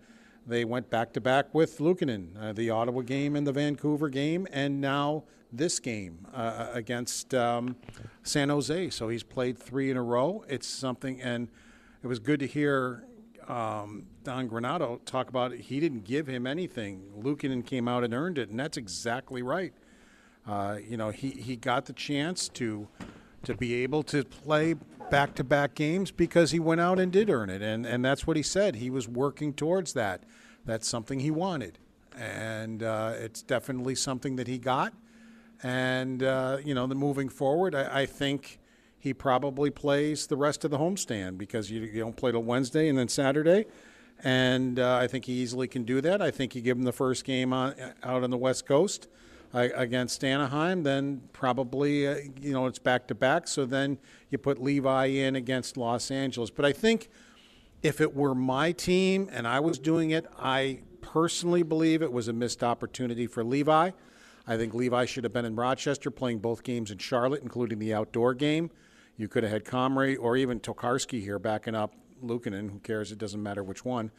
they 0.47 0.64
went 0.64 0.91
back 0.91 1.12
to 1.12 1.20
back 1.20 1.55
with 1.55 1.78
Luukkonen, 1.78 2.30
uh, 2.41 2.53
the 2.53 2.68
Ottawa 2.68 3.03
game 3.03 3.37
and 3.37 3.47
the 3.47 3.53
Vancouver 3.53 4.09
game, 4.09 4.47
and 4.53 4.80
now 4.80 5.24
this 5.53 5.78
game 5.78 6.26
uh, 6.32 6.36
uh, 6.36 6.70
against 6.72 7.34
um, 7.34 7.76
San 8.22 8.48
Jose. 8.48 8.90
So 8.90 9.09
he's 9.09 9.22
played 9.22 9.59
three 9.59 9.90
in 9.90 9.96
a 9.96 10.03
row. 10.03 10.44
It's 10.48 10.66
something, 10.66 11.20
and 11.20 11.48
it 12.03 12.07
was 12.07 12.18
good 12.18 12.40
to 12.40 12.46
hear 12.46 13.05
um, 13.48 14.07
Don 14.24 14.48
Granato 14.48 15.05
talk 15.05 15.28
about 15.28 15.53
it. 15.53 15.61
He 15.61 15.80
didn't 15.80 16.05
give 16.05 16.26
him 16.26 16.46
anything. 16.46 17.03
Luukkonen 17.20 17.64
came 17.64 17.88
out 17.88 18.05
and 18.05 18.14
earned 18.14 18.38
it, 18.38 18.48
and 18.48 18.59
that's 18.59 18.76
exactly 18.76 19.42
right. 19.42 19.74
Uh, 20.46 20.78
you 20.88 20.96
know, 20.96 21.11
he, 21.11 21.30
he 21.30 21.57
got 21.57 21.86
the 21.86 21.92
chance 21.92 22.48
to 22.48 22.88
to 23.44 23.55
be 23.55 23.74
able 23.74 24.05
to 24.05 24.24
play 24.24 24.74
back 25.11 25.34
to 25.34 25.44
back 25.44 25.74
games 25.74 26.12
because 26.12 26.53
he 26.53 26.61
went 26.61 26.80
out 26.80 26.98
and 27.00 27.12
did 27.12 27.28
earn 27.28 27.50
it. 27.50 27.61
And, 27.61 27.84
and 27.84 28.05
that's 28.05 28.24
what 28.24 28.36
he 28.36 28.42
said. 28.42 28.76
He 28.76 28.88
was 28.88 29.09
working 29.09 29.53
towards 29.53 29.92
that 29.94 30.22
That's 30.64 30.88
something 30.88 31.18
he 31.20 31.32
wanted, 31.32 31.78
and 32.16 32.82
uh, 32.82 33.14
it's 33.16 33.42
definitely 33.42 33.96
something 33.96 34.36
that 34.36 34.46
he 34.46 34.59
got. 34.59 34.94
And 35.62 36.22
uh, 36.22 36.58
you 36.64 36.74
know, 36.74 36.86
the 36.86 36.94
moving 36.94 37.28
forward, 37.28 37.74
I, 37.74 38.02
I 38.02 38.06
think 38.06 38.58
he 38.98 39.12
probably 39.12 39.70
plays 39.70 40.26
the 40.26 40.36
rest 40.36 40.64
of 40.64 40.70
the 40.70 40.78
homestand 40.78 41.38
because 41.38 41.70
you, 41.70 41.82
you 41.82 42.00
don't 42.00 42.16
play 42.16 42.30
till 42.30 42.42
Wednesday 42.42 42.88
and 42.88 42.96
then 42.96 43.08
Saturday. 43.08 43.66
And 44.22 44.78
uh, 44.78 44.96
I 44.96 45.08
think 45.08 45.24
he 45.24 45.32
easily 45.32 45.66
can 45.66 45.82
do 45.82 46.00
that. 46.00 46.22
I 46.22 46.30
think 46.30 46.54
you 46.54 46.62
give 46.62 46.76
him 46.76 46.84
the 46.84 46.92
first 46.92 47.24
game 47.24 47.52
on, 47.52 47.74
out 48.04 48.22
on 48.22 48.30
the 48.30 48.36
West 48.36 48.64
Coast 48.66 49.08
uh, 49.52 49.68
against 49.74 50.22
Anaheim, 50.22 50.84
then 50.84 51.22
probably, 51.32 52.06
uh, 52.06 52.16
you 52.40 52.52
know, 52.52 52.66
it's 52.66 52.78
back 52.78 53.08
to 53.08 53.14
back. 53.14 53.48
So 53.48 53.64
then 53.64 53.98
you 54.30 54.38
put 54.38 54.62
Levi 54.62 55.06
in 55.06 55.34
against 55.34 55.76
Los 55.76 56.10
Angeles. 56.10 56.50
But 56.50 56.64
I 56.64 56.72
think 56.72 57.08
if 57.82 58.00
it 58.00 58.14
were 58.14 58.34
my 58.34 58.70
team 58.72 59.28
and 59.32 59.48
I 59.48 59.58
was 59.58 59.78
doing 59.78 60.10
it, 60.10 60.26
I 60.38 60.82
personally 61.00 61.64
believe 61.64 62.02
it 62.02 62.12
was 62.12 62.28
a 62.28 62.32
missed 62.32 62.62
opportunity 62.62 63.26
for 63.26 63.42
Levi. 63.42 63.90
I 64.47 64.57
think 64.57 64.74
Levi 64.74 65.05
should 65.05 65.24
have 65.24 65.32
been 65.32 65.45
in 65.45 65.55
Rochester 65.55 66.11
playing 66.11 66.40
both 66.40 66.62
games 66.64 66.90
in 66.90 66.99
Charlotte, 66.99 67.43
including 67.43 67.78
the 67.78 67.95
outdoor 67.95 68.34
game. 68.34 68.70
You 69.16 69.28
could 69.28 69.43
have 69.43 69.53
had 69.53 69.64
Comrie 69.64 70.16
or 70.18 70.36
even 70.36 70.59
Tokarski 70.59 71.20
here 71.20 71.38
backing 71.38 71.74
up 71.74 71.95
Luukkonen. 72.24 72.70
Who 72.70 72.80
cares? 72.80 73.12
It 73.12 73.18
doesn't 73.18 73.43
matter 73.43 73.62
which 73.62 73.84
one. 73.84 74.11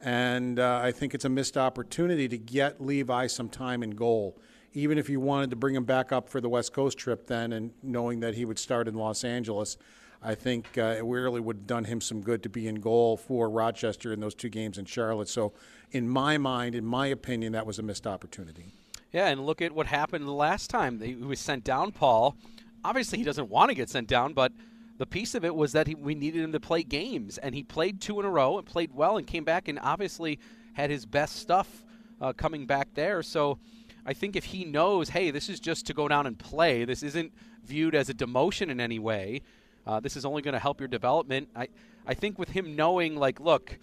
And 0.00 0.58
uh, 0.58 0.80
I 0.82 0.92
think 0.92 1.14
it's 1.14 1.24
a 1.24 1.28
missed 1.28 1.56
opportunity 1.56 2.28
to 2.28 2.38
get 2.38 2.80
Levi 2.80 3.26
some 3.26 3.48
time 3.48 3.82
in 3.82 3.90
goal. 3.90 4.38
Even 4.74 4.98
if 4.98 5.08
you 5.08 5.20
wanted 5.20 5.50
to 5.50 5.56
bring 5.56 5.74
him 5.74 5.84
back 5.84 6.12
up 6.12 6.28
for 6.28 6.40
the 6.40 6.48
West 6.48 6.72
Coast 6.72 6.98
trip 6.98 7.26
then 7.26 7.52
and 7.52 7.72
knowing 7.82 8.20
that 8.20 8.34
he 8.34 8.44
would 8.44 8.58
start 8.58 8.86
in 8.86 8.94
Los 8.94 9.24
Angeles, 9.24 9.76
I 10.22 10.34
think 10.34 10.66
uh, 10.76 10.96
it 10.98 11.04
really 11.04 11.40
would 11.40 11.56
have 11.56 11.66
done 11.66 11.84
him 11.84 12.00
some 12.00 12.20
good 12.20 12.42
to 12.42 12.48
be 12.48 12.66
in 12.66 12.76
goal 12.76 13.16
for 13.16 13.48
Rochester 13.50 14.12
in 14.12 14.20
those 14.20 14.34
two 14.34 14.48
games 14.48 14.78
in 14.78 14.84
Charlotte. 14.84 15.28
So, 15.28 15.52
in 15.90 16.08
my 16.08 16.38
mind, 16.38 16.74
in 16.74 16.84
my 16.84 17.06
opinion, 17.06 17.52
that 17.52 17.66
was 17.66 17.78
a 17.78 17.82
missed 17.82 18.06
opportunity. 18.06 18.74
Yeah, 19.14 19.28
and 19.28 19.46
look 19.46 19.62
at 19.62 19.72
what 19.72 19.86
happened 19.86 20.26
the 20.26 20.32
last 20.32 20.68
time. 20.68 21.00
He 21.00 21.14
was 21.14 21.40
sent 21.40 21.64
down, 21.64 21.92
Paul 21.92 22.36
obviously 22.84 23.18
he 23.18 23.24
doesn't 23.24 23.48
want 23.48 23.70
to 23.70 23.74
get 23.74 23.88
sent 23.88 24.06
down, 24.06 24.34
but 24.34 24.52
the 24.98 25.06
piece 25.06 25.34
of 25.34 25.44
it 25.44 25.54
was 25.54 25.72
that 25.72 25.86
he, 25.86 25.94
we 25.94 26.14
needed 26.14 26.42
him 26.42 26.52
to 26.52 26.60
play 26.60 26.82
games, 26.82 27.38
and 27.38 27.54
he 27.54 27.62
played 27.62 28.00
two 28.00 28.20
in 28.20 28.26
a 28.26 28.30
row 28.30 28.58
and 28.58 28.66
played 28.66 28.92
well 28.94 29.16
and 29.16 29.26
came 29.26 29.44
back 29.44 29.66
and 29.66 29.78
obviously 29.82 30.38
had 30.74 30.90
his 30.90 31.06
best 31.06 31.36
stuff 31.36 31.82
uh, 32.20 32.32
coming 32.32 32.66
back 32.66 32.88
there. 32.94 33.22
So 33.22 33.58
I 34.06 34.12
think 34.12 34.36
if 34.36 34.44
he 34.44 34.64
knows, 34.64 35.08
hey, 35.08 35.30
this 35.30 35.48
is 35.48 35.58
just 35.58 35.86
to 35.86 35.94
go 35.94 36.06
down 36.06 36.26
and 36.26 36.38
play, 36.38 36.84
this 36.84 37.02
isn't 37.02 37.32
viewed 37.64 37.94
as 37.94 38.08
a 38.08 38.14
demotion 38.14 38.68
in 38.68 38.80
any 38.80 38.98
way. 38.98 39.40
Uh, 39.86 40.00
this 40.00 40.16
is 40.16 40.24
only 40.24 40.42
going 40.42 40.54
to 40.54 40.60
help 40.60 40.80
your 40.80 40.88
development. 40.88 41.48
I, 41.56 41.68
I 42.06 42.14
think 42.14 42.38
with 42.38 42.50
him 42.50 42.76
knowing, 42.76 43.16
like, 43.16 43.40
look, 43.40 43.78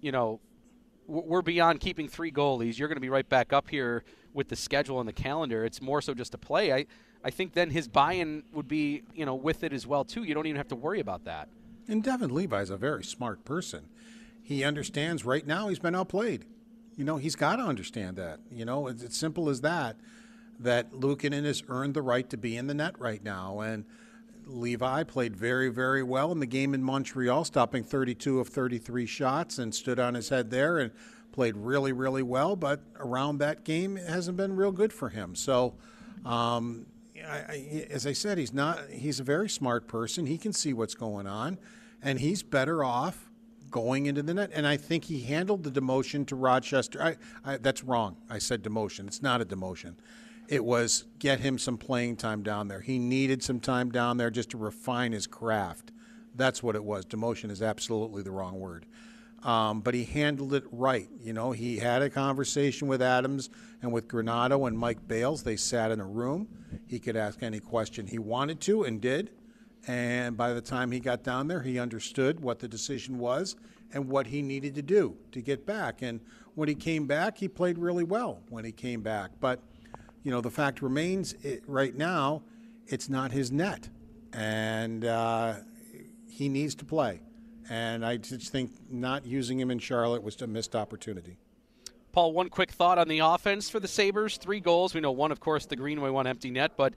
you 0.00 0.12
know, 0.12 0.40
we're 1.10 1.42
beyond 1.42 1.80
keeping 1.80 2.08
three 2.08 2.30
goalies. 2.30 2.78
You're 2.78 2.88
going 2.88 2.96
to 2.96 3.00
be 3.00 3.08
right 3.08 3.28
back 3.28 3.52
up 3.52 3.68
here 3.68 4.04
with 4.32 4.48
the 4.48 4.56
schedule 4.56 5.00
and 5.00 5.08
the 5.08 5.12
calendar. 5.12 5.64
It's 5.64 5.82
more 5.82 6.00
so 6.00 6.14
just 6.14 6.32
to 6.32 6.38
play. 6.38 6.72
I, 6.72 6.86
I 7.24 7.30
think 7.30 7.52
then 7.52 7.70
his 7.70 7.88
buy-in 7.88 8.44
would 8.52 8.68
be, 8.68 9.02
you 9.14 9.26
know, 9.26 9.34
with 9.34 9.64
it 9.64 9.72
as 9.72 9.86
well 9.86 10.04
too. 10.04 10.22
You 10.22 10.34
don't 10.34 10.46
even 10.46 10.56
have 10.56 10.68
to 10.68 10.76
worry 10.76 11.00
about 11.00 11.24
that. 11.24 11.48
And 11.88 12.02
Devon 12.04 12.32
Levi 12.32 12.60
is 12.62 12.70
a 12.70 12.76
very 12.76 13.02
smart 13.02 13.44
person. 13.44 13.88
He 14.42 14.62
understands 14.62 15.24
right 15.24 15.46
now 15.46 15.68
he's 15.68 15.80
been 15.80 15.96
outplayed. 15.96 16.44
You 16.96 17.04
know, 17.04 17.16
he's 17.16 17.36
got 17.36 17.56
to 17.56 17.62
understand 17.62 18.16
that. 18.16 18.40
You 18.50 18.64
know, 18.64 18.86
it's 18.86 19.02
as 19.02 19.16
simple 19.16 19.48
as 19.48 19.60
that. 19.62 19.96
That 20.58 20.90
Luukkonen 20.90 21.44
has 21.44 21.62
earned 21.68 21.94
the 21.94 22.02
right 22.02 22.28
to 22.28 22.36
be 22.36 22.56
in 22.56 22.66
the 22.66 22.74
net 22.74 22.98
right 23.00 23.24
now, 23.24 23.60
and 23.60 23.86
Levi 24.52 25.04
played 25.04 25.36
very, 25.36 25.68
very 25.68 26.02
well 26.02 26.32
in 26.32 26.40
the 26.40 26.46
game 26.46 26.74
in 26.74 26.82
Montreal, 26.82 27.44
stopping 27.44 27.82
32 27.82 28.40
of 28.40 28.48
33 28.48 29.06
shots 29.06 29.58
and 29.58 29.74
stood 29.74 29.98
on 29.98 30.14
his 30.14 30.28
head 30.28 30.50
there 30.50 30.78
and 30.78 30.92
played 31.32 31.56
really, 31.56 31.92
really 31.92 32.22
well. 32.22 32.56
But 32.56 32.82
around 32.98 33.38
that 33.38 33.64
game, 33.64 33.96
it 33.96 34.08
hasn't 34.08 34.36
been 34.36 34.56
real 34.56 34.72
good 34.72 34.92
for 34.92 35.08
him. 35.08 35.34
So, 35.34 35.74
um, 36.24 36.86
I, 37.26 37.36
I, 37.36 37.86
as 37.90 38.06
I 38.06 38.12
said, 38.12 38.38
he's 38.38 38.52
not. 38.52 38.78
He's 38.90 39.20
a 39.20 39.24
very 39.24 39.48
smart 39.48 39.88
person. 39.88 40.26
He 40.26 40.38
can 40.38 40.52
see 40.52 40.72
what's 40.72 40.94
going 40.94 41.26
on, 41.26 41.58
and 42.02 42.18
he's 42.20 42.42
better 42.42 42.82
off 42.82 43.30
going 43.70 44.06
into 44.06 44.22
the 44.22 44.34
net. 44.34 44.50
And 44.52 44.66
I 44.66 44.76
think 44.76 45.04
he 45.04 45.20
handled 45.20 45.62
the 45.62 45.70
demotion 45.70 46.26
to 46.28 46.36
Rochester. 46.36 47.16
I, 47.44 47.56
that's 47.58 47.84
wrong. 47.84 48.16
I 48.28 48.38
said 48.38 48.62
demotion. 48.62 49.06
It's 49.06 49.22
not 49.22 49.40
a 49.40 49.44
demotion. 49.44 49.94
It 50.50 50.64
was 50.64 51.04
get 51.20 51.38
him 51.38 51.58
some 51.58 51.78
playing 51.78 52.16
time 52.16 52.42
down 52.42 52.66
there. 52.66 52.80
He 52.80 52.98
needed 52.98 53.40
some 53.42 53.60
time 53.60 53.90
down 53.92 54.16
there 54.16 54.30
just 54.30 54.50
to 54.50 54.58
refine 54.58 55.12
his 55.12 55.28
craft. 55.28 55.92
That's 56.34 56.60
what 56.60 56.74
it 56.74 56.82
was. 56.82 57.06
Demotion 57.06 57.52
is 57.52 57.62
absolutely 57.62 58.22
the 58.22 58.32
wrong 58.32 58.58
word. 58.58 58.84
Um, 59.44 59.80
but 59.80 59.94
he 59.94 60.04
handled 60.04 60.52
it 60.52 60.64
right. 60.72 61.08
You 61.22 61.32
know, 61.32 61.52
he 61.52 61.78
had 61.78 62.02
a 62.02 62.10
conversation 62.10 62.88
with 62.88 63.00
Adams 63.00 63.48
and 63.80 63.92
with 63.92 64.08
Granato 64.08 64.66
and 64.66 64.76
Mike 64.76 65.06
Bales. 65.06 65.44
They 65.44 65.56
sat 65.56 65.92
in 65.92 66.00
a 66.00 66.04
room. 66.04 66.48
He 66.88 66.98
could 66.98 67.16
ask 67.16 67.42
any 67.44 67.60
question 67.60 68.08
he 68.08 68.18
wanted 68.18 68.60
to 68.62 68.82
and 68.82 69.00
did. 69.00 69.30
And 69.86 70.36
by 70.36 70.52
the 70.52 70.60
time 70.60 70.90
he 70.90 70.98
got 70.98 71.22
down 71.22 71.46
there, 71.46 71.62
he 71.62 71.78
understood 71.78 72.40
what 72.40 72.58
the 72.58 72.68
decision 72.68 73.18
was 73.18 73.54
and 73.92 74.08
what 74.08 74.26
he 74.26 74.42
needed 74.42 74.74
to 74.74 74.82
do 74.82 75.16
to 75.30 75.40
get 75.40 75.64
back. 75.64 76.02
And 76.02 76.20
when 76.54 76.68
he 76.68 76.74
came 76.74 77.06
back, 77.06 77.38
he 77.38 77.48
played 77.48 77.78
really 77.78 78.04
well 78.04 78.42
when 78.50 78.64
he 78.64 78.72
came 78.72 79.00
back. 79.00 79.30
But, 79.40 79.60
you 80.22 80.30
know, 80.30 80.40
the 80.40 80.50
fact 80.50 80.82
remains 80.82 81.34
it, 81.42 81.62
right 81.66 81.94
now, 81.94 82.42
it's 82.86 83.08
not 83.08 83.32
his 83.32 83.50
net. 83.50 83.88
And 84.32 85.04
uh, 85.04 85.54
he 86.28 86.48
needs 86.48 86.74
to 86.76 86.84
play. 86.84 87.20
And 87.68 88.04
I 88.04 88.16
just 88.16 88.50
think 88.50 88.72
not 88.90 89.24
using 89.24 89.58
him 89.58 89.70
in 89.70 89.78
Charlotte 89.78 90.22
was 90.22 90.40
a 90.42 90.46
missed 90.46 90.74
opportunity. 90.74 91.38
Paul, 92.12 92.32
one 92.32 92.48
quick 92.48 92.72
thought 92.72 92.98
on 92.98 93.06
the 93.06 93.20
offense 93.20 93.70
for 93.70 93.78
the 93.78 93.86
Sabres. 93.86 94.36
Three 94.36 94.58
goals. 94.58 94.94
We 94.94 95.00
know 95.00 95.12
one, 95.12 95.30
of 95.30 95.38
course, 95.38 95.66
the 95.66 95.76
Greenway 95.76 96.10
one 96.10 96.26
empty 96.26 96.50
net, 96.50 96.72
but 96.76 96.94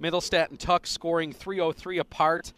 Mittelstadt 0.00 0.50
and 0.50 0.58
Tuch 0.58 0.86
scoring 0.86 1.32
303 1.32 1.98
apart. 1.98 2.52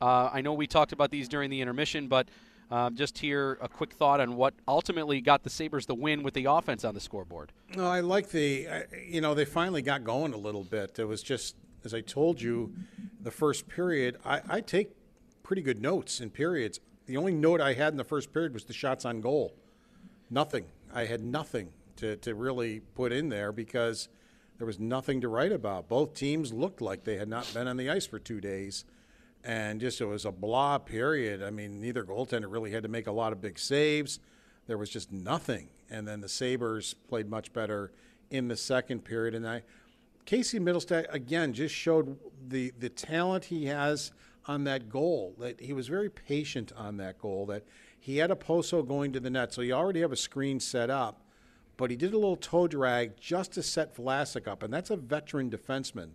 Uh, 0.00 0.28
I 0.32 0.42
know 0.42 0.52
we 0.52 0.66
talked 0.66 0.92
about 0.92 1.10
these 1.10 1.28
during 1.28 1.48
the 1.48 1.62
intermission, 1.62 2.08
but 2.08 2.28
um, 2.74 2.96
just 2.96 3.18
here 3.18 3.56
a 3.60 3.68
quick 3.68 3.92
thought 3.92 4.20
on 4.20 4.34
what 4.34 4.52
ultimately 4.66 5.20
got 5.20 5.44
the 5.44 5.50
Sabres 5.50 5.86
the 5.86 5.94
win 5.94 6.24
with 6.24 6.34
the 6.34 6.46
offense 6.46 6.84
on 6.84 6.92
the 6.92 7.00
scoreboard. 7.00 7.52
No, 7.76 7.86
I 7.86 8.00
like 8.00 8.30
the, 8.30 8.66
you 9.06 9.20
know, 9.20 9.32
they 9.32 9.44
finally 9.44 9.80
got 9.80 10.02
going 10.02 10.34
a 10.34 10.36
little 10.36 10.64
bit. 10.64 10.98
It 10.98 11.04
was 11.04 11.22
just, 11.22 11.54
as 11.84 11.94
I 11.94 12.00
told 12.00 12.42
you, 12.42 12.74
the 13.20 13.30
first 13.30 13.68
period, 13.68 14.16
I, 14.24 14.40
I 14.48 14.60
take 14.60 14.90
pretty 15.44 15.62
good 15.62 15.80
notes 15.80 16.20
in 16.20 16.30
periods. 16.30 16.80
The 17.06 17.16
only 17.16 17.32
note 17.32 17.60
I 17.60 17.74
had 17.74 17.92
in 17.92 17.96
the 17.96 18.02
first 18.02 18.32
period 18.32 18.52
was 18.52 18.64
the 18.64 18.72
shots 18.72 19.04
on 19.04 19.20
goal. 19.20 19.54
Nothing. 20.28 20.64
I 20.92 21.04
had 21.04 21.22
nothing 21.22 21.68
to, 21.98 22.16
to 22.16 22.34
really 22.34 22.80
put 22.96 23.12
in 23.12 23.28
there 23.28 23.52
because 23.52 24.08
there 24.58 24.66
was 24.66 24.80
nothing 24.80 25.20
to 25.20 25.28
write 25.28 25.52
about. 25.52 25.88
Both 25.88 26.14
teams 26.14 26.52
looked 26.52 26.80
like 26.80 27.04
they 27.04 27.18
had 27.18 27.28
not 27.28 27.48
been 27.54 27.68
on 27.68 27.76
the 27.76 27.88
ice 27.88 28.06
for 28.06 28.18
two 28.18 28.40
days. 28.40 28.84
And 29.44 29.80
just 29.80 30.00
it 30.00 30.06
was 30.06 30.24
a 30.24 30.32
blah 30.32 30.78
period. 30.78 31.42
I 31.42 31.50
mean, 31.50 31.80
neither 31.80 32.02
goaltender 32.02 32.50
really 32.50 32.70
had 32.70 32.82
to 32.82 32.88
make 32.88 33.06
a 33.06 33.12
lot 33.12 33.32
of 33.32 33.42
big 33.42 33.58
saves. 33.58 34.18
There 34.66 34.78
was 34.78 34.88
just 34.88 35.12
nothing. 35.12 35.68
And 35.90 36.08
then 36.08 36.20
the 36.20 36.28
Sabres 36.28 36.94
played 37.08 37.28
much 37.28 37.52
better 37.52 37.92
in 38.30 38.48
the 38.48 38.56
second 38.56 39.04
period. 39.04 39.34
And 39.34 39.46
I, 39.46 39.62
Casey 40.24 40.58
Mittelstadt, 40.58 41.12
again, 41.12 41.52
just 41.52 41.74
showed 41.74 42.18
the, 42.48 42.72
the 42.78 42.88
talent 42.88 43.44
he 43.44 43.66
has 43.66 44.12
on 44.46 44.64
that 44.64 44.88
goal. 44.88 45.34
That 45.38 45.60
he 45.60 45.74
was 45.74 45.88
very 45.88 46.08
patient 46.08 46.72
on 46.74 46.96
that 46.96 47.18
goal. 47.18 47.44
That 47.46 47.64
he 48.00 48.18
had 48.18 48.30
a 48.30 48.36
poso 48.36 48.82
going 48.82 49.12
to 49.12 49.20
the 49.20 49.30
net, 49.30 49.52
so 49.52 49.62
you 49.62 49.72
already 49.72 50.00
have 50.00 50.12
a 50.12 50.16
screen 50.16 50.60
set 50.60 50.90
up. 50.90 51.22
But 51.76 51.90
he 51.90 51.96
did 51.96 52.14
a 52.14 52.18
little 52.18 52.36
toe 52.36 52.68
drag 52.68 53.16
just 53.18 53.52
to 53.52 53.62
set 53.62 53.96
Vlasic 53.96 54.46
up, 54.46 54.62
and 54.62 54.72
that's 54.72 54.90
a 54.90 54.96
veteran 54.96 55.50
defenseman 55.50 56.10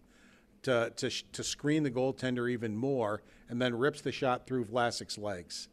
to, 0.64 0.92
to, 0.96 1.10
to 1.32 1.44
screen 1.44 1.84
the 1.84 1.92
goaltender 1.92 2.50
even 2.50 2.76
more, 2.76 3.22
and 3.50 3.62
then 3.62 3.76
rips 3.76 4.02
the 4.02 4.12
shot 4.12 4.46
through 4.46 4.66
Vlasic's 4.66 5.18
legs. 5.18 5.68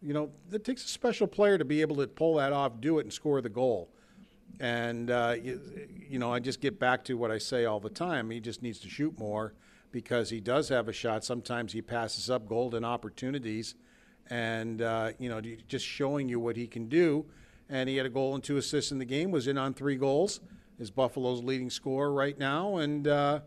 You 0.00 0.14
know, 0.14 0.30
it 0.52 0.64
takes 0.64 0.84
a 0.84 0.88
special 0.88 1.26
player 1.26 1.58
to 1.58 1.64
be 1.64 1.80
able 1.80 1.96
to 1.96 2.06
pull 2.06 2.36
that 2.36 2.52
off, 2.52 2.80
do 2.80 2.98
it, 2.98 3.02
and 3.02 3.12
score 3.12 3.40
the 3.40 3.48
goal. 3.48 3.90
And, 4.60 5.10
uh, 5.10 5.36
you, 5.42 5.60
you 6.08 6.18
know, 6.18 6.32
I 6.32 6.40
just 6.40 6.60
get 6.60 6.78
back 6.78 7.04
to 7.04 7.14
what 7.14 7.30
I 7.30 7.38
say 7.38 7.64
all 7.64 7.80
the 7.80 7.90
time. 7.90 8.30
He 8.30 8.40
just 8.40 8.62
needs 8.62 8.78
to 8.80 8.88
shoot 8.88 9.18
more 9.18 9.54
because 9.90 10.30
he 10.30 10.40
does 10.40 10.68
have 10.68 10.88
a 10.88 10.92
shot. 10.92 11.24
Sometimes 11.24 11.72
he 11.72 11.82
passes 11.82 12.28
up 12.30 12.48
golden 12.48 12.84
opportunities, 12.84 13.74
and 14.30 14.82
uh, 14.82 15.12
you 15.18 15.28
know, 15.28 15.40
just 15.40 15.86
showing 15.86 16.28
you 16.28 16.40
what 16.40 16.56
he 16.56 16.66
can 16.66 16.88
do. 16.88 17.24
And 17.68 17.88
he 17.88 17.96
had 17.96 18.06
a 18.06 18.10
goal 18.10 18.34
and 18.34 18.42
two 18.42 18.56
assists 18.56 18.92
in 18.92 18.98
the 18.98 19.04
game. 19.04 19.30
Was 19.30 19.46
in 19.46 19.58
on 19.58 19.74
three 19.74 19.96
goals. 19.96 20.40
Is 20.78 20.90
Buffalo's 20.90 21.42
leading 21.42 21.70
scorer 21.70 22.12
right 22.12 22.38
now, 22.38 22.76
and 22.76 23.08
uh, 23.08 23.40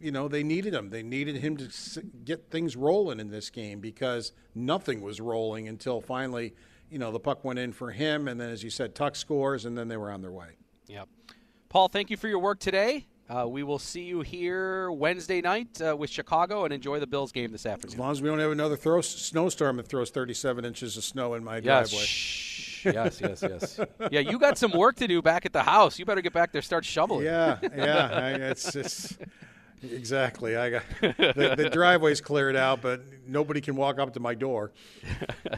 you 0.00 0.10
know 0.10 0.28
they 0.28 0.42
needed 0.42 0.74
him. 0.74 0.90
They 0.90 1.02
needed 1.02 1.36
him 1.36 1.56
to 1.56 2.02
get 2.24 2.50
things 2.50 2.76
rolling 2.76 3.20
in 3.20 3.30
this 3.30 3.50
game 3.50 3.80
because 3.80 4.32
nothing 4.54 5.00
was 5.00 5.20
rolling 5.20 5.68
until 5.68 6.00
finally, 6.00 6.54
you 6.90 6.98
know, 6.98 7.12
the 7.12 7.20
puck 7.20 7.44
went 7.44 7.58
in 7.58 7.72
for 7.72 7.90
him, 7.90 8.28
and 8.28 8.40
then 8.40 8.50
as 8.50 8.62
you 8.62 8.70
said, 8.70 8.94
Tuch 8.94 9.16
scores, 9.16 9.64
and 9.64 9.76
then 9.76 9.88
they 9.88 9.96
were 9.96 10.10
on 10.10 10.22
their 10.22 10.32
way. 10.32 10.56
Yep. 10.86 11.08
Paul, 11.68 11.88
thank 11.88 12.10
you 12.10 12.16
for 12.16 12.28
your 12.28 12.38
work 12.38 12.60
today. 12.60 13.06
Uh, 13.28 13.46
we 13.46 13.62
will 13.62 13.78
see 13.78 14.04
you 14.04 14.22
here 14.22 14.90
Wednesday 14.90 15.42
night 15.42 15.82
uh, 15.82 15.94
with 15.94 16.08
Chicago 16.08 16.64
and 16.64 16.72
enjoy 16.72 16.98
the 16.98 17.06
Bills 17.06 17.30
game 17.30 17.52
this 17.52 17.66
afternoon. 17.66 17.92
As 17.92 17.98
long 17.98 18.10
as 18.10 18.22
we 18.22 18.28
don't 18.30 18.38
have 18.38 18.52
another 18.52 18.76
throw, 18.76 19.02
snowstorm 19.02 19.76
that 19.76 19.86
throws 19.86 20.08
37 20.08 20.64
inches 20.64 20.96
of 20.96 21.04
snow 21.04 21.34
in 21.34 21.44
my 21.44 21.60
driveway. 21.60 22.04
Shh. 22.04 22.86
Yes, 22.86 23.20
yes, 23.20 23.42
yes. 23.42 23.80
Yeah, 24.10 24.20
you 24.20 24.38
got 24.38 24.56
some 24.56 24.70
work 24.72 24.96
to 24.96 25.08
do 25.08 25.20
back 25.20 25.44
at 25.44 25.52
the 25.52 25.62
house. 25.62 25.98
You 25.98 26.06
better 26.06 26.20
get 26.20 26.32
back 26.32 26.52
there, 26.52 26.62
start 26.62 26.84
shoveling. 26.84 27.24
Yeah, 27.24 27.58
yeah. 27.62 28.08
I, 28.12 28.30
it's 28.30 28.74
it's 28.76 29.18
exactly. 29.82 30.56
I 30.56 30.70
got 30.70 30.82
the, 31.00 31.54
the 31.56 31.70
driveway's 31.70 32.20
cleared 32.20 32.56
out, 32.56 32.82
but 32.82 33.02
nobody 33.26 33.60
can 33.60 33.76
walk 33.76 33.98
up 33.98 34.14
to 34.14 34.20
my 34.20 34.34
door. 34.34 34.72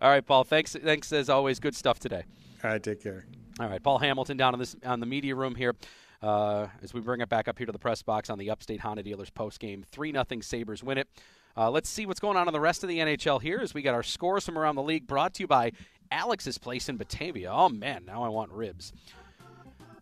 All 0.00 0.10
right, 0.10 0.24
Paul. 0.24 0.44
Thanks. 0.44 0.74
Thanks 0.74 1.12
as 1.12 1.28
always. 1.28 1.58
Good 1.60 1.74
stuff 1.74 1.98
today. 1.98 2.24
All 2.62 2.70
right, 2.70 2.82
take 2.82 3.02
care. 3.02 3.26
All 3.58 3.68
right, 3.68 3.82
Paul 3.82 3.98
Hamilton 3.98 4.36
down 4.36 4.54
on 4.54 4.58
this 4.58 4.76
on 4.84 5.00
the 5.00 5.06
media 5.06 5.34
room 5.34 5.54
here. 5.54 5.74
Uh, 6.22 6.66
as 6.82 6.92
we 6.92 7.00
bring 7.00 7.22
it 7.22 7.30
back 7.30 7.48
up 7.48 7.56
here 7.56 7.66
to 7.66 7.72
the 7.72 7.78
press 7.78 8.02
box 8.02 8.28
on 8.28 8.38
the 8.38 8.50
Upstate 8.50 8.80
Honda 8.80 9.02
Dealers 9.02 9.30
post 9.30 9.58
game, 9.58 9.84
three 9.90 10.12
nothing 10.12 10.42
Sabres 10.42 10.82
win 10.82 10.98
it. 10.98 11.08
Uh, 11.56 11.70
let's 11.70 11.88
see 11.88 12.06
what's 12.06 12.20
going 12.20 12.36
on 12.36 12.46
in 12.46 12.52
the 12.52 12.60
rest 12.60 12.82
of 12.82 12.88
the 12.88 12.98
NHL 12.98 13.40
here 13.40 13.58
as 13.60 13.74
we 13.74 13.82
got 13.82 13.94
our 13.94 14.02
scores 14.02 14.44
from 14.44 14.58
around 14.58 14.76
the 14.76 14.82
league 14.82 15.06
brought 15.06 15.34
to 15.34 15.42
you 15.42 15.46
by 15.46 15.72
Alex's 16.10 16.58
Place 16.58 16.88
in 16.88 16.96
Batavia. 16.96 17.50
Oh 17.50 17.68
man, 17.68 18.04
now 18.06 18.22
I 18.22 18.28
want 18.28 18.52
ribs. 18.52 18.92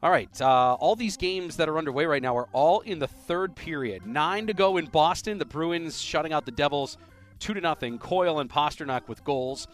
All 0.01 0.11
right, 0.11 0.41
uh, 0.41 0.75
all 0.75 0.95
these 0.95 1.17
games 1.17 1.57
that 1.57 1.69
are 1.69 1.77
underway 1.77 2.07
right 2.07 2.23
now 2.23 2.37
are 2.37 2.49
all 2.53 2.81
in 2.81 3.01
the 3.01 3.09
third 3.09 3.57
period. 3.57 4.07
Nine 4.07 4.47
to 4.47 4.55
go 4.55 4.77
in 4.77 4.87
Boston. 4.87 5.39
The 5.39 5.45
Bruins 5.45 6.01
shutting 6.01 6.33
out 6.33 6.45
the 6.45 6.53
Devils, 6.53 6.97
two 7.41 7.53
to 7.53 7.61
nothing. 7.61 7.99
Coyle 7.99 8.39
and 8.39 8.49
Pastrnak 8.49 9.09
with 9.09 9.25
goals. 9.25 9.67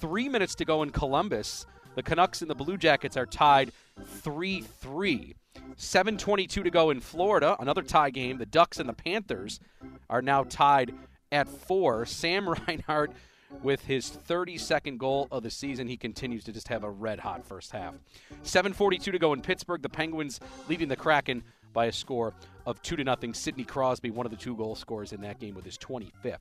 Three 0.00 0.28
minutes 0.28 0.56
to 0.56 0.64
go 0.64 0.82
in 0.82 0.90
Columbus. 0.90 1.66
The 1.94 2.02
Canucks 2.02 2.42
and 2.42 2.50
the 2.50 2.54
Blue 2.56 2.76
Jackets 2.76 3.16
are 3.16 3.26
tied 3.26 3.70
3 4.04 4.60
3. 4.62 5.34
7.22 5.76 6.48
to 6.48 6.70
go 6.70 6.90
in 6.90 7.00
Florida, 7.00 7.56
another 7.60 7.82
tie 7.82 8.10
game. 8.10 8.38
The 8.38 8.46
Ducks 8.46 8.80
and 8.80 8.88
the 8.88 8.92
Panthers 8.92 9.60
are 10.08 10.22
now 10.22 10.42
tied 10.42 10.92
at 11.30 11.48
4. 11.48 12.06
Sam 12.06 12.48
Reinhart 12.66 13.12
with 13.62 13.84
his 13.84 14.10
32nd 14.10 14.98
goal 14.98 15.28
of 15.30 15.42
the 15.42 15.50
season. 15.50 15.86
He 15.86 15.96
continues 15.96 16.44
to 16.44 16.52
just 16.52 16.68
have 16.68 16.84
a 16.84 16.90
red 16.90 17.20
hot 17.20 17.44
first 17.44 17.72
half. 17.72 17.94
7.42 18.44 19.02
to 19.02 19.18
go 19.18 19.32
in 19.32 19.40
Pittsburgh. 19.42 19.82
The 19.82 19.88
Penguins 19.88 20.40
leading 20.68 20.88
the 20.88 20.96
Kraken 20.96 21.42
by 21.72 21.86
a 21.86 21.92
score 21.92 22.34
of 22.66 22.80
2 22.82 22.96
to 22.96 23.04
nothing. 23.04 23.34
Sidney 23.34 23.64
Crosby, 23.64 24.10
one 24.10 24.26
of 24.26 24.32
the 24.32 24.38
two 24.38 24.56
goal 24.56 24.74
scorers 24.74 25.12
in 25.12 25.20
that 25.22 25.38
game, 25.38 25.54
with 25.54 25.64
his 25.64 25.78
25th. 25.78 26.38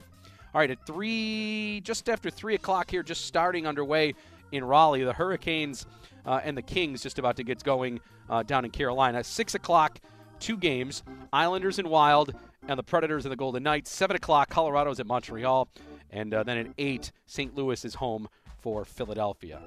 All 0.53 0.59
right, 0.61 0.71
at 0.71 0.85
3, 0.87 1.81
just 1.83 2.09
after 2.09 2.29
3 2.29 2.55
o'clock 2.55 2.89
here, 2.89 3.03
just 3.03 3.25
starting 3.25 3.67
underway 3.67 4.15
in 4.51 4.63
Raleigh. 4.63 5.03
The 5.03 5.13
Hurricanes 5.13 5.85
uh, 6.25 6.41
and 6.43 6.57
the 6.57 6.61
Kings 6.61 7.03
just 7.03 7.19
about 7.19 7.35
to 7.37 7.43
get 7.43 7.63
going 7.63 7.99
uh, 8.29 8.43
down 8.43 8.65
in 8.65 8.71
Carolina. 8.71 9.23
6 9.23 9.55
o'clock, 9.55 9.99
two 10.39 10.57
games 10.57 11.03
Islanders 11.31 11.79
and 11.79 11.89
Wild, 11.89 12.33
and 12.67 12.77
the 12.77 12.83
Predators 12.83 13.25
and 13.25 13.31
the 13.31 13.35
Golden 13.35 13.63
Knights. 13.63 13.91
7 13.91 14.15
o'clock, 14.15 14.49
Colorado's 14.49 14.99
at 14.99 15.05
Montreal. 15.05 15.67
And 16.11 16.33
uh, 16.33 16.43
then 16.43 16.57
at 16.57 16.67
8, 16.77 17.11
St. 17.25 17.55
Louis 17.55 17.83
is 17.85 17.95
home 17.95 18.27
for 18.61 18.85
Philadelphia. 18.85 19.61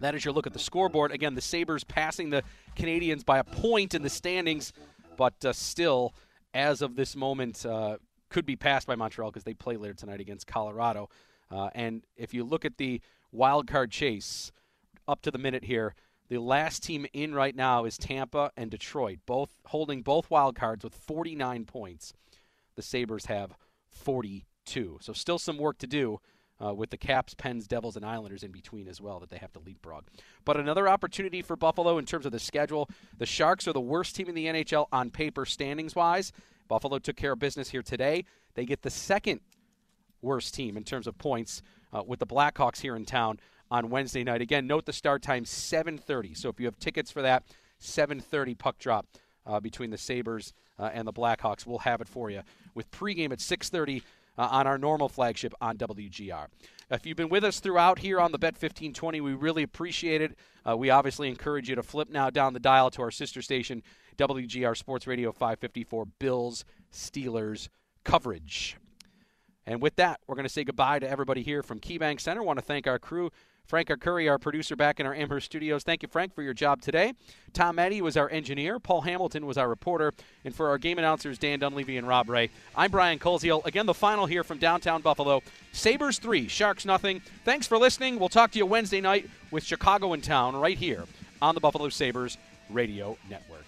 That 0.00 0.14
is 0.14 0.24
your 0.24 0.34
look 0.34 0.46
at 0.46 0.52
the 0.52 0.58
scoreboard. 0.58 1.12
Again, 1.12 1.34
the 1.34 1.40
Sabres 1.40 1.84
passing 1.84 2.30
the 2.30 2.42
Canadiens 2.76 3.24
by 3.24 3.38
a 3.38 3.44
point 3.44 3.94
in 3.94 4.02
the 4.02 4.10
standings, 4.10 4.72
but 5.16 5.44
uh, 5.44 5.52
still, 5.52 6.14
as 6.52 6.82
of 6.82 6.96
this 6.96 7.14
moment, 7.14 7.64
uh, 7.64 7.98
could 8.28 8.44
be 8.44 8.56
passed 8.56 8.86
by 8.86 8.96
Montreal 8.96 9.30
because 9.30 9.44
they 9.44 9.54
play 9.54 9.76
later 9.76 9.94
tonight 9.94 10.20
against 10.20 10.46
Colorado. 10.46 11.08
Uh, 11.50 11.70
and 11.74 12.04
if 12.16 12.34
you 12.34 12.44
look 12.44 12.64
at 12.64 12.76
the 12.76 13.00
wild 13.32 13.66
card 13.66 13.90
chase 13.90 14.52
up 15.06 15.22
to 15.22 15.30
the 15.30 15.38
minute 15.38 15.64
here. 15.64 15.94
The 16.28 16.38
last 16.38 16.82
team 16.82 17.06
in 17.14 17.34
right 17.34 17.56
now 17.56 17.86
is 17.86 17.96
Tampa 17.96 18.52
and 18.56 18.70
Detroit, 18.70 19.20
both 19.24 19.54
holding 19.66 20.02
both 20.02 20.30
wild 20.30 20.54
cards 20.54 20.84
with 20.84 20.94
49 20.94 21.64
points. 21.64 22.12
The 22.76 22.82
Sabres 22.82 23.26
have 23.26 23.54
42. 24.68 24.98
So 25.00 25.12
still 25.12 25.38
some 25.38 25.58
work 25.58 25.78
to 25.78 25.86
do 25.86 26.20
uh, 26.64 26.74
with 26.74 26.90
the 26.90 26.96
Caps, 26.96 27.34
Pens, 27.34 27.66
Devils, 27.66 27.96
and 27.96 28.04
Islanders 28.04 28.42
in 28.42 28.50
between 28.50 28.88
as 28.88 29.00
well 29.00 29.20
that 29.20 29.30
they 29.30 29.38
have 29.38 29.52
to 29.52 29.60
leapfrog. 29.60 30.04
But 30.44 30.58
another 30.58 30.88
opportunity 30.88 31.42
for 31.42 31.56
Buffalo 31.56 31.98
in 31.98 32.04
terms 32.04 32.26
of 32.26 32.32
the 32.32 32.38
schedule. 32.38 32.88
The 33.16 33.26
Sharks 33.26 33.66
are 33.68 33.72
the 33.72 33.80
worst 33.80 34.16
team 34.16 34.28
in 34.28 34.34
the 34.34 34.46
NHL 34.46 34.86
on 34.92 35.10
paper 35.10 35.46
standings 35.46 35.94
wise. 35.94 36.32
Buffalo 36.66 36.98
took 36.98 37.16
care 37.16 37.32
of 37.32 37.38
business 37.38 37.70
here 37.70 37.82
today. 37.82 38.24
They 38.54 38.66
get 38.66 38.82
the 38.82 38.90
second 38.90 39.40
worst 40.20 40.54
team 40.54 40.76
in 40.76 40.84
terms 40.84 41.06
of 41.06 41.16
points 41.16 41.62
uh, 41.92 42.02
with 42.06 42.18
the 42.18 42.26
Blackhawks 42.26 42.80
here 42.80 42.96
in 42.96 43.04
town 43.04 43.38
on 43.70 43.88
Wednesday 43.88 44.24
night. 44.24 44.42
Again, 44.42 44.66
note 44.66 44.84
the 44.84 44.92
start 44.92 45.22
time 45.22 45.44
7:30. 45.44 46.36
So 46.36 46.48
if 46.48 46.58
you 46.58 46.66
have 46.66 46.78
tickets 46.78 47.10
for 47.10 47.22
that, 47.22 47.44
7:30 47.80 48.58
puck 48.58 48.78
drop 48.78 49.06
uh, 49.46 49.60
between 49.60 49.90
the 49.90 49.96
Sabres 49.96 50.52
uh, 50.78 50.90
and 50.92 51.06
the 51.06 51.12
Blackhawks. 51.12 51.66
We'll 51.66 51.78
have 51.78 52.00
it 52.00 52.08
for 52.08 52.30
you 52.30 52.42
with 52.74 52.90
pregame 52.90 53.32
at 53.32 53.38
6:30 53.38 54.02
uh, 54.38 54.48
on 54.50 54.66
our 54.66 54.78
normal 54.78 55.08
flagship 55.08 55.52
on 55.60 55.76
WGR. 55.76 56.46
If 56.90 57.04
you've 57.04 57.16
been 57.16 57.28
with 57.28 57.44
us 57.44 57.60
throughout 57.60 57.98
here 57.98 58.18
on 58.18 58.32
the 58.32 58.38
Bet 58.38 58.54
1520, 58.54 59.20
we 59.20 59.34
really 59.34 59.62
appreciate 59.62 60.22
it. 60.22 60.38
Uh, 60.66 60.76
we 60.76 60.88
obviously 60.88 61.28
encourage 61.28 61.68
you 61.68 61.74
to 61.74 61.82
flip 61.82 62.08
now 62.08 62.30
down 62.30 62.54
the 62.54 62.60
dial 62.60 62.90
to 62.92 63.02
our 63.02 63.10
sister 63.10 63.42
station, 63.42 63.82
WGR 64.16 64.76
Sports 64.76 65.06
Radio 65.06 65.32
554 65.32 66.06
Bills 66.18 66.64
Steelers 66.92 67.68
coverage. 68.04 68.76
And 69.66 69.82
with 69.82 69.96
that, 69.96 70.20
we're 70.26 70.34
going 70.34 70.46
to 70.46 70.52
say 70.52 70.64
goodbye 70.64 70.98
to 71.00 71.08
everybody 71.08 71.42
here 71.42 71.62
from 71.62 71.78
KeyBank 71.78 72.20
Center. 72.20 72.42
want 72.42 72.58
to 72.58 72.64
thank 72.64 72.86
our 72.86 72.98
crew. 72.98 73.30
Frank 73.68 73.88
Arcuri, 73.88 74.30
our 74.30 74.38
producer 74.38 74.74
back 74.74 74.98
in 74.98 75.04
our 75.04 75.14
Amherst 75.14 75.44
studios. 75.44 75.82
Thank 75.84 76.02
you, 76.02 76.08
Frank, 76.08 76.34
for 76.34 76.42
your 76.42 76.54
job 76.54 76.80
today. 76.80 77.12
Tom 77.52 77.78
Eddy 77.78 78.00
was 78.00 78.16
our 78.16 78.30
engineer. 78.30 78.78
Paul 78.78 79.02
Hamilton 79.02 79.44
was 79.44 79.58
our 79.58 79.68
reporter. 79.68 80.14
And 80.46 80.54
for 80.54 80.70
our 80.70 80.78
game 80.78 80.96
announcers, 80.96 81.38
Dan 81.38 81.58
Dunleavy 81.58 81.98
and 81.98 82.08
Rob 82.08 82.30
Ray, 82.30 82.48
I'm 82.74 82.90
Brian 82.90 83.18
Koziol. 83.18 83.64
Again, 83.66 83.84
the 83.84 83.92
final 83.92 84.24
here 84.24 84.42
from 84.42 84.56
downtown 84.56 85.02
Buffalo. 85.02 85.42
Sabres 85.72 86.18
3, 86.18 86.48
Sharks 86.48 86.86
nothing. 86.86 87.20
Thanks 87.44 87.66
for 87.66 87.76
listening. 87.76 88.18
We'll 88.18 88.30
talk 88.30 88.52
to 88.52 88.58
you 88.58 88.64
Wednesday 88.64 89.02
night 89.02 89.28
with 89.50 89.64
Chicago 89.64 90.14
in 90.14 90.22
town 90.22 90.56
right 90.56 90.78
here 90.78 91.04
on 91.42 91.54
the 91.54 91.60
Buffalo 91.60 91.90
Sabres 91.90 92.38
Radio 92.70 93.18
Network. 93.28 93.67